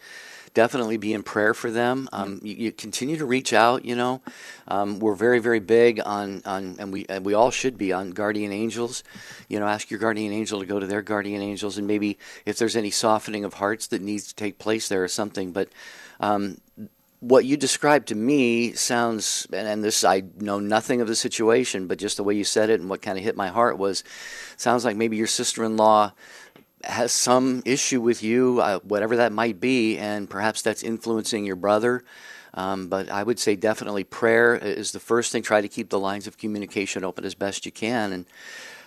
definitely 0.54 0.96
be 0.96 1.12
in 1.12 1.22
prayer 1.22 1.52
for 1.52 1.70
them. 1.70 2.08
Um, 2.12 2.40
you, 2.42 2.54
you, 2.54 2.72
continue 2.72 3.16
to 3.18 3.26
reach 3.26 3.52
out. 3.52 3.84
You 3.84 3.96
know, 3.96 4.22
um, 4.68 5.00
we're 5.00 5.14
very 5.14 5.40
very 5.40 5.60
big 5.60 6.00
on 6.04 6.42
on 6.46 6.76
and 6.78 6.92
we 6.92 7.04
and 7.08 7.24
we 7.24 7.34
all 7.34 7.50
should 7.50 7.76
be 7.76 7.92
on 7.92 8.12
guardian 8.12 8.52
angels. 8.52 9.04
You 9.48 9.60
know, 9.60 9.66
ask 9.66 9.90
your 9.90 10.00
guardian 10.00 10.32
angel 10.32 10.60
to 10.60 10.66
go 10.66 10.80
to 10.80 10.86
their 10.86 11.02
guardian 11.02 11.42
angels, 11.42 11.76
and 11.76 11.86
maybe 11.86 12.18
if 12.46 12.56
there's 12.56 12.76
any 12.76 12.90
softening 12.90 13.44
of 13.44 13.54
hearts 13.54 13.88
that 13.88 14.00
needs 14.00 14.28
to 14.28 14.34
take 14.34 14.58
place 14.58 14.88
there 14.88 15.04
or 15.04 15.08
something. 15.08 15.52
But 15.52 15.68
um, 16.20 16.58
what 17.20 17.46
you 17.46 17.56
described 17.56 18.08
to 18.08 18.14
me 18.14 18.72
sounds, 18.72 19.46
and 19.50 19.82
this 19.82 20.04
I 20.04 20.24
know 20.38 20.60
nothing 20.60 21.00
of 21.00 21.08
the 21.08 21.16
situation, 21.16 21.86
but 21.86 21.98
just 21.98 22.18
the 22.18 22.24
way 22.24 22.34
you 22.34 22.44
said 22.44 22.68
it 22.68 22.80
and 22.80 22.90
what 22.90 23.00
kind 23.02 23.16
of 23.16 23.24
hit 23.24 23.34
my 23.34 23.48
heart 23.48 23.78
was, 23.78 24.04
sounds 24.56 24.84
like 24.84 24.96
maybe 24.96 25.16
your 25.16 25.26
sister-in-law 25.26 26.12
has 26.86 27.12
some 27.12 27.62
issue 27.64 28.00
with 28.00 28.22
you, 28.22 28.60
uh, 28.60 28.78
whatever 28.80 29.16
that 29.16 29.32
might 29.32 29.60
be, 29.60 29.98
and 29.98 30.28
perhaps 30.28 30.62
that's 30.62 30.82
influencing 30.82 31.44
your 31.44 31.56
brother. 31.56 32.04
Um, 32.54 32.88
but 32.88 33.10
I 33.10 33.22
would 33.22 33.38
say 33.38 33.56
definitely 33.56 34.04
prayer 34.04 34.54
is 34.54 34.92
the 34.92 35.00
first 35.00 35.32
thing. 35.32 35.42
Try 35.42 35.60
to 35.60 35.68
keep 35.68 35.90
the 35.90 35.98
lines 35.98 36.26
of 36.26 36.38
communication 36.38 37.04
open 37.04 37.24
as 37.24 37.34
best 37.34 37.66
you 37.66 37.72
can, 37.72 38.12
and 38.12 38.26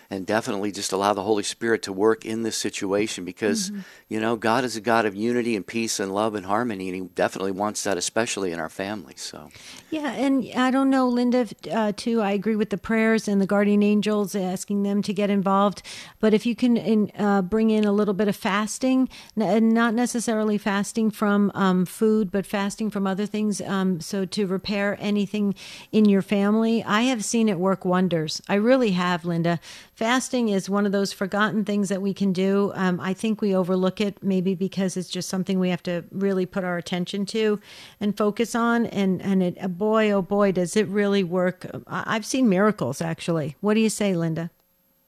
and 0.09 0.25
definitely 0.25 0.71
just 0.71 0.91
allow 0.91 1.13
the 1.13 1.23
Holy 1.23 1.43
Spirit 1.43 1.81
to 1.83 1.93
work 1.93 2.25
in 2.25 2.43
this 2.43 2.57
situation 2.57 3.25
because, 3.25 3.69
mm-hmm. 3.69 3.81
you 4.07 4.19
know, 4.19 4.35
God 4.35 4.63
is 4.63 4.75
a 4.75 4.81
God 4.81 5.05
of 5.05 5.15
unity 5.15 5.55
and 5.55 5.65
peace 5.65 5.99
and 5.99 6.13
love 6.13 6.35
and 6.35 6.45
harmony, 6.45 6.87
and 6.89 6.95
He 6.95 7.01
definitely 7.15 7.51
wants 7.51 7.83
that, 7.83 7.97
especially 7.97 8.51
in 8.51 8.59
our 8.59 8.69
families. 8.69 9.21
So, 9.21 9.49
yeah, 9.89 10.11
and 10.13 10.49
I 10.55 10.71
don't 10.71 10.89
know, 10.89 11.07
Linda, 11.07 11.47
uh, 11.71 11.91
too. 11.95 12.21
I 12.21 12.31
agree 12.31 12.55
with 12.55 12.69
the 12.69 12.77
prayers 12.77 13.27
and 13.27 13.41
the 13.41 13.45
guardian 13.45 13.83
angels 13.83 14.35
asking 14.35 14.83
them 14.83 15.01
to 15.03 15.13
get 15.13 15.29
involved. 15.29 15.81
But 16.19 16.33
if 16.33 16.45
you 16.45 16.55
can 16.55 16.77
in, 16.77 17.11
uh, 17.17 17.41
bring 17.41 17.69
in 17.69 17.83
a 17.83 17.91
little 17.91 18.13
bit 18.13 18.27
of 18.27 18.35
fasting, 18.35 19.09
n- 19.37 19.73
not 19.73 19.93
necessarily 19.93 20.57
fasting 20.57 21.11
from 21.11 21.51
um, 21.53 21.85
food, 21.85 22.31
but 22.31 22.45
fasting 22.45 22.89
from 22.89 23.05
other 23.05 23.25
things, 23.25 23.61
um, 23.61 23.99
so 23.99 24.25
to 24.25 24.47
repair 24.47 24.97
anything 24.99 25.53
in 25.91 26.05
your 26.05 26.21
family, 26.21 26.83
I 26.83 27.03
have 27.03 27.25
seen 27.25 27.49
it 27.49 27.59
work 27.59 27.83
wonders. 27.83 28.41
I 28.47 28.55
really 28.55 28.91
have, 28.91 29.25
Linda 29.25 29.59
fasting 29.97 30.49
is 30.49 30.69
one 30.69 30.85
of 30.85 30.91
those 30.91 31.11
forgotten 31.11 31.65
things 31.65 31.89
that 31.89 32.03
we 32.03 32.13
can 32.13 32.31
do. 32.31 32.71
Um, 32.75 32.99
I 32.99 33.13
think 33.13 33.41
we 33.41 33.55
overlook 33.55 33.99
it 33.99 34.21
maybe 34.21 34.53
because 34.53 34.95
it's 34.95 35.09
just 35.09 35.27
something 35.27 35.59
we 35.59 35.71
have 35.71 35.81
to 35.83 36.05
really 36.11 36.45
put 36.45 36.63
our 36.63 36.77
attention 36.77 37.25
to 37.27 37.59
and 37.99 38.15
focus 38.15 38.53
on. 38.53 38.85
And 38.85 39.21
and 39.23 39.41
it, 39.41 39.57
uh, 39.59 39.67
boy, 39.67 40.11
oh 40.11 40.21
boy, 40.21 40.51
does 40.51 40.77
it 40.77 40.87
really 40.87 41.23
work! 41.23 41.65
I've 41.87 42.25
seen 42.25 42.47
miracles 42.47 43.01
actually. 43.01 43.55
What 43.59 43.73
do 43.73 43.79
you 43.79 43.89
say, 43.89 44.15
Linda? 44.15 44.51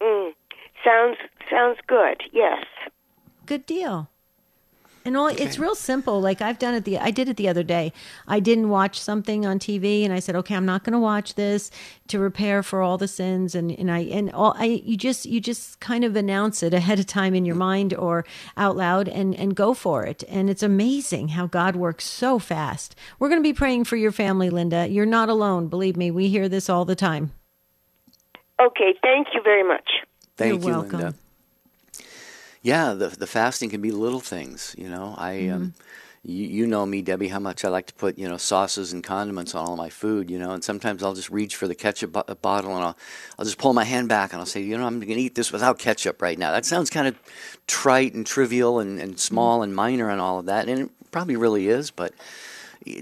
Mm, 0.02 0.34
sounds 0.84 1.18
sounds 1.52 1.78
good. 1.86 2.24
Yes. 2.34 2.66
Good 3.46 3.68
deal. 3.68 4.10
And 5.06 5.16
all, 5.16 5.30
okay. 5.30 5.43
it's 5.43 5.58
real 5.58 5.76
simple. 5.76 6.20
Like 6.22 6.41
I've 6.41 6.60
done 6.60 6.74
it 6.74 6.86
the 6.86 6.97
I 6.97 7.12
did 7.12 7.30
it 7.30 7.38
the 7.38 7.47
other 7.47 7.64
day. 7.64 7.93
I 8.28 8.39
didn't 8.39 8.70
watch 8.70 9.00
something 9.00 9.45
on 9.45 9.60
TV 9.60 10.04
and 10.04 10.14
I 10.14 10.20
said, 10.20 10.36
"Okay, 10.36 10.56
I'm 10.56 10.66
not 10.66 10.84
going 10.84 10.93
to 10.93 11.00
watch 11.00 11.36
this 11.36 11.72
to 12.08 12.20
repair 12.20 12.64
for 12.64 12.82
all 12.82 12.97
the 12.97 13.08
sins." 13.08 13.56
And 13.56 13.72
and 13.72 13.89
I 13.91 14.00
and 14.00 14.32
all 14.32 14.54
I 14.58 14.82
you 14.84 14.97
just 14.97 15.26
you 15.26 15.39
just 15.39 15.80
kind 15.80 16.04
of 16.04 16.16
announce 16.16 16.62
it 16.62 16.74
ahead 16.74 17.00
of 17.00 17.06
time 17.06 17.34
in 17.34 17.45
your 17.45 17.56
mind 17.56 17.93
or 17.93 18.26
out 18.58 18.76
loud 18.76 19.08
and 19.08 19.34
and 19.36 19.56
go 19.56 19.74
for 19.74 20.06
it. 20.06 20.24
And 20.28 20.50
it's 20.50 20.64
amazing 20.64 21.30
how 21.30 21.47
God 21.47 21.76
works 21.76 22.06
so 22.06 22.39
fast. 22.39 22.95
We're 23.20 23.30
going 23.30 23.41
to 23.41 23.47
be 23.50 23.54
praying 23.54 23.86
for 23.86 23.95
your 23.95 24.12
family, 24.12 24.50
Linda. 24.50 24.88
You're 24.88 25.06
not 25.06 25.30
alone. 25.30 25.68
Believe 25.68 25.95
me, 25.95 26.12
we 26.12 26.28
hear 26.28 26.50
this 26.50 26.70
all 26.70 26.86
the 26.86 26.95
time. 26.95 27.32
Okay, 28.60 28.93
thank 29.02 29.28
you 29.34 29.41
very 29.41 29.64
much. 29.64 29.89
Thank 30.36 30.62
You're 30.62 30.72
you, 30.72 30.78
welcome. 30.78 31.00
Linda 31.00 31.16
yeah, 32.62 32.93
the 32.93 33.07
the 33.07 33.28
fasting 33.28 33.70
can 33.70 33.82
be 33.82 33.91
little 33.91 34.20
things. 34.20 34.76
You 34.78 34.89
know, 34.89 35.16
I 35.18 35.34
um, 35.34 35.39
mm-hmm. 35.39 35.53
um, 35.53 35.74
you, 36.24 36.45
you 36.47 36.68
know 36.68 36.86
me, 36.86 37.01
Debbie, 37.01 37.30
how 37.30 37.39
much 37.39 37.64
I 37.64 37.70
like 37.70 37.88
to 37.88 37.93
put 37.93 38.18
you 38.18 38.28
know 38.28 38.38
sauces 38.38 38.91
and 38.91 39.03
condiments 39.03 39.55
on 39.55 39.66
all 39.66 39.76
my 39.76 39.89
food. 39.89 40.30
You 40.30 40.39
know, 40.39 40.51
and 40.51 40.64
sometimes 40.64 41.01
I'll 41.01 41.14
just 41.14 41.30
reach 41.30 41.55
for 41.55 41.68
the 41.68 41.76
ketchup 41.76 42.12
bo- 42.12 42.36
bottle 42.41 42.76
and 42.76 42.84
I'll 42.84 42.97
I'll 43.38 43.45
just 43.45 43.57
pull 43.57 43.74
my 43.74 43.86
hand 43.86 44.10
back 44.10 44.34
and 44.34 44.39
I'll 44.39 44.45
say, 44.45 44.62
you 44.62 44.78
know, 44.78 44.86
I'm 44.86 44.99
going 44.99 45.18
to 45.18 45.22
eat 45.22 45.36
this 45.36 45.51
without 45.51 45.80
ketchup 45.80 46.22
right 46.22 46.38
now. 46.38 46.51
That 46.51 46.66
sounds 46.66 46.89
kind 46.89 47.07
of 47.07 47.18
trite 47.68 48.14
and 48.14 48.26
trivial 48.26 48.80
and, 48.80 48.99
and 48.99 49.20
small 49.20 49.57
mm-hmm. 49.57 49.64
and 49.64 49.76
minor 49.76 50.10
and 50.10 50.20
all 50.20 50.39
of 50.39 50.45
that, 50.47 50.68
and 50.68 50.82
it 50.82 51.12
probably 51.12 51.38
really 51.38 51.68
is, 51.68 51.91
but 51.91 52.14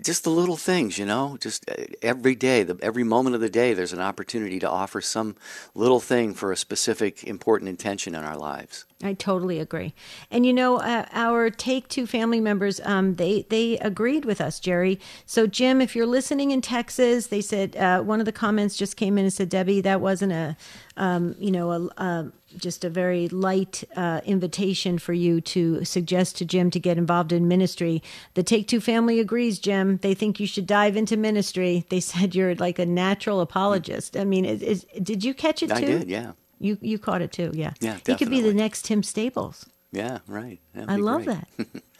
just 0.01 0.23
the 0.23 0.29
little 0.29 0.57
things, 0.57 0.97
you 0.97 1.05
know, 1.05 1.37
just 1.39 1.69
uh, 1.69 1.83
every 2.01 2.35
day, 2.35 2.63
the, 2.63 2.77
every 2.81 3.03
moment 3.03 3.35
of 3.35 3.41
the 3.41 3.49
day, 3.49 3.73
there's 3.73 3.93
an 3.93 3.99
opportunity 3.99 4.59
to 4.59 4.69
offer 4.69 5.01
some 5.01 5.35
little 5.75 5.99
thing 5.99 6.33
for 6.33 6.51
a 6.51 6.57
specific 6.57 7.23
important 7.23 7.69
intention 7.69 8.15
in 8.15 8.23
our 8.23 8.37
lives. 8.37 8.85
I 9.03 9.13
totally 9.13 9.59
agree. 9.59 9.93
And 10.31 10.43
you 10.43 10.53
know, 10.53 10.77
uh, 10.77 11.05
our 11.11 11.51
Take 11.51 11.87
Two 11.87 12.07
family 12.07 12.39
members, 12.39 12.81
um, 12.83 13.15
they 13.15 13.45
they 13.49 13.77
agreed 13.77 14.25
with 14.25 14.41
us, 14.41 14.59
Jerry. 14.59 14.99
So 15.27 15.45
Jim, 15.45 15.81
if 15.81 15.95
you're 15.95 16.07
listening 16.07 16.49
in 16.49 16.61
Texas, 16.61 17.27
they 17.27 17.41
said 17.41 17.75
uh, 17.75 18.01
one 18.01 18.19
of 18.19 18.25
the 18.25 18.31
comments 18.31 18.75
just 18.75 18.97
came 18.97 19.19
in 19.19 19.25
and 19.25 19.33
said, 19.33 19.49
Debbie, 19.49 19.81
that 19.81 20.01
wasn't 20.01 20.33
a, 20.33 20.57
um, 20.97 21.35
you 21.37 21.51
know, 21.51 21.71
a, 21.71 22.03
a 22.03 22.31
just 22.57 22.83
a 22.83 22.89
very 22.89 23.27
light 23.27 23.83
uh, 23.95 24.21
invitation 24.25 24.97
for 24.97 25.13
you 25.13 25.41
to 25.41 25.85
suggest 25.85 26.35
to 26.37 26.45
Jim 26.45 26.71
to 26.71 26.79
get 26.79 26.97
involved 26.97 27.31
in 27.31 27.47
ministry. 27.47 28.01
The 28.33 28.41
Take 28.41 28.67
Two 28.67 28.81
family 28.81 29.19
agrees, 29.19 29.59
Jim. 29.59 29.97
They 29.97 30.15
think 30.15 30.39
you 30.39 30.47
should 30.47 30.65
dive 30.65 30.97
into 30.97 31.17
ministry. 31.17 31.85
They 31.89 31.99
said 31.99 32.33
you're 32.33 32.55
like 32.55 32.79
a 32.79 32.85
natural 32.85 33.41
apologist. 33.41 34.17
I 34.17 34.23
mean, 34.23 34.43
is, 34.43 34.63
is, 34.63 34.85
did 35.03 35.23
you 35.23 35.35
catch 35.35 35.61
it 35.61 35.67
too? 35.67 35.75
I 35.75 35.81
did, 35.81 36.09
yeah. 36.09 36.31
You 36.59 36.77
you 36.81 36.97
caught 36.97 37.21
it 37.21 37.31
too, 37.31 37.51
yeah. 37.53 37.73
Yeah, 37.79 37.93
definitely. 37.93 38.13
He 38.13 38.17
could 38.17 38.29
be 38.29 38.41
the 38.41 38.53
next 38.53 38.85
Tim 38.85 39.03
Staples. 39.03 39.65
Yeah, 39.91 40.19
right. 40.27 40.59
I 40.87 40.97
love 40.97 41.25
great. 41.25 41.39
that. 41.57 41.83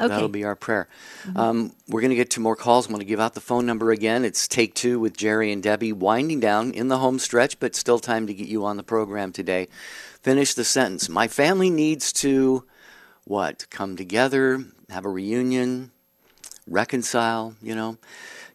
Okay. 0.00 0.06
That'll 0.08 0.28
be 0.28 0.44
our 0.44 0.54
prayer. 0.54 0.86
Mm-hmm. 1.24 1.36
Um, 1.36 1.72
we're 1.88 2.00
going 2.00 2.10
to 2.10 2.16
get 2.16 2.30
to 2.30 2.40
more 2.40 2.54
calls. 2.54 2.86
I'm 2.86 2.92
going 2.92 3.00
to 3.00 3.04
give 3.04 3.18
out 3.18 3.34
the 3.34 3.40
phone 3.40 3.66
number 3.66 3.90
again. 3.90 4.24
It's 4.24 4.46
Take 4.46 4.74
Two 4.74 5.00
with 5.00 5.16
Jerry 5.16 5.50
and 5.50 5.60
Debbie, 5.60 5.92
winding 5.92 6.38
down 6.38 6.70
in 6.70 6.86
the 6.86 6.98
home 6.98 7.18
stretch, 7.18 7.58
but 7.58 7.74
still 7.74 7.98
time 7.98 8.28
to 8.28 8.32
get 8.34 8.46
you 8.46 8.64
on 8.64 8.76
the 8.76 8.84
program 8.84 9.32
today. 9.32 9.66
Finish 10.22 10.54
the 10.54 10.62
sentence. 10.62 11.08
My 11.08 11.26
family 11.26 11.68
needs 11.68 12.12
to 12.12 12.64
what? 13.24 13.66
Come 13.70 13.96
together, 13.96 14.64
have 14.88 15.04
a 15.04 15.10
reunion, 15.10 15.90
reconcile, 16.68 17.56
you 17.60 17.74
know. 17.74 17.98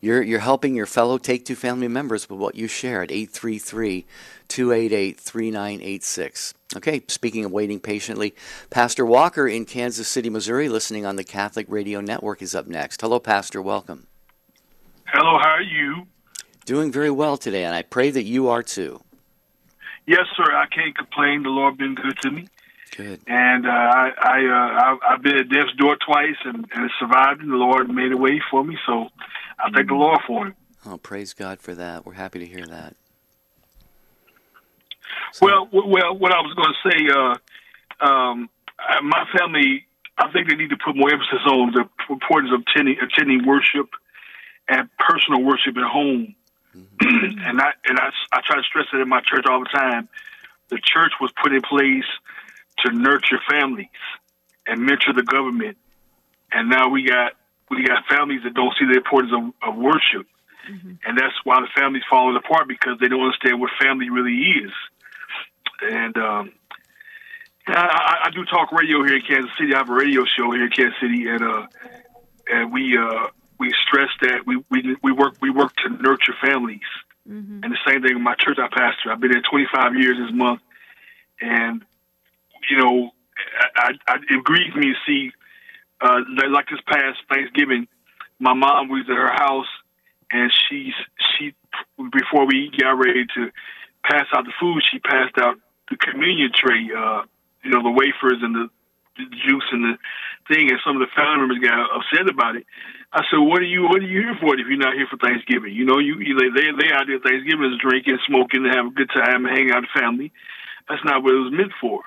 You're, 0.04 0.22
you're 0.22 0.40
helping 0.40 0.76
your 0.76 0.86
fellow 0.86 1.18
Take 1.18 1.46
Two 1.46 1.56
family 1.56 1.88
members 1.88 2.30
with 2.30 2.38
what 2.38 2.56
you 2.56 2.68
share 2.68 3.04
at 3.04 3.10
833 3.10 4.06
288 4.50 5.18
3986. 5.18 6.54
Okay, 6.76 7.04
speaking 7.08 7.46
of 7.46 7.54
waiting 7.54 7.80
patiently, 7.80 8.36
Pastor 8.70 9.06
Walker 9.06 9.48
in 9.48 9.64
Kansas 9.64 10.10
City, 10.10 10.30
Missouri, 10.30 10.68
listening 10.68 11.06
on 11.06 11.16
the 11.16 11.24
Catholic 11.24 11.68
Radio 11.70 12.02
Network, 12.02 12.42
is 12.42 12.54
up 12.54 12.68
next. 12.68 13.00
Hello, 13.00 13.18
Pastor. 13.18 13.62
Welcome. 13.62 14.08
Hello, 15.06 15.40
how 15.42 15.52
are 15.52 15.62
you? 15.62 16.06
Doing 16.66 16.92
very 16.92 17.10
well 17.10 17.38
today, 17.38 17.64
and 17.64 17.74
I 17.74 17.84
pray 17.84 18.12
that 18.12 18.24
you 18.24 18.50
are 18.50 18.62
too. 18.62 19.02
Yes, 20.06 20.26
sir. 20.36 20.54
I 20.54 20.66
can't 20.66 20.98
complain. 20.98 21.44
The 21.44 21.50
Lord 21.50 21.78
been 21.78 21.96
good 21.96 22.18
to 22.24 22.30
me. 22.30 22.50
Good. 22.98 23.22
And 23.26 23.66
uh, 23.66 23.70
I, 23.70 24.12
I, 24.20 24.40
uh, 24.46 24.98
I, 25.08 25.12
have 25.14 25.24
been 25.24 25.38
at 25.38 25.50
death's 25.50 25.74
door 25.78 25.96
twice 26.06 26.36
and, 26.44 26.68
and 26.76 26.92
survived, 27.00 27.42
and 27.42 27.52
the 27.52 27.56
Lord 27.56 27.90
made 27.90 28.12
a 28.12 28.18
way 28.18 28.42
for 28.52 28.66
me. 28.66 28.78
So 28.86 29.08
I 29.60 29.70
thank 29.72 29.88
the 29.88 29.96
Lord 29.96 30.20
for 30.28 30.48
it. 30.48 30.56
Oh, 30.86 30.98
praise 30.98 31.34
God 31.34 31.60
for 31.60 31.74
that. 31.76 32.06
We're 32.06 32.14
happy 32.14 32.40
to 32.40 32.46
hear 32.46 32.66
that. 32.66 32.96
So. 35.34 35.46
Well, 35.46 35.70
well, 35.72 36.18
what 36.18 36.32
I 36.32 36.42
was 36.42 36.54
going 36.54 36.74
to 36.74 36.90
say, 36.90 37.10
uh, 37.10 38.06
um, 38.06 38.50
my 39.04 39.26
family, 39.38 39.86
I 40.18 40.32
think 40.32 40.50
they 40.50 40.56
need 40.56 40.70
to 40.70 40.78
put 40.78 40.96
more 40.96 41.12
emphasis 41.12 41.40
on 41.46 41.72
the 41.72 41.90
importance 42.10 42.52
of 42.54 42.64
attending, 42.68 42.98
attending 43.00 43.46
worship 43.48 43.90
and 44.68 44.90
personal 45.00 45.42
worship 45.42 45.78
at 45.78 45.84
home. 45.84 46.36
Mm-hmm. 46.76 47.40
and 47.48 47.62
I 47.62 47.72
and 47.86 48.00
I, 48.00 48.10
I 48.32 48.42
try 48.46 48.58
to 48.58 48.64
stress 48.64 48.88
it 48.94 48.98
in 48.98 49.08
my 49.08 49.22
church 49.22 49.46
all 49.50 49.60
the 49.60 49.70
time. 49.74 50.10
The 50.70 50.80
church 50.84 51.14
was 51.22 51.32
put 51.42 51.54
in 51.54 51.62
place 51.62 52.06
to 52.80 52.92
nurture 52.92 53.40
families 53.50 53.88
and 54.66 54.82
mentor 54.82 55.14
the 55.14 55.24
government, 55.24 55.78
and 56.52 56.70
now 56.70 56.90
we 56.90 57.06
got 57.06 57.34
we 57.76 57.86
got 57.86 58.06
families 58.10 58.42
that 58.44 58.54
don't 58.54 58.74
see 58.80 58.86
the 58.86 58.98
importance 58.98 59.34
of, 59.34 59.70
of 59.70 59.80
worship, 59.80 60.28
mm-hmm. 60.70 60.94
and 61.06 61.18
that's 61.18 61.36
why 61.44 61.60
the 61.62 61.68
families 61.76 62.04
falling 62.10 62.36
apart 62.36 62.68
because 62.68 62.98
they 63.00 63.08
don't 63.08 63.22
understand 63.22 63.60
what 63.60 63.72
family 63.82 64.10
really 64.10 64.64
is 64.64 64.72
and 65.84 66.18
um, 66.18 66.52
I, 67.68 68.26
I 68.26 68.30
do 68.32 68.46
talk 68.46 68.72
radio 68.72 69.04
here 69.04 69.16
in 69.16 69.22
Kansas 69.22 69.52
City. 69.58 69.74
I 69.74 69.80
have 69.80 69.90
a 69.90 69.94
radio 69.94 70.24
show 70.26 70.52
here 70.52 70.66
in 70.66 70.72
Kansas 70.72 71.00
City, 71.02 71.28
and 71.28 71.44
uh, 71.44 71.68
and 72.48 72.72
we 72.72 72.98
uh, 72.98 73.28
we 73.60 73.72
stress 73.88 74.10
that 74.22 74.46
we, 74.46 74.64
we 74.70 74.96
we 75.02 75.12
work 75.12 75.36
we 75.42 75.50
work 75.50 75.74
to 75.86 75.90
nurture 75.90 76.34
families. 76.42 76.82
Mm-hmm. 77.30 77.64
And 77.64 77.72
the 77.72 77.78
same 77.88 78.02
thing 78.02 78.16
with 78.16 78.24
my 78.24 78.36
church 78.36 78.58
I 78.60 78.68
pastor. 78.68 79.12
I've 79.12 79.22
been 79.22 79.32
there 79.32 79.42
25 79.50 79.96
years 79.96 80.18
this 80.18 80.36
month, 80.36 80.62
and 81.40 81.84
you 82.70 82.78
know, 82.78 83.12
I, 83.78 83.92
I, 84.08 84.16
it 84.30 84.44
grieves 84.44 84.76
me 84.76 84.88
to 84.88 84.96
see 85.06 85.32
uh, 86.04 86.20
like 86.52 86.68
this 86.70 86.82
past 86.86 87.20
Thanksgiving, 87.32 87.88
my 88.40 88.54
mom 88.54 88.90
was 88.90 89.06
at 89.10 89.16
her 89.16 89.32
house, 89.32 89.72
and 90.32 90.52
she's 90.68 90.94
she 91.38 91.56
before 92.12 92.46
we 92.46 92.72
got 92.78 93.00
ready 93.00 93.26
to 93.36 93.50
pass 94.04 94.26
out 94.36 94.46
the 94.46 94.54
food, 94.60 94.84
she 94.92 95.00
passed 95.00 95.38
out 95.40 95.58
the 95.90 95.98
communion 95.98 96.52
tray, 96.54 96.90
uh, 96.92 97.24
you 97.64 97.72
know, 97.72 97.84
the 97.84 97.92
wafers 97.92 98.40
and 98.42 98.56
the, 98.56 98.68
the 99.18 99.26
juice 99.48 99.68
and 99.72 99.84
the 99.84 99.96
thing, 100.52 100.70
and 100.70 100.80
some 100.86 101.00
of 101.00 101.08
the 101.08 101.12
family 101.16 101.48
members 101.48 101.64
got 101.64 101.88
upset 101.96 102.28
about 102.28 102.56
it. 102.56 102.66
I 103.14 103.24
said, 103.30 103.40
"What 103.40 103.62
are 103.62 103.70
you? 103.70 103.84
What 103.84 104.02
are 104.02 104.10
you 104.10 104.20
here 104.20 104.38
for? 104.42 104.60
If 104.60 104.68
you're 104.68 104.82
not 104.82 104.96
here 104.96 105.08
for 105.08 105.18
Thanksgiving, 105.18 105.72
you 105.74 105.86
know, 105.86 106.00
you, 106.00 106.20
you 106.20 106.36
they 106.36 106.50
they 106.52 106.92
out 106.92 107.08
there 107.08 107.22
Thanksgiving 107.24 107.72
is 107.72 107.80
drinking, 107.80 108.20
smoking, 108.28 108.66
and 108.66 108.76
have 108.76 108.88
a 108.92 108.96
good 108.98 109.12
time, 109.14 109.46
hanging 109.46 109.72
out 109.72 109.88
with 109.88 109.96
family. 109.96 110.34
That's 110.90 111.04
not 111.06 111.24
what 111.24 111.32
it 111.36 111.44
was 111.48 111.54
meant 111.54 111.72
for." 111.80 112.04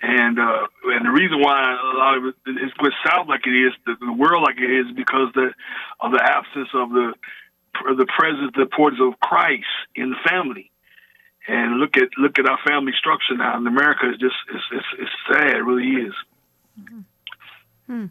And 0.00 0.38
uh, 0.38 0.66
and 0.84 1.06
the 1.06 1.10
reason 1.10 1.40
why 1.40 1.58
a 1.74 1.96
lot 1.98 2.16
of 2.18 2.24
it 2.26 2.34
is 2.50 2.70
what 2.78 2.92
sounds 3.04 3.28
like 3.28 3.46
it 3.46 3.50
is, 3.50 3.72
the, 3.84 3.96
the 4.00 4.12
world 4.12 4.42
like 4.44 4.58
it 4.58 4.70
is, 4.70 4.86
because 4.94 5.32
the 5.34 5.50
of 6.00 6.12
the 6.12 6.22
absence 6.22 6.68
of 6.72 6.90
the 6.90 7.14
the 7.96 8.06
presence, 8.16 8.52
the 8.54 8.62
importance 8.62 9.00
of 9.02 9.18
Christ 9.20 9.66
in 9.94 10.10
the 10.10 10.16
family. 10.28 10.70
and 11.48 11.80
look 11.80 11.96
at 11.96 12.10
look 12.18 12.38
at 12.38 12.48
our 12.48 12.58
family 12.66 12.92
structure 12.96 13.36
now 13.36 13.56
in 13.56 13.66
America. 13.66 14.02
It's 14.10 14.20
just 14.20 14.36
it's 14.54 14.64
it's, 14.72 14.86
it's 15.00 15.10
sad. 15.32 15.56
It 15.56 15.64
really 15.64 16.06
is. 16.06 16.14
Hmm. 17.86 18.06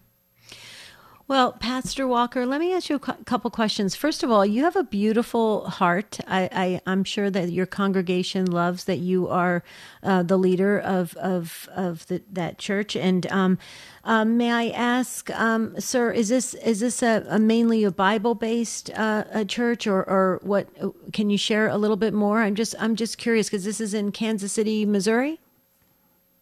Well, 1.30 1.52
Pastor 1.52 2.08
Walker, 2.08 2.46
let 2.46 2.62
me 2.62 2.74
ask 2.74 2.90
you 2.90 2.96
a 2.96 3.00
couple 3.00 3.52
questions. 3.52 3.98
First 3.98 4.24
of 4.24 4.32
all, 4.32 4.46
you 4.46 4.64
have 4.64 4.78
a 4.78 4.84
beautiful 4.84 5.70
heart. 5.70 6.22
I, 6.26 6.80
am 6.88 7.04
sure 7.04 7.30
that 7.30 7.52
your 7.52 7.66
congregation 7.66 8.46
loves 8.46 8.86
that 8.86 9.00
you 9.00 9.28
are 9.28 9.62
uh, 10.04 10.24
the 10.24 10.38
leader 10.38 10.80
of 10.80 11.18
of 11.18 11.68
of 11.76 12.08
the, 12.08 12.24
that 12.32 12.60
church. 12.60 12.96
And 12.96 13.28
um, 13.28 13.58
um, 14.06 14.38
may 14.38 14.54
I 14.54 14.70
ask, 14.70 15.30
um, 15.32 15.78
sir, 15.82 16.12
is 16.12 16.30
this 16.30 16.54
is 16.54 16.80
this 16.80 17.04
a, 17.04 17.26
a 17.28 17.40
mainly 17.40 17.84
a 17.84 17.92
Bible 17.92 18.34
based 18.34 18.90
uh, 18.92 19.26
a 19.30 19.44
church, 19.44 19.86
or 19.86 20.10
or 20.10 20.40
what? 20.44 20.70
Can 21.12 21.30
you 21.30 21.38
share 21.38 21.68
a 21.68 21.78
little 21.78 21.98
bit 21.98 22.14
more? 22.14 22.42
I'm 22.42 22.56
just 22.56 22.74
I'm 22.80 22.96
just 22.96 23.18
curious 23.18 23.50
because 23.50 23.66
this 23.66 23.82
is 23.82 23.94
in 23.94 24.14
Kansas 24.14 24.54
City, 24.54 24.86
Missouri. 24.86 25.42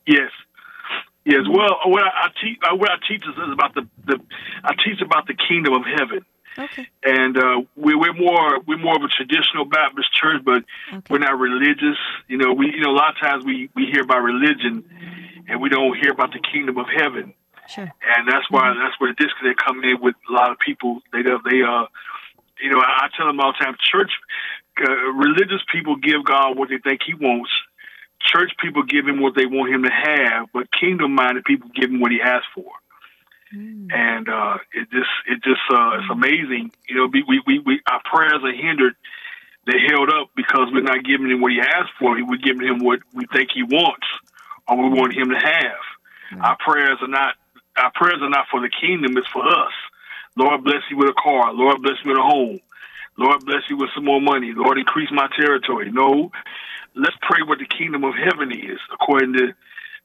Yes, 0.05 0.29
Yes, 1.25 1.41
well, 1.49 1.79
what 1.85 2.03
I, 2.03 2.27
I 2.27 2.29
teach, 2.39 2.57
uh, 2.61 2.75
what 2.75 2.89
I 2.91 2.97
teach 3.07 3.23
is 3.23 3.33
about 3.51 3.73
the, 3.73 3.87
the, 4.05 4.21
I 4.63 4.75
teach 4.85 5.01
about 5.01 5.25
the 5.25 5.33
kingdom 5.33 5.73
of 5.73 5.81
heaven. 5.83 6.23
Okay. 6.57 6.87
And 7.03 7.35
uh, 7.37 7.61
we, 7.75 7.95
we're 7.95 8.13
more 8.13 8.59
we're 8.61 8.77
more 8.77 8.95
of 8.95 9.01
a 9.01 9.09
traditional 9.09 9.65
Baptist 9.65 10.13
church, 10.13 10.41
but 10.45 10.63
okay. 10.93 11.01
we're 11.09 11.19
not 11.19 11.37
religious. 11.37 11.97
You 12.29 12.37
know, 12.37 12.53
we 12.53 12.67
you 12.67 12.79
know 12.79 12.91
a 12.91 12.95
lot 12.95 13.09
of 13.09 13.19
times 13.19 13.43
we 13.43 13.69
we 13.75 13.87
hear 13.91 14.03
about 14.03 14.21
religion, 14.21 14.85
and 15.49 15.59
we 15.59 15.67
don't 15.67 15.97
hear 15.97 16.11
about 16.11 16.31
the 16.31 16.39
kingdom 16.39 16.77
of 16.77 16.85
heaven. 16.95 17.33
Sure. 17.67 17.83
And 17.83 18.27
that's 18.29 18.49
why 18.49 18.69
mm-hmm. 18.69 18.79
that's 18.79 18.95
where 19.01 19.11
the 19.11 19.21
disconnect 19.21 19.65
come 19.65 19.83
in 19.83 19.99
with 19.99 20.15
a 20.29 20.31
lot 20.31 20.51
of 20.51 20.59
people. 20.59 21.01
They 21.11 21.23
they 21.23 21.59
uh, 21.61 21.85
you 22.61 22.69
know, 22.69 22.79
I, 22.79 23.05
I 23.05 23.09
tell 23.17 23.27
them 23.27 23.39
all 23.39 23.51
the 23.51 23.65
time, 23.65 23.75
church, 23.91 24.11
uh, 24.79 25.11
religious 25.11 25.61
people 25.71 25.97
give 25.97 26.23
God 26.23 26.57
what 26.57 26.69
they 26.69 26.77
think 26.77 27.01
He 27.05 27.15
wants 27.15 27.51
church 28.33 28.51
people 28.61 28.83
give 28.83 29.07
him 29.07 29.21
what 29.21 29.35
they 29.35 29.45
want 29.45 29.73
him 29.73 29.83
to 29.83 29.89
have, 29.89 30.47
but 30.53 30.71
kingdom 30.71 31.13
minded 31.15 31.45
people 31.45 31.69
give 31.73 31.89
him 31.89 31.99
what 31.99 32.11
he 32.11 32.21
asks 32.21 32.47
for. 32.53 32.71
Mm. 33.55 33.93
And 33.93 34.29
uh, 34.29 34.57
it 34.73 34.89
just 34.91 35.09
it 35.27 35.43
just 35.43 35.61
uh, 35.71 35.99
it's 35.99 36.11
amazing. 36.11 36.71
You 36.89 36.95
know, 36.95 37.09
we, 37.11 37.23
we, 37.45 37.59
we 37.59 37.81
our 37.87 38.01
prayers 38.03 38.41
are 38.43 38.53
hindered. 38.53 38.95
They're 39.65 39.87
held 39.87 40.09
up 40.09 40.29
because 40.35 40.69
we're 40.71 40.81
not 40.81 41.03
giving 41.03 41.29
him 41.29 41.41
what 41.41 41.51
he 41.51 41.59
asked 41.59 41.93
for. 41.97 42.13
We're 42.23 42.37
giving 42.37 42.67
him 42.67 42.83
what 42.83 42.99
we 43.13 43.25
think 43.33 43.49
he 43.53 43.63
wants 43.63 44.05
or 44.67 44.77
we 44.77 44.89
want 44.97 45.13
him 45.13 45.29
to 45.29 45.37
have. 45.37 45.83
Mm. 46.33 46.43
Our 46.43 46.57
prayers 46.57 46.97
are 47.01 47.07
not 47.07 47.35
our 47.77 47.91
prayers 47.93 48.21
are 48.21 48.29
not 48.29 48.47
for 48.49 48.61
the 48.61 48.69
kingdom. 48.69 49.17
It's 49.17 49.27
for 49.27 49.45
us. 49.45 49.73
Lord 50.35 50.63
bless 50.63 50.83
you 50.89 50.97
with 50.97 51.09
a 51.09 51.13
car. 51.13 51.53
Lord 51.53 51.81
bless 51.81 51.95
you 52.03 52.11
with 52.11 52.19
a 52.19 52.23
home. 52.23 52.59
Lord 53.17 53.45
bless 53.45 53.63
you 53.69 53.77
with 53.77 53.89
some 53.95 54.05
more 54.05 54.21
money. 54.21 54.51
Lord 54.53 54.77
increase 54.77 55.09
my 55.11 55.29
territory. 55.37 55.91
No, 55.91 56.31
let's 56.95 57.15
pray 57.21 57.43
what 57.45 57.59
the 57.59 57.67
kingdom 57.67 58.03
of 58.03 58.15
heaven 58.15 58.51
is, 58.51 58.79
according 58.91 59.33
to 59.33 59.53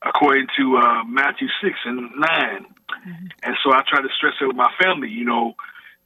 according 0.03 0.47
to 0.57 0.77
uh, 0.77 1.05
Matthew 1.05 1.49
six 1.63 1.77
and 1.85 2.11
9 2.17 2.17
mm-hmm. 2.19 3.27
And 3.43 3.55
so 3.63 3.73
I 3.73 3.83
try 3.89 4.01
to 4.01 4.09
stress 4.17 4.35
it 4.41 4.47
with 4.47 4.57
my 4.57 4.73
family. 4.81 5.09
You 5.09 5.25
know, 5.25 5.55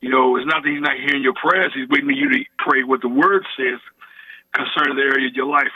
you 0.01 0.11
know, 0.11 0.37
it's 0.37 0.47
not 0.47 0.63
that 0.63 0.71
he's 0.71 0.83
not 0.83 0.97
hearing 0.97 1.23
your 1.23 1.35
prayers; 1.35 1.73
he's 1.75 1.89
waiting 1.89 2.09
for 2.09 2.19
you 2.19 2.29
to 2.31 2.45
pray 2.59 2.83
what 2.85 3.01
the 3.01 3.09
word 3.09 3.47
says 3.57 3.81
concerning 4.53 4.97
the 4.97 5.03
area 5.03 5.29
of 5.29 5.35
your 5.35 5.47
life. 5.47 5.75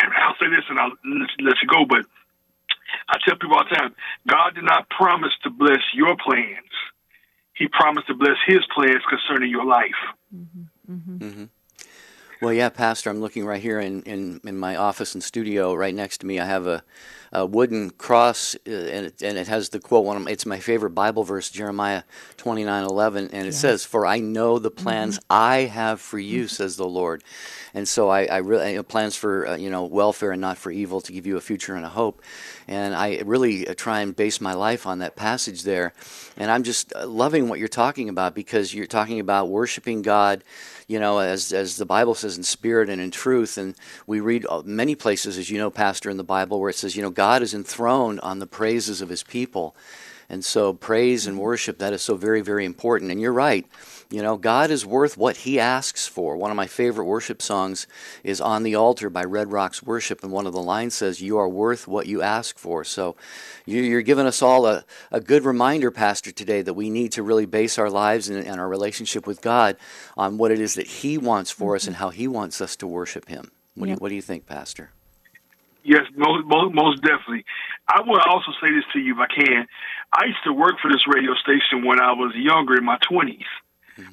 And 0.00 0.12
I'll 0.14 0.36
say 0.40 0.48
this, 0.48 0.64
and 0.68 0.78
I'll 0.78 0.96
let 1.44 1.56
you 1.62 1.68
go. 1.68 1.84
But 1.88 2.06
I 3.08 3.18
tell 3.26 3.36
people 3.36 3.56
all 3.56 3.64
the 3.68 3.76
time, 3.76 3.94
God 4.26 4.54
did 4.54 4.64
not 4.64 4.88
promise 4.88 5.32
to 5.44 5.50
bless 5.50 5.82
your 5.94 6.16
plans; 6.16 6.74
He 7.54 7.68
promised 7.68 8.08
to 8.08 8.14
bless 8.14 8.36
His 8.46 8.60
plans 8.74 9.02
concerning 9.08 9.50
your 9.50 9.64
life. 9.64 10.00
Mm-hmm. 10.34 10.92
Mm-hmm. 10.92 11.16
mm-hmm. 11.18 11.44
Well, 12.42 12.54
yeah, 12.54 12.70
Pastor, 12.70 13.10
I'm 13.10 13.20
looking 13.20 13.44
right 13.44 13.60
here 13.60 13.80
in, 13.80 14.02
in, 14.04 14.40
in 14.44 14.56
my 14.56 14.74
office 14.74 15.12
and 15.12 15.22
studio. 15.22 15.74
Right 15.74 15.94
next 15.94 16.18
to 16.22 16.26
me, 16.26 16.40
I 16.40 16.46
have 16.46 16.66
a, 16.66 16.82
a 17.34 17.44
wooden 17.44 17.90
cross, 17.90 18.54
uh, 18.66 18.70
and, 18.70 19.06
it, 19.06 19.22
and 19.22 19.36
it 19.36 19.46
has 19.46 19.68
the 19.68 19.78
quote. 19.78 20.06
One 20.06 20.16
of 20.16 20.22
my, 20.22 20.30
it's 20.30 20.46
my 20.46 20.58
favorite 20.58 20.92
Bible 20.92 21.22
verse, 21.22 21.50
Jeremiah 21.50 22.02
29:11, 22.38 23.28
and 23.34 23.46
it 23.46 23.52
says, 23.52 23.84
"For 23.84 24.06
I 24.06 24.20
know 24.20 24.58
the 24.58 24.70
plans 24.70 25.18
mm-hmm. 25.18 25.26
I 25.28 25.56
have 25.64 26.00
for 26.00 26.18
you," 26.18 26.48
says 26.48 26.78
the 26.78 26.88
Lord. 26.88 27.22
And 27.74 27.86
so 27.86 28.08
I, 28.08 28.24
I 28.24 28.38
really 28.38 28.70
you 28.70 28.76
know, 28.76 28.82
plans 28.84 29.16
for 29.16 29.46
uh, 29.46 29.56
you 29.56 29.68
know 29.68 29.84
welfare 29.84 30.32
and 30.32 30.40
not 30.40 30.56
for 30.56 30.72
evil, 30.72 31.02
to 31.02 31.12
give 31.12 31.26
you 31.26 31.36
a 31.36 31.42
future 31.42 31.74
and 31.74 31.84
a 31.84 31.90
hope. 31.90 32.22
And 32.66 32.94
I 32.94 33.20
really 33.26 33.68
uh, 33.68 33.74
try 33.74 34.00
and 34.00 34.16
base 34.16 34.40
my 34.40 34.54
life 34.54 34.86
on 34.86 35.00
that 35.00 35.14
passage 35.14 35.64
there. 35.64 35.92
And 36.38 36.50
I'm 36.50 36.62
just 36.62 36.94
uh, 36.96 37.06
loving 37.06 37.50
what 37.50 37.58
you're 37.58 37.68
talking 37.68 38.08
about 38.08 38.34
because 38.34 38.72
you're 38.72 38.86
talking 38.86 39.20
about 39.20 39.50
worshiping 39.50 40.00
God 40.00 40.42
you 40.90 40.98
know, 40.98 41.20
as 41.20 41.52
as 41.52 41.76
the 41.76 41.86
Bible 41.86 42.16
says, 42.16 42.36
in 42.36 42.42
spirit 42.42 42.90
and 42.90 43.00
in 43.00 43.12
truth. 43.12 43.56
And 43.56 43.76
we 44.08 44.18
read 44.18 44.44
uh, 44.48 44.62
many 44.64 44.96
places, 44.96 45.38
as 45.38 45.48
you 45.48 45.56
know, 45.56 45.70
Pastor, 45.70 46.10
in 46.10 46.16
the 46.16 46.24
Bible, 46.24 46.58
where 46.58 46.68
it 46.68 46.74
says, 46.74 46.96
you 46.96 47.02
know, 47.02 47.10
God 47.10 47.42
is 47.42 47.54
enthroned 47.54 48.18
on 48.22 48.40
the 48.40 48.46
praises 48.48 49.00
of 49.00 49.08
His 49.08 49.22
people. 49.22 49.76
And 50.30 50.44
so, 50.44 50.72
praise 50.72 51.26
and 51.26 51.40
worship, 51.40 51.78
that 51.78 51.92
is 51.92 52.02
so 52.02 52.14
very, 52.14 52.40
very 52.40 52.64
important. 52.64 53.10
And 53.10 53.20
you're 53.20 53.32
right. 53.32 53.66
You 54.10 54.22
know, 54.22 54.36
God 54.36 54.70
is 54.70 54.86
worth 54.86 55.16
what 55.16 55.38
He 55.38 55.58
asks 55.58 56.06
for. 56.06 56.36
One 56.36 56.52
of 56.52 56.56
my 56.56 56.68
favorite 56.68 57.06
worship 57.06 57.42
songs 57.42 57.88
is 58.22 58.40
On 58.40 58.62
the 58.62 58.76
Altar 58.76 59.10
by 59.10 59.24
Red 59.24 59.50
Rocks 59.50 59.82
Worship, 59.82 60.22
and 60.22 60.30
one 60.30 60.46
of 60.46 60.52
the 60.52 60.62
lines 60.62 60.94
says, 60.94 61.20
You 61.20 61.36
are 61.38 61.48
worth 61.48 61.88
what 61.88 62.06
you 62.06 62.22
ask 62.22 62.58
for. 62.58 62.84
So 62.84 63.16
you're 63.66 64.02
giving 64.02 64.26
us 64.26 64.40
all 64.40 64.66
a, 64.66 64.84
a 65.10 65.20
good 65.20 65.44
reminder, 65.44 65.90
Pastor, 65.90 66.30
today 66.30 66.62
that 66.62 66.74
we 66.74 66.90
need 66.90 67.10
to 67.12 67.24
really 67.24 67.46
base 67.46 67.76
our 67.76 67.90
lives 67.90 68.28
and, 68.28 68.46
and 68.46 68.60
our 68.60 68.68
relationship 68.68 69.26
with 69.26 69.40
God 69.42 69.76
on 70.16 70.38
what 70.38 70.52
it 70.52 70.60
is 70.60 70.74
that 70.74 70.86
He 70.86 71.18
wants 71.18 71.50
for 71.50 71.70
mm-hmm. 71.70 71.76
us 71.76 71.86
and 71.88 71.96
how 71.96 72.10
He 72.10 72.28
wants 72.28 72.60
us 72.60 72.76
to 72.76 72.86
worship 72.86 73.28
Him. 73.28 73.50
What, 73.74 73.88
yep. 73.88 73.96
do, 73.96 73.98
you, 73.98 74.02
what 74.02 74.08
do 74.10 74.14
you 74.14 74.22
think, 74.22 74.46
Pastor? 74.46 74.90
Yes, 75.82 76.02
most, 76.14 76.46
most, 76.46 76.74
most 76.74 77.02
definitely. 77.02 77.44
I 77.88 78.02
want 78.02 78.22
to 78.22 78.28
also 78.28 78.52
say 78.60 78.70
this 78.72 78.84
to 78.92 78.98
you 78.98 79.14
if 79.14 79.18
I 79.18 79.26
can. 79.34 79.66
I 80.12 80.26
used 80.26 80.42
to 80.44 80.52
work 80.52 80.74
for 80.82 80.90
this 80.90 81.06
radio 81.06 81.34
station 81.34 81.86
when 81.86 82.00
I 82.00 82.12
was 82.12 82.34
younger 82.34 82.76
in 82.76 82.84
my 82.84 82.98
20s. 83.10 83.46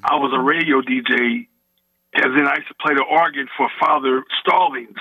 I 0.04 0.16
was 0.16 0.32
a 0.34 0.40
radio 0.40 0.80
DJ, 0.80 1.48
and 2.14 2.36
then 2.36 2.46
I 2.46 2.56
used 2.56 2.68
to 2.68 2.78
play 2.80 2.94
the 2.94 3.04
organ 3.04 3.48
for 3.56 3.68
Father 3.80 4.22
Stallings. 4.40 5.00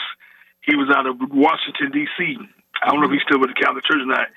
He 0.62 0.76
was 0.76 0.90
out 0.90 1.06
of 1.06 1.18
Washington 1.20 1.92
D.C. 1.92 2.38
I 2.82 2.92
don't 2.92 3.02
know 3.02 3.08
if 3.08 3.14
he's 3.14 3.22
still 3.24 3.40
with 3.40 3.50
the 3.50 3.60
Catholic 3.60 3.84
Church 3.84 4.02
or 4.02 4.06
not, 4.06 4.28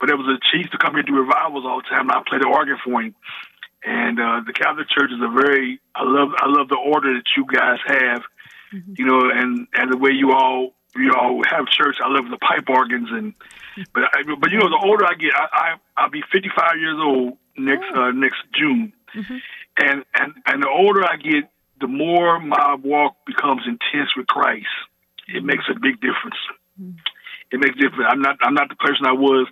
but 0.00 0.10
it 0.10 0.16
was 0.16 0.26
a 0.26 0.38
chief 0.52 0.70
to 0.70 0.78
come 0.78 0.94
here 0.94 1.02
to 1.02 1.10
do 1.10 1.18
revivals 1.18 1.64
all 1.64 1.80
the 1.82 1.88
time. 1.88 2.08
And 2.10 2.12
I 2.12 2.22
played 2.26 2.42
the 2.42 2.48
organ 2.48 2.78
for 2.84 3.02
him. 3.02 3.14
And 3.84 4.18
uh, 4.18 4.40
the 4.46 4.52
Catholic 4.52 4.88
Church 4.88 5.10
is 5.12 5.20
a 5.20 5.28
very 5.28 5.80
I 5.94 6.02
love 6.04 6.30
I 6.38 6.48
love 6.48 6.68
the 6.68 6.80
order 6.80 7.12
that 7.14 7.28
you 7.36 7.44
guys 7.44 7.78
have, 7.86 8.22
mm-hmm. 8.72 8.94
you 8.96 9.04
know, 9.04 9.28
and 9.30 9.68
and 9.74 9.92
the 9.92 9.98
way 9.98 10.10
you 10.10 10.32
all 10.32 10.72
you 10.96 11.12
all 11.14 11.42
have 11.50 11.66
church. 11.66 11.96
I 12.02 12.08
love 12.08 12.30
the 12.30 12.38
pipe 12.38 12.68
organs 12.68 13.08
and 13.10 13.34
but 13.92 14.04
I, 14.04 14.22
but 14.38 14.50
you 14.50 14.58
know 14.58 14.68
the 14.68 14.80
older 14.84 15.04
I 15.04 15.14
get, 15.14 15.34
I, 15.34 15.46
I 15.52 15.74
I'll 15.96 16.10
be 16.10 16.22
55 16.32 16.78
years 16.78 16.98
old 17.00 17.36
next 17.58 17.86
oh. 17.94 18.04
uh, 18.04 18.10
next 18.12 18.38
June, 18.54 18.92
mm-hmm 19.14 19.36
and 19.76 20.04
and 20.14 20.32
and 20.46 20.62
the 20.62 20.68
older 20.68 21.04
I 21.04 21.16
get, 21.16 21.50
the 21.80 21.88
more 21.88 22.38
my 22.40 22.76
walk 22.82 23.16
becomes 23.26 23.62
intense 23.66 24.16
with 24.16 24.26
Christ. 24.26 24.66
It 25.28 25.44
makes 25.44 25.64
a 25.70 25.74
big 25.74 26.00
difference. 26.00 26.38
Mm-hmm. 26.80 26.98
It 27.52 27.60
makes 27.60 27.76
a 27.76 27.82
difference. 27.82 28.06
I'm 28.08 28.20
not 28.20 28.36
I'm 28.42 28.54
not 28.54 28.68
the 28.68 28.76
person 28.76 29.06
I 29.06 29.12
was. 29.12 29.48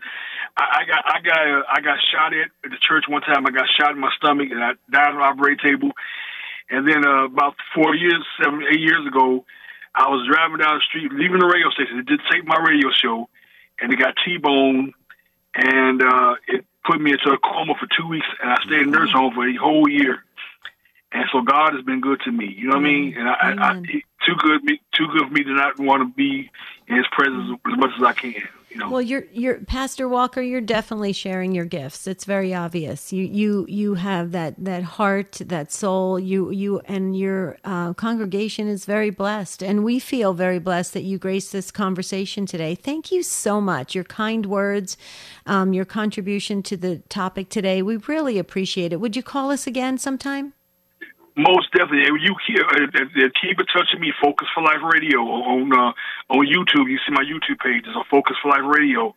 I, 0.56 0.82
I 0.82 0.84
got 0.84 1.02
I 1.06 1.20
got 1.20 1.38
uh, 1.38 1.62
I 1.68 1.80
got 1.80 1.98
shot 2.12 2.34
at 2.34 2.50
at 2.64 2.70
the 2.70 2.80
church 2.80 3.04
one 3.08 3.22
time. 3.22 3.46
I 3.46 3.50
got 3.50 3.66
shot 3.78 3.92
in 3.92 3.98
my 3.98 4.12
stomach 4.16 4.48
and 4.50 4.62
I 4.62 4.72
died 4.90 5.12
on 5.12 5.18
the 5.18 5.24
operating 5.24 5.62
table. 5.62 5.90
And 6.70 6.88
then 6.88 7.04
uh, 7.04 7.24
about 7.24 7.54
four 7.74 7.94
years, 7.94 8.24
seven, 8.42 8.62
eight 8.70 8.80
years 8.80 9.06
ago, 9.06 9.44
I 9.94 10.08
was 10.08 10.26
driving 10.26 10.58
down 10.58 10.76
the 10.76 10.82
street, 10.88 11.12
leaving 11.12 11.38
the 11.38 11.46
radio 11.46 11.70
station. 11.70 11.98
It 11.98 12.06
did 12.06 12.20
take 12.30 12.46
my 12.46 12.56
radio 12.56 12.90
show, 12.90 13.28
and 13.80 13.92
it 13.92 13.98
got 13.98 14.14
T-boned, 14.24 14.94
and 15.54 16.02
uh, 16.02 16.34
it 16.48 16.64
put 16.84 17.00
me 17.00 17.12
into 17.12 17.30
a 17.30 17.38
coma 17.38 17.74
for 17.78 17.86
two 17.96 18.08
weeks, 18.08 18.26
and 18.42 18.50
I 18.50 18.56
stayed 18.64 18.82
in 18.82 18.88
a 18.88 18.90
nursing 18.90 19.16
home 19.16 19.34
for 19.34 19.46
a 19.46 19.54
whole 19.56 19.88
year. 19.88 20.24
And 21.12 21.26
so 21.30 21.42
God 21.42 21.74
has 21.74 21.84
been 21.84 22.00
good 22.00 22.20
to 22.24 22.32
me. 22.32 22.54
You 22.56 22.68
know 22.68 22.76
what 22.76 22.86
I 22.86 22.90
mean? 22.90 23.14
And 23.18 23.28
I, 23.28 23.32
I, 23.32 23.70
I, 23.70 23.82
too 24.26 24.34
good, 24.38 24.64
me, 24.64 24.80
too 24.94 25.08
good 25.08 25.28
for 25.28 25.32
me 25.32 25.44
to 25.44 25.52
not 25.52 25.78
want 25.78 26.00
to 26.00 26.06
be 26.06 26.50
in 26.88 26.96
His 26.96 27.06
presence 27.12 27.58
as 27.70 27.78
much 27.78 27.90
as 27.96 28.02
I 28.02 28.12
can. 28.14 28.48
You 28.72 28.78
know? 28.78 28.90
Well, 28.90 29.02
you're, 29.02 29.24
you're 29.32 29.58
Pastor 29.60 30.08
Walker. 30.08 30.40
You're 30.40 30.62
definitely 30.62 31.12
sharing 31.12 31.52
your 31.52 31.66
gifts. 31.66 32.06
It's 32.06 32.24
very 32.24 32.54
obvious. 32.54 33.12
You, 33.12 33.24
you, 33.24 33.66
you 33.68 33.94
have 33.96 34.32
that 34.32 34.54
that 34.64 34.82
heart, 34.82 35.42
that 35.44 35.70
soul. 35.70 36.18
You, 36.18 36.50
you, 36.50 36.80
and 36.86 37.14
your 37.14 37.58
uh, 37.64 37.92
congregation 37.92 38.68
is 38.68 38.86
very 38.86 39.10
blessed, 39.10 39.62
and 39.62 39.84
we 39.84 39.98
feel 39.98 40.32
very 40.32 40.58
blessed 40.58 40.94
that 40.94 41.02
you 41.02 41.18
graced 41.18 41.52
this 41.52 41.70
conversation 41.70 42.46
today. 42.46 42.74
Thank 42.74 43.12
you 43.12 43.22
so 43.22 43.60
much. 43.60 43.94
Your 43.94 44.04
kind 44.04 44.46
words, 44.46 44.96
um, 45.44 45.74
your 45.74 45.84
contribution 45.84 46.62
to 46.62 46.76
the 46.78 47.00
topic 47.10 47.50
today. 47.50 47.82
We 47.82 47.98
really 47.98 48.38
appreciate 48.38 48.94
it. 48.94 49.00
Would 49.00 49.16
you 49.16 49.22
call 49.22 49.50
us 49.50 49.66
again 49.66 49.98
sometime? 49.98 50.54
Most 51.36 51.72
definitely. 51.72 52.04
You 52.20 52.36
hear, 52.46 52.62
uh, 52.62 53.28
keep 53.40 53.58
in 53.58 53.66
touch 53.66 53.88
with 53.92 54.00
me, 54.00 54.12
Focus 54.22 54.48
for 54.54 54.62
Life 54.62 54.82
Radio 54.92 55.20
on 55.20 55.72
uh, 55.72 55.92
on 56.28 56.46
YouTube. 56.46 56.90
You 56.90 56.98
see 56.98 57.12
my 57.12 57.24
YouTube 57.24 57.58
page 57.58 57.86
is 57.86 57.96
on 57.96 58.04
Focus 58.10 58.36
for 58.42 58.50
Life 58.50 58.76
Radio, 58.76 59.14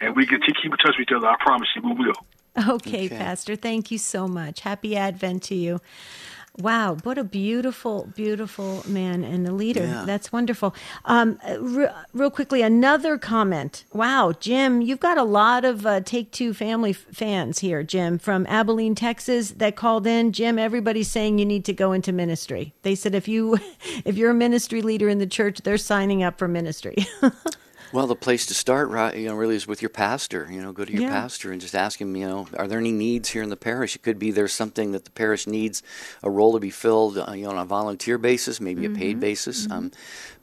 and 0.00 0.14
we 0.14 0.26
can 0.26 0.40
keep 0.40 0.70
in 0.70 0.78
touch 0.78 0.94
with 0.98 1.08
each 1.08 1.12
other. 1.14 1.26
I 1.26 1.36
promise 1.40 1.68
you, 1.74 1.82
we 1.82 1.94
will. 1.94 2.14
Okay, 2.58 3.06
okay, 3.06 3.08
Pastor. 3.08 3.56
Thank 3.56 3.90
you 3.90 3.98
so 3.98 4.26
much. 4.26 4.60
Happy 4.60 4.96
Advent 4.96 5.42
to 5.44 5.54
you. 5.54 5.80
Wow, 6.58 6.96
what 7.04 7.18
a 7.18 7.24
beautiful, 7.24 8.08
beautiful 8.16 8.82
man 8.88 9.22
and 9.22 9.46
a 9.46 9.52
leader. 9.52 9.84
Yeah. 9.84 10.04
That's 10.04 10.32
wonderful. 10.32 10.74
Um, 11.04 11.38
re- 11.60 11.90
real 12.12 12.30
quickly, 12.30 12.62
another 12.62 13.16
comment. 13.16 13.84
Wow, 13.92 14.32
Jim, 14.40 14.80
you've 14.80 14.98
got 14.98 15.18
a 15.18 15.22
lot 15.22 15.64
of 15.64 15.86
uh, 15.86 16.00
Take 16.00 16.32
Two 16.32 16.52
family 16.52 16.90
f- 16.90 17.06
fans 17.12 17.60
here, 17.60 17.84
Jim, 17.84 18.18
from 18.18 18.44
Abilene, 18.48 18.96
Texas, 18.96 19.52
that 19.52 19.76
called 19.76 20.06
in. 20.06 20.32
Jim, 20.32 20.58
everybody's 20.58 21.08
saying 21.08 21.38
you 21.38 21.46
need 21.46 21.64
to 21.64 21.72
go 21.72 21.92
into 21.92 22.12
ministry. 22.12 22.74
They 22.82 22.96
said 22.96 23.14
if 23.14 23.28
you, 23.28 23.58
if 24.04 24.16
you're 24.16 24.30
a 24.30 24.34
ministry 24.34 24.82
leader 24.82 25.08
in 25.08 25.18
the 25.18 25.26
church, 25.28 25.60
they're 25.62 25.78
signing 25.78 26.24
up 26.24 26.38
for 26.38 26.48
ministry. 26.48 26.96
Well, 27.92 28.06
the 28.06 28.14
place 28.16 28.44
to 28.46 28.54
start, 28.54 28.90
right, 28.90 29.16
you 29.16 29.26
know, 29.28 29.34
really 29.34 29.56
is 29.56 29.66
with 29.66 29.80
your 29.80 29.88
pastor. 29.88 30.46
You 30.50 30.60
know, 30.60 30.72
go 30.72 30.84
to 30.84 30.92
your 30.92 31.02
Yeah. 31.02 31.08
pastor 31.10 31.52
and 31.52 31.60
just 31.60 31.74
ask 31.74 32.00
him, 32.00 32.14
you 32.16 32.26
know, 32.28 32.46
are 32.56 32.68
there 32.68 32.78
any 32.78 32.92
needs 32.92 33.30
here 33.30 33.42
in 33.42 33.48
the 33.48 33.56
parish? 33.56 33.96
It 33.96 34.02
could 34.02 34.18
be 34.18 34.30
there's 34.30 34.52
something 34.52 34.92
that 34.92 35.04
the 35.04 35.10
parish 35.10 35.46
needs 35.46 35.82
a 36.22 36.28
role 36.30 36.52
to 36.52 36.60
be 36.60 36.70
filled, 36.70 37.16
uh, 37.16 37.32
you 37.32 37.44
know, 37.44 37.50
on 37.50 37.58
a 37.58 37.64
volunteer 37.64 38.18
basis, 38.18 38.60
maybe 38.60 38.84
a 38.84 38.88
Mm-hmm. 38.88 38.98
paid 38.98 39.20
basis. 39.20 39.70
Um, 39.70 39.90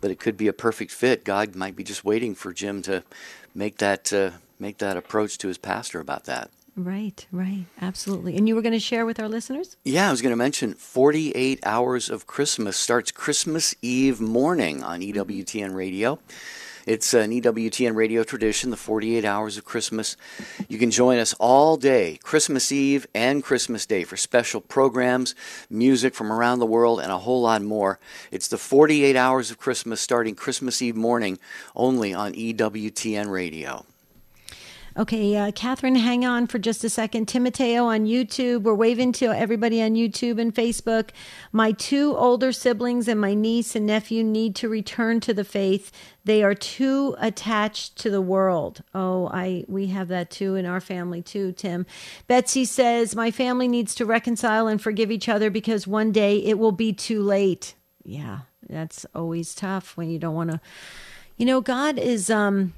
but 0.01 0.09
it 0.11 0.19
could 0.19 0.37
be 0.37 0.47
a 0.47 0.53
perfect 0.53 0.91
fit. 0.91 1.23
God 1.23 1.55
might 1.55 1.75
be 1.75 1.83
just 1.83 2.03
waiting 2.03 2.33
for 2.35 2.51
Jim 2.51 2.81
to 2.83 3.03
make 3.53 3.77
that 3.77 4.11
uh, 4.11 4.31
make 4.59 4.77
that 4.79 4.97
approach 4.97 5.37
to 5.39 5.47
his 5.47 5.57
pastor 5.57 5.99
about 5.99 6.23
that. 6.25 6.49
right, 6.77 7.25
right, 7.31 7.65
absolutely. 7.81 8.35
And 8.37 8.47
you 8.47 8.55
were 8.55 8.61
going 8.61 8.73
to 8.73 8.79
share 8.79 9.05
with 9.05 9.19
our 9.19 9.29
listeners? 9.29 9.77
Yeah, 9.85 10.07
I 10.07 10.11
was 10.11 10.21
going 10.21 10.31
to 10.33 10.35
mention 10.37 10.73
48 10.73 11.59
Hours 11.65 12.09
of 12.09 12.25
Christmas 12.25 12.75
starts 12.75 13.11
Christmas 13.11 13.75
Eve 13.81 14.19
morning 14.19 14.81
on 14.83 15.01
E 15.03 15.13
EWTN 15.13 15.73
Radio. 15.75 16.19
It's 16.85 17.15
an 17.15 17.31
EWTN 17.31 17.95
radio 17.95 18.23
tradition, 18.23 18.69
the 18.69 18.77
48 18.77 19.25
Hours 19.25 19.57
of 19.57 19.65
Christmas. 19.65 20.15
You 20.67 20.77
can 20.77 20.91
join 20.91 21.17
us 21.17 21.33
all 21.39 21.77
day, 21.77 22.19
Christmas 22.21 22.71
Eve 22.71 23.07
and 23.15 23.43
Christmas 23.43 23.87
Day, 23.87 24.03
for 24.03 24.15
special 24.15 24.61
programs, 24.61 25.33
music 25.67 26.13
from 26.13 26.31
around 26.31 26.59
the 26.59 26.67
world, 26.67 26.99
and 26.99 27.11
a 27.11 27.17
whole 27.17 27.41
lot 27.41 27.63
more. 27.63 27.97
It's 28.29 28.47
the 28.47 28.59
48 28.59 29.15
Hours 29.15 29.49
of 29.49 29.57
Christmas 29.57 29.99
starting 29.99 30.35
Christmas 30.35 30.79
Eve 30.79 30.95
morning 30.95 31.39
only 31.75 32.13
on 32.13 32.33
EWTN 32.33 33.31
Radio. 33.31 33.87
Okay, 34.97 35.35
uh, 35.35 35.51
Catherine, 35.51 35.97
hang 35.97 36.23
on 36.23 36.47
for 36.47 36.57
just 36.57 36.81
a 36.85 36.89
second. 36.89 37.25
Timoteo 37.25 37.83
on 37.83 38.05
YouTube. 38.05 38.61
We're 38.63 38.73
waving 38.73 39.11
to 39.13 39.25
everybody 39.25 39.81
on 39.81 39.95
YouTube 39.95 40.39
and 40.39 40.55
Facebook. 40.55 41.09
My 41.51 41.73
two 41.73 42.15
older 42.15 42.53
siblings 42.53 43.09
and 43.09 43.19
my 43.19 43.33
niece 43.33 43.75
and 43.75 43.85
nephew 43.85 44.23
need 44.23 44.55
to 44.55 44.69
return 44.69 45.19
to 45.19 45.33
the 45.33 45.43
faith. 45.43 45.91
They 46.23 46.43
are 46.43 46.55
too 46.55 47.13
attached 47.19 47.97
to 47.97 48.09
the 48.09 48.21
world. 48.21 48.83
Oh, 48.93 49.27
I 49.33 49.65
we 49.67 49.87
have 49.87 50.07
that 50.07 50.29
too 50.29 50.55
in 50.55 50.65
our 50.65 50.79
family 50.79 51.21
too, 51.21 51.51
Tim. 51.51 51.85
Betsy 52.27 52.63
says 52.63 53.17
my 53.17 53.31
family 53.31 53.67
needs 53.67 53.95
to 53.95 54.05
reconcile 54.05 54.67
and 54.67 54.81
forgive 54.81 55.11
each 55.11 55.27
other 55.27 55.49
because 55.49 55.85
one 55.85 56.13
day 56.13 56.37
it 56.37 56.57
will 56.57 56.71
be 56.71 56.93
too 56.93 57.21
late. 57.21 57.75
Yeah, 58.05 58.39
that's 58.69 59.05
always 59.13 59.55
tough 59.55 59.97
when 59.97 60.09
you 60.09 60.19
don't 60.19 60.35
want 60.35 60.51
to. 60.51 60.61
You 61.35 61.45
know, 61.45 61.59
God 61.59 61.99
is 61.99 62.29
um 62.29 62.73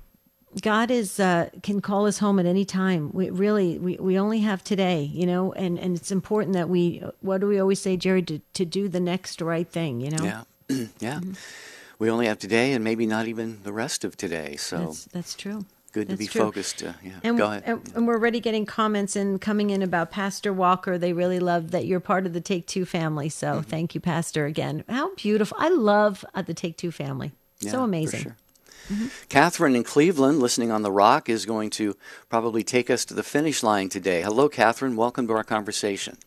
God 0.61 0.89
is 0.89 1.19
uh, 1.19 1.49
can 1.61 1.81
call 1.81 2.07
us 2.07 2.17
home 2.19 2.39
at 2.39 2.45
any 2.45 2.65
time. 2.65 3.11
We 3.13 3.29
really 3.29 3.77
we, 3.77 3.97
we 3.97 4.17
only 4.17 4.39
have 4.39 4.63
today, 4.63 5.03
you 5.03 5.25
know, 5.25 5.53
and, 5.53 5.77
and 5.77 5.95
it's 5.95 6.11
important 6.11 6.53
that 6.53 6.69
we 6.69 7.03
what 7.21 7.41
do 7.41 7.47
we 7.47 7.59
always 7.59 7.79
say, 7.81 7.97
Jerry, 7.97 8.21
to, 8.23 8.39
to 8.53 8.65
do 8.65 8.87
the 8.87 8.99
next 8.99 9.41
right 9.41 9.67
thing, 9.67 10.01
you 10.01 10.09
know? 10.09 10.23
Yeah, 10.69 10.85
yeah. 10.99 11.19
We 11.99 12.09
only 12.09 12.27
have 12.27 12.39
today 12.39 12.73
and 12.73 12.83
maybe 12.83 13.05
not 13.05 13.27
even 13.27 13.61
the 13.63 13.73
rest 13.73 14.03
of 14.03 14.15
today. 14.17 14.55
So 14.55 14.77
That's 14.77 15.05
that's 15.05 15.35
true. 15.35 15.65
good 15.91 16.09
to 16.09 16.15
be 16.17 16.27
true. 16.27 16.41
focused. 16.45 16.81
Uh, 16.83 16.93
yeah, 17.03 17.19
And, 17.23 17.37
go 17.37 17.45
ahead. 17.47 17.63
and, 17.65 17.91
and 17.95 18.07
we're 18.07 18.15
already 18.15 18.39
getting 18.39 18.65
comments 18.65 19.15
and 19.15 19.41
coming 19.41 19.69
in 19.71 19.81
about 19.81 20.11
Pastor 20.11 20.53
Walker. 20.53 20.97
They 20.97 21.11
really 21.13 21.39
love 21.39 21.71
that 21.71 21.85
you're 21.85 21.99
part 21.99 22.25
of 22.25 22.33
the 22.33 22.41
Take 22.41 22.67
Two 22.67 22.85
family. 22.85 23.29
So 23.29 23.47
Mm-hmm. 23.47 23.61
thank 23.69 23.95
you, 23.95 24.01
Pastor, 24.01 24.45
again. 24.45 24.83
How 24.87 25.13
beautiful! 25.15 25.57
I 25.59 25.69
love 25.69 26.23
uh, 26.33 26.41
the 26.41 26.53
Take 26.53 26.77
Two 26.77 26.91
family. 26.91 27.31
Yeah, 27.59 27.71
so 27.71 27.77
for 27.79 27.83
amazing. 27.83 28.35
Sure. 28.87 29.07
Catherine 29.29 29.75
in 29.75 29.83
Cleveland, 29.83 30.39
listening 30.39 30.71
on 30.71 30.81
the 30.81 30.91
Rock, 30.91 31.29
is 31.29 31.45
going 31.45 31.69
to 31.71 31.95
probably 32.29 32.63
take 32.63 32.89
us 32.89 33.05
to 33.05 33.13
the 33.13 33.23
finish 33.23 33.63
line 33.63 33.89
today. 33.89 34.21
Hello, 34.21 34.49
Catherine. 34.49 34.95
Welcome 34.95 35.27
to 35.27 35.33
our 35.33 35.43
conversation. 35.43 36.17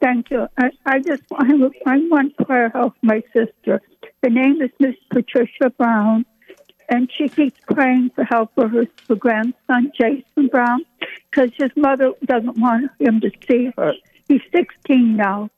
Thank 0.00 0.30
you. 0.30 0.48
I, 0.58 0.70
I 0.84 0.98
just 0.98 1.22
would- 1.30 1.74
I 1.86 1.98
want 2.10 2.36
prayer 2.36 2.68
help 2.68 2.94
my 3.02 3.22
sister. 3.32 3.80
The 4.22 4.28
name 4.30 4.60
is 4.60 4.70
Miss 4.78 4.94
Patricia 5.10 5.70
Brown, 5.78 6.26
and 6.88 7.10
she 7.16 7.28
keeps 7.28 7.58
praying 7.72 8.10
for 8.14 8.24
help 8.24 8.54
for 8.54 8.68
her 8.68 8.86
for 9.06 9.16
grandson 9.16 9.90
Jason 9.98 10.48
Brown 10.50 10.84
because 11.30 11.50
his 11.56 11.70
mother 11.76 12.12
doesn't 12.26 12.58
want 12.58 12.90
him 12.98 13.20
to 13.20 13.30
see 13.48 13.70
her. 13.78 13.94
He's 14.28 14.42
16 14.54 15.16
now, 15.16 15.50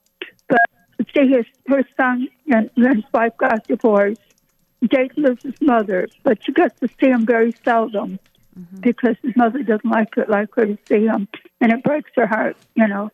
but 0.47 0.59
see 1.13 1.27
his 1.27 1.45
her 1.67 1.83
son 1.97 2.27
and 2.47 2.69
his 2.77 3.03
wife 3.13 3.33
got 3.37 3.67
divorced. 3.67 4.21
Jason 4.83 5.23
lives 5.23 5.43
with 5.43 5.59
his 5.59 5.67
mother, 5.67 6.07
but 6.23 6.43
she 6.43 6.51
gets 6.51 6.79
to 6.79 6.87
see 6.99 7.07
him 7.07 7.25
very 7.25 7.53
seldom 7.63 8.19
mm-hmm. 8.57 8.79
because 8.81 9.15
his 9.21 9.35
mother 9.35 9.63
doesn't 9.63 9.89
like 9.89 10.13
her 10.15 10.25
like 10.27 10.49
her 10.55 10.65
to 10.65 10.77
see 10.87 11.05
him, 11.05 11.27
and 11.61 11.71
it 11.71 11.83
breaks 11.83 12.11
her 12.15 12.27
heart, 12.27 12.57
you 12.75 12.87
know. 12.87 13.09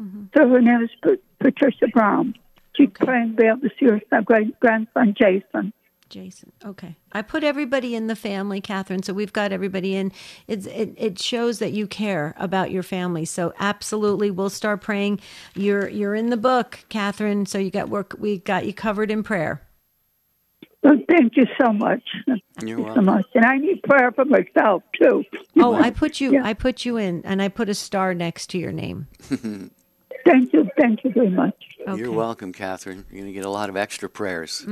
Mm-hmm. 0.00 0.24
So 0.36 0.48
her 0.48 0.60
name 0.60 0.82
is 0.82 0.90
Pat- 1.02 1.20
Patricia 1.38 1.88
Brown. 1.88 2.34
She's 2.76 2.88
praying 2.94 3.30
to 3.30 3.36
be 3.36 3.46
able 3.46 3.60
to 3.60 3.70
see 3.78 3.86
her 3.86 4.00
son, 4.10 4.24
great 4.24 4.58
grandson 4.60 5.14
Jason. 5.18 5.72
Jason. 6.08 6.52
Okay. 6.62 6.94
I 7.12 7.22
put 7.22 7.42
everybody 7.42 7.94
in 7.94 8.06
the 8.06 8.14
family, 8.14 8.60
Catherine. 8.60 9.02
So 9.02 9.14
we've 9.14 9.32
got 9.32 9.50
everybody 9.50 9.96
in. 9.96 10.12
It's, 10.46 10.66
it, 10.66 10.94
it 10.98 11.18
shows 11.18 11.58
that 11.60 11.72
you 11.72 11.86
care 11.86 12.34
about 12.36 12.70
your 12.70 12.82
family. 12.82 13.24
So 13.24 13.54
absolutely, 13.58 14.30
we'll 14.30 14.50
start 14.50 14.82
praying. 14.82 15.20
You're 15.54 15.88
you're 15.88 16.14
in 16.14 16.28
the 16.28 16.36
book, 16.36 16.84
Catherine. 16.90 17.46
So 17.46 17.58
you 17.58 17.70
got 17.70 17.88
work. 17.88 18.14
We 18.18 18.38
got 18.38 18.66
you 18.66 18.74
covered 18.74 19.10
in 19.10 19.22
prayer. 19.22 19.62
So 20.82 20.98
thank 21.08 21.36
you 21.36 21.46
so 21.60 21.72
much. 21.72 22.02
You're 22.26 22.38
you 22.60 22.76
so 22.76 22.82
welcome. 22.82 23.04
much. 23.04 23.26
And 23.34 23.44
I 23.44 23.56
need 23.56 23.82
prayer 23.82 24.10
for 24.12 24.24
myself 24.24 24.82
too. 25.00 25.24
Oh, 25.56 25.74
I 25.74 25.90
put 25.90 26.20
you. 26.20 26.32
Yeah. 26.32 26.44
I 26.44 26.54
put 26.54 26.84
you 26.84 26.96
in, 26.96 27.22
and 27.24 27.40
I 27.40 27.48
put 27.48 27.68
a 27.68 27.74
star 27.74 28.14
next 28.14 28.48
to 28.50 28.58
your 28.58 28.72
name. 28.72 29.06
Thank 30.24 30.52
you. 30.52 30.68
Thank 30.78 31.04
you 31.04 31.12
very 31.12 31.30
much. 31.30 31.54
Okay. 31.86 32.00
You're 32.00 32.12
welcome, 32.12 32.52
Catherine. 32.52 33.04
You're 33.10 33.22
going 33.22 33.32
to 33.32 33.32
get 33.32 33.44
a 33.44 33.50
lot 33.50 33.68
of 33.68 33.76
extra 33.76 34.08
prayers. 34.08 34.64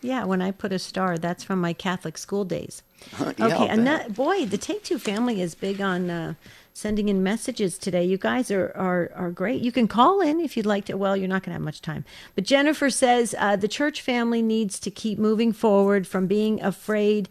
Yeah, 0.00 0.24
when 0.24 0.40
I 0.40 0.52
put 0.52 0.72
a 0.72 0.78
star, 0.78 1.18
that's 1.18 1.42
from 1.42 1.60
my 1.60 1.72
Catholic 1.72 2.16
school 2.16 2.44
days. 2.44 2.82
Yeah, 3.18 3.32
okay, 3.40 3.68
and 3.68 3.84
that, 3.86 4.14
boy, 4.14 4.46
the 4.46 4.58
Take 4.58 4.84
Two 4.84 4.98
family 5.00 5.40
is 5.40 5.56
big 5.56 5.80
on 5.80 6.08
uh, 6.08 6.34
sending 6.72 7.08
in 7.08 7.22
messages 7.22 7.78
today. 7.78 8.04
You 8.04 8.18
guys 8.18 8.50
are, 8.50 8.72
are 8.74 9.10
are 9.14 9.30
great. 9.30 9.62
You 9.62 9.72
can 9.72 9.88
call 9.88 10.20
in 10.20 10.40
if 10.40 10.56
you'd 10.56 10.66
like 10.66 10.86
to. 10.86 10.96
Well, 10.96 11.16
you're 11.16 11.28
not 11.28 11.42
going 11.42 11.50
to 11.50 11.54
have 11.54 11.62
much 11.62 11.82
time. 11.82 12.04
But 12.34 12.44
Jennifer 12.44 12.90
says 12.90 13.34
uh, 13.38 13.56
the 13.56 13.68
church 13.68 14.00
family 14.00 14.42
needs 14.42 14.78
to 14.80 14.90
keep 14.90 15.18
moving 15.18 15.52
forward 15.52 16.06
from 16.06 16.26
being 16.26 16.62
afraid 16.62 17.28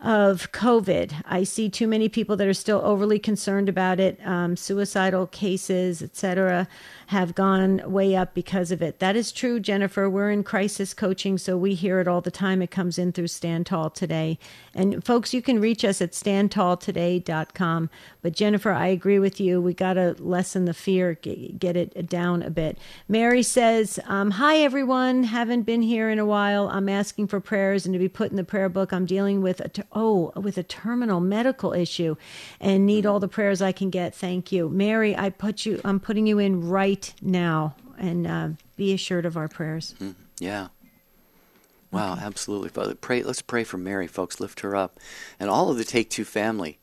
of 0.00 0.52
COVID. 0.52 1.22
I 1.24 1.44
see 1.44 1.70
too 1.70 1.88
many 1.88 2.08
people 2.08 2.36
that 2.36 2.46
are 2.46 2.54
still 2.54 2.80
overly 2.84 3.18
concerned 3.18 3.68
about 3.68 3.98
it. 3.98 4.20
Um, 4.26 4.56
suicidal 4.56 5.26
cases, 5.26 6.02
etc., 6.02 6.68
have 7.06 7.34
gone 7.34 7.80
way 7.84 8.16
up 8.16 8.34
because 8.34 8.72
of 8.72 8.82
it. 8.82 8.98
That 8.98 9.14
is 9.14 9.30
true, 9.30 9.60
Jennifer. 9.60 10.10
We're 10.10 10.30
in 10.30 10.42
crisis 10.42 10.92
coaching, 10.92 11.38
so 11.38 11.56
we 11.56 11.74
hear 11.74 12.00
it 12.00 12.08
all 12.08 12.20
the 12.20 12.30
time. 12.30 12.62
It 12.62 12.70
comes 12.70 12.98
in 12.98 13.12
through 13.12 13.28
Stand 13.28 13.66
Tall 13.66 13.90
Today. 13.90 14.38
And 14.74 15.04
folks, 15.04 15.32
you 15.32 15.40
can 15.40 15.60
reach 15.60 15.84
us 15.84 16.02
at 16.02 16.12
standtalltoday.com. 16.12 17.90
But 18.22 18.32
Jennifer, 18.32 18.72
I 18.72 18.88
agree 18.88 19.20
with 19.20 19.38
you. 19.38 19.60
We 19.60 19.72
got 19.72 19.94
to 19.94 20.16
lessen 20.18 20.64
the 20.64 20.74
fear, 20.74 21.14
get, 21.14 21.76
it 21.76 22.08
down 22.08 22.42
a 22.42 22.50
bit. 22.50 22.78
Mary 23.08 23.42
says, 23.42 24.00
um, 24.06 24.32
Hi, 24.32 24.56
everyone. 24.58 25.24
Haven't 25.24 25.62
been 25.62 25.82
here 25.82 26.10
in 26.10 26.18
a 26.18 26.26
while. 26.26 26.68
I'm 26.68 26.88
asking 26.88 27.28
for 27.28 27.38
prayers 27.38 27.86
and 27.86 27.92
to 27.92 27.98
be 27.98 28.08
put 28.08 28.30
in 28.30 28.36
the 28.36 28.44
prayer 28.44 28.68
book. 28.68 28.92
I'm 28.92 29.06
dealing 29.06 29.42
with 29.42 29.60
a, 29.60 29.68
ter- 29.68 29.84
oh, 29.92 30.32
with 30.34 30.58
a 30.58 30.64
terminal 30.64 31.20
medical 31.20 31.72
issue 31.72 32.16
and 32.60 32.84
need 32.84 33.06
all 33.06 33.20
the 33.20 33.28
prayers 33.28 33.62
I 33.62 33.70
can 33.70 33.90
get. 33.90 34.14
Thank 34.14 34.50
you. 34.50 34.68
Mary, 34.68 35.16
I 35.16 35.30
put 35.30 35.64
you, 35.64 35.80
I'm 35.84 36.00
putting 36.00 36.26
you 36.26 36.38
in 36.40 36.68
right 36.68 36.95
now 37.20 37.74
and 37.98 38.26
uh, 38.26 38.48
be 38.76 38.92
assured 38.92 39.26
of 39.26 39.36
our 39.36 39.48
prayers. 39.48 39.94
Yeah. 40.38 40.68
Wow, 41.90 42.18
absolutely, 42.20 42.68
Father. 42.68 42.94
Pray. 42.94 43.22
Let's 43.22 43.42
pray 43.42 43.64
for 43.64 43.78
Mary, 43.78 44.06
folks. 44.06 44.40
Lift 44.40 44.60
her 44.60 44.76
up, 44.76 44.98
and 45.40 45.48
all 45.48 45.70
of 45.70 45.78
the 45.78 45.84
Take 45.84 46.10
Two 46.10 46.24
family. 46.24 46.78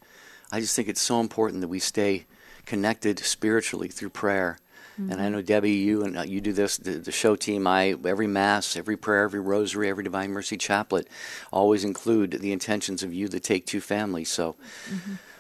I 0.51 0.59
just 0.59 0.75
think 0.75 0.87
it's 0.87 1.01
so 1.01 1.19
important 1.19 1.61
that 1.61 1.67
we 1.67 1.79
stay 1.79 2.25
connected 2.65 3.19
spiritually 3.19 3.89
through 3.89 4.09
prayer. 4.09 4.57
And 4.95 5.19
I 5.19 5.29
know 5.29 5.41
Debbie, 5.41 5.71
you 5.71 6.03
and 6.03 6.17
uh, 6.19 6.21
you 6.21 6.39
do 6.39 6.53
this. 6.53 6.77
The, 6.77 6.91
the 6.91 7.11
show 7.11 7.35
team, 7.35 7.65
I 7.65 7.95
every 8.05 8.27
mass, 8.27 8.77
every 8.77 8.95
prayer, 8.95 9.23
every 9.23 9.39
rosary, 9.39 9.89
every 9.89 10.03
Divine 10.03 10.29
Mercy 10.29 10.55
chaplet, 10.55 11.07
always 11.51 11.83
include 11.83 12.33
the 12.41 12.51
intentions 12.51 13.01
of 13.01 13.11
you, 13.11 13.27
the 13.27 13.39
Take 13.39 13.65
Two 13.65 13.81
family. 13.81 14.23
So 14.23 14.55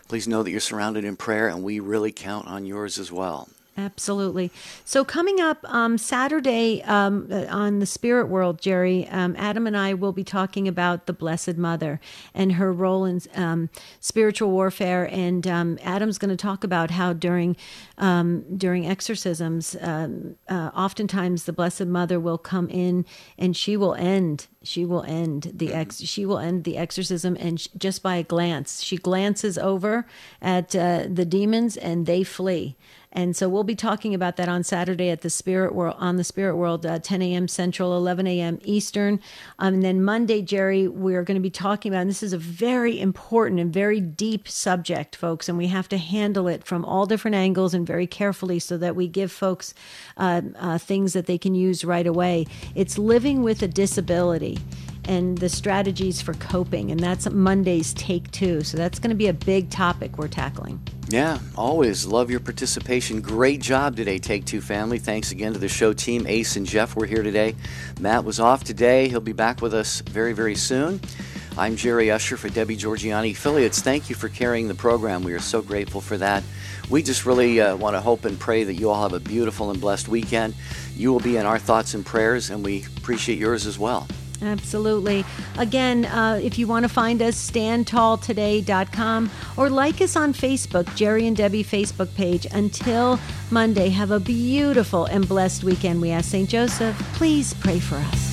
please 0.07 0.27
know 0.27 0.41
that 0.41 0.49
you're 0.49 0.59
surrounded 0.59 1.05
in 1.05 1.15
prayer, 1.15 1.47
and 1.47 1.63
we 1.63 1.79
really 1.79 2.11
count 2.11 2.47
on 2.47 2.65
yours 2.65 2.97
as 2.97 3.11
well. 3.11 3.47
Absolutely. 3.75 4.51
So 4.85 5.03
coming 5.03 5.41
up 5.41 5.57
um, 5.63 5.97
Saturday 5.97 6.83
um, 6.83 7.27
uh, 7.31 7.45
on 7.49 7.79
the 7.79 7.87
Spirit 7.87 8.27
World, 8.27 8.61
Jerry, 8.61 9.07
um, 9.07 9.35
Adam 9.35 9.65
and 9.65 9.75
I 9.75 9.95
will 9.95 10.11
be 10.11 10.23
talking 10.23 10.67
about 10.67 11.07
the 11.07 11.13
Blessed 11.13 11.57
Mother 11.57 11.99
and 12.35 12.53
her 12.53 12.71
role 12.71 13.03
in 13.03 13.21
um, 13.33 13.69
spiritual 13.99 14.51
warfare. 14.51 15.09
And 15.11 15.47
um, 15.47 15.79
Adam's 15.81 16.19
going 16.19 16.29
to 16.29 16.37
talk 16.37 16.63
about 16.63 16.91
how 16.91 17.13
during 17.13 17.55
um, 17.97 18.43
during 18.55 18.87
exorcisms, 18.87 19.75
uh, 19.75 20.07
oftentimes 20.49 21.45
the 21.45 21.53
Blessed 21.53 21.85
Mother 21.85 22.19
will 22.19 22.37
come 22.37 22.69
in 22.69 23.05
and 23.39 23.57
she 23.57 23.75
will 23.75 23.95
end 23.95 24.47
she 24.63 24.85
will 24.85 25.03
end 25.03 25.51
the 25.53 25.73
ex 25.73 25.99
she 26.01 26.25
will 26.25 26.39
end 26.39 26.63
the 26.63 26.77
exorcism 26.77 27.35
and 27.39 27.59
sh- 27.59 27.67
just 27.77 28.01
by 28.01 28.15
a 28.15 28.23
glance 28.23 28.81
she 28.81 28.97
glances 28.97 29.57
over 29.57 30.07
at 30.41 30.75
uh, 30.75 31.05
the 31.07 31.25
demons 31.25 31.75
and 31.77 32.05
they 32.05 32.23
flee 32.23 32.75
and 33.13 33.35
so 33.35 33.47
we'll 33.47 33.63
be 33.63 33.75
talking 33.75 34.13
about 34.13 34.37
that 34.37 34.49
on 34.49 34.63
Saturday 34.63 35.09
at 35.09 35.21
the 35.21 35.29
Spirit 35.29 35.73
World 35.73 35.95
on 35.99 36.17
the 36.17 36.23
Spirit 36.23 36.55
World, 36.55 36.85
uh, 36.85 36.99
10 36.99 37.21
a.m. 37.21 37.47
Central, 37.47 37.95
11 37.95 38.27
a.m. 38.27 38.59
Eastern. 38.63 39.19
Um, 39.59 39.75
and 39.75 39.83
then 39.83 40.03
Monday, 40.03 40.41
Jerry, 40.41 40.87
we're 40.87 41.23
going 41.23 41.35
to 41.35 41.41
be 41.41 41.49
talking 41.49 41.91
about. 41.91 42.01
And 42.01 42.09
this 42.09 42.23
is 42.23 42.33
a 42.33 42.37
very 42.37 42.99
important 42.99 43.59
and 43.59 43.71
very 43.71 44.01
deep 44.01 44.47
subject, 44.47 45.15
folks, 45.15 45.47
and 45.47 45.57
we 45.57 45.67
have 45.67 45.87
to 45.89 45.97
handle 45.97 46.47
it 46.47 46.63
from 46.63 46.83
all 46.83 47.05
different 47.05 47.35
angles 47.35 47.73
and 47.73 47.85
very 47.85 48.07
carefully 48.07 48.59
so 48.59 48.77
that 48.77 48.95
we 48.95 49.07
give 49.07 49.31
folks 49.31 49.73
uh, 50.17 50.41
uh, 50.57 50.77
things 50.77 51.13
that 51.13 51.27
they 51.27 51.37
can 51.37 51.53
use 51.55 51.85
right 51.85 52.07
away. 52.07 52.45
It's 52.73 52.97
living 52.97 53.43
with 53.43 53.61
a 53.61 53.67
disability 53.67 54.57
and 55.07 55.37
the 55.37 55.49
strategies 55.49 56.21
for 56.21 56.33
coping. 56.35 56.91
And 56.91 56.99
that's 56.99 57.29
Monday's 57.29 57.93
take 57.93 58.29
two. 58.31 58.61
So 58.61 58.77
that's 58.77 58.99
going 58.99 59.09
to 59.09 59.15
be 59.15 59.27
a 59.27 59.33
big 59.33 59.69
topic 59.69 60.17
we're 60.17 60.27
tackling. 60.27 60.79
Yeah, 61.09 61.39
always 61.55 62.05
love 62.05 62.31
your 62.31 62.39
participation. 62.39 63.21
Great 63.21 63.61
job 63.61 63.95
today, 63.95 64.19
Take 64.19 64.45
Two 64.45 64.61
family. 64.61 64.99
Thanks 64.99 65.31
again 65.31 65.53
to 65.53 65.59
the 65.59 65.67
show 65.67 65.93
team. 65.93 66.25
Ace 66.27 66.55
and 66.55 66.65
Jeff 66.65 66.95
were 66.95 67.05
here 67.05 67.23
today. 67.23 67.55
Matt 67.99 68.23
was 68.23 68.39
off 68.39 68.63
today. 68.63 69.09
He'll 69.09 69.19
be 69.19 69.33
back 69.33 69.61
with 69.61 69.73
us 69.73 70.01
very, 70.01 70.33
very 70.33 70.55
soon. 70.55 71.01
I'm 71.55 71.75
Jerry 71.75 72.09
Usher 72.09 72.35
for 72.35 72.49
Debbie 72.49 72.77
Georgianni 72.77 73.33
Affiliates. 73.33 73.81
Thank 73.81 74.09
you 74.09 74.15
for 74.15 74.27
carrying 74.27 74.67
the 74.67 74.75
program. 74.75 75.23
We 75.23 75.33
are 75.33 75.39
so 75.39 75.61
grateful 75.61 76.01
for 76.01 76.17
that. 76.17 76.41
We 76.89 77.03
just 77.03 77.27
really 77.27 77.61
uh, 77.61 77.75
want 77.75 77.95
to 77.95 78.01
hope 78.01 78.25
and 78.25 78.39
pray 78.39 78.63
that 78.63 78.73
you 78.73 78.89
all 78.89 79.03
have 79.03 79.13
a 79.13 79.19
beautiful 79.19 79.69
and 79.69 79.79
blessed 79.79 80.07
weekend. 80.07 80.55
You 80.95 81.11
will 81.11 81.19
be 81.19 81.37
in 81.37 81.45
our 81.45 81.59
thoughts 81.59 81.93
and 81.93 82.03
prayers, 82.03 82.49
and 82.49 82.65
we 82.65 82.85
appreciate 82.97 83.37
yours 83.37 83.67
as 83.67 83.77
well. 83.77 84.07
Absolutely. 84.41 85.23
Again, 85.57 86.05
uh, 86.05 86.39
if 86.41 86.57
you 86.57 86.67
want 86.67 86.83
to 86.83 86.89
find 86.89 87.21
us, 87.21 87.35
standtalltoday.com 87.49 89.31
or 89.57 89.69
like 89.69 90.01
us 90.01 90.15
on 90.15 90.33
Facebook, 90.33 90.93
Jerry 90.95 91.27
and 91.27 91.37
Debbie 91.37 91.63
Facebook 91.63 92.13
page. 92.15 92.45
Until 92.51 93.19
Monday, 93.51 93.89
have 93.89 94.11
a 94.11 94.19
beautiful 94.19 95.05
and 95.05 95.27
blessed 95.27 95.63
weekend. 95.63 96.01
We 96.01 96.11
ask 96.11 96.29
St. 96.29 96.49
Joseph, 96.49 96.97
please 97.13 97.53
pray 97.53 97.79
for 97.79 97.95
us. 97.95 98.32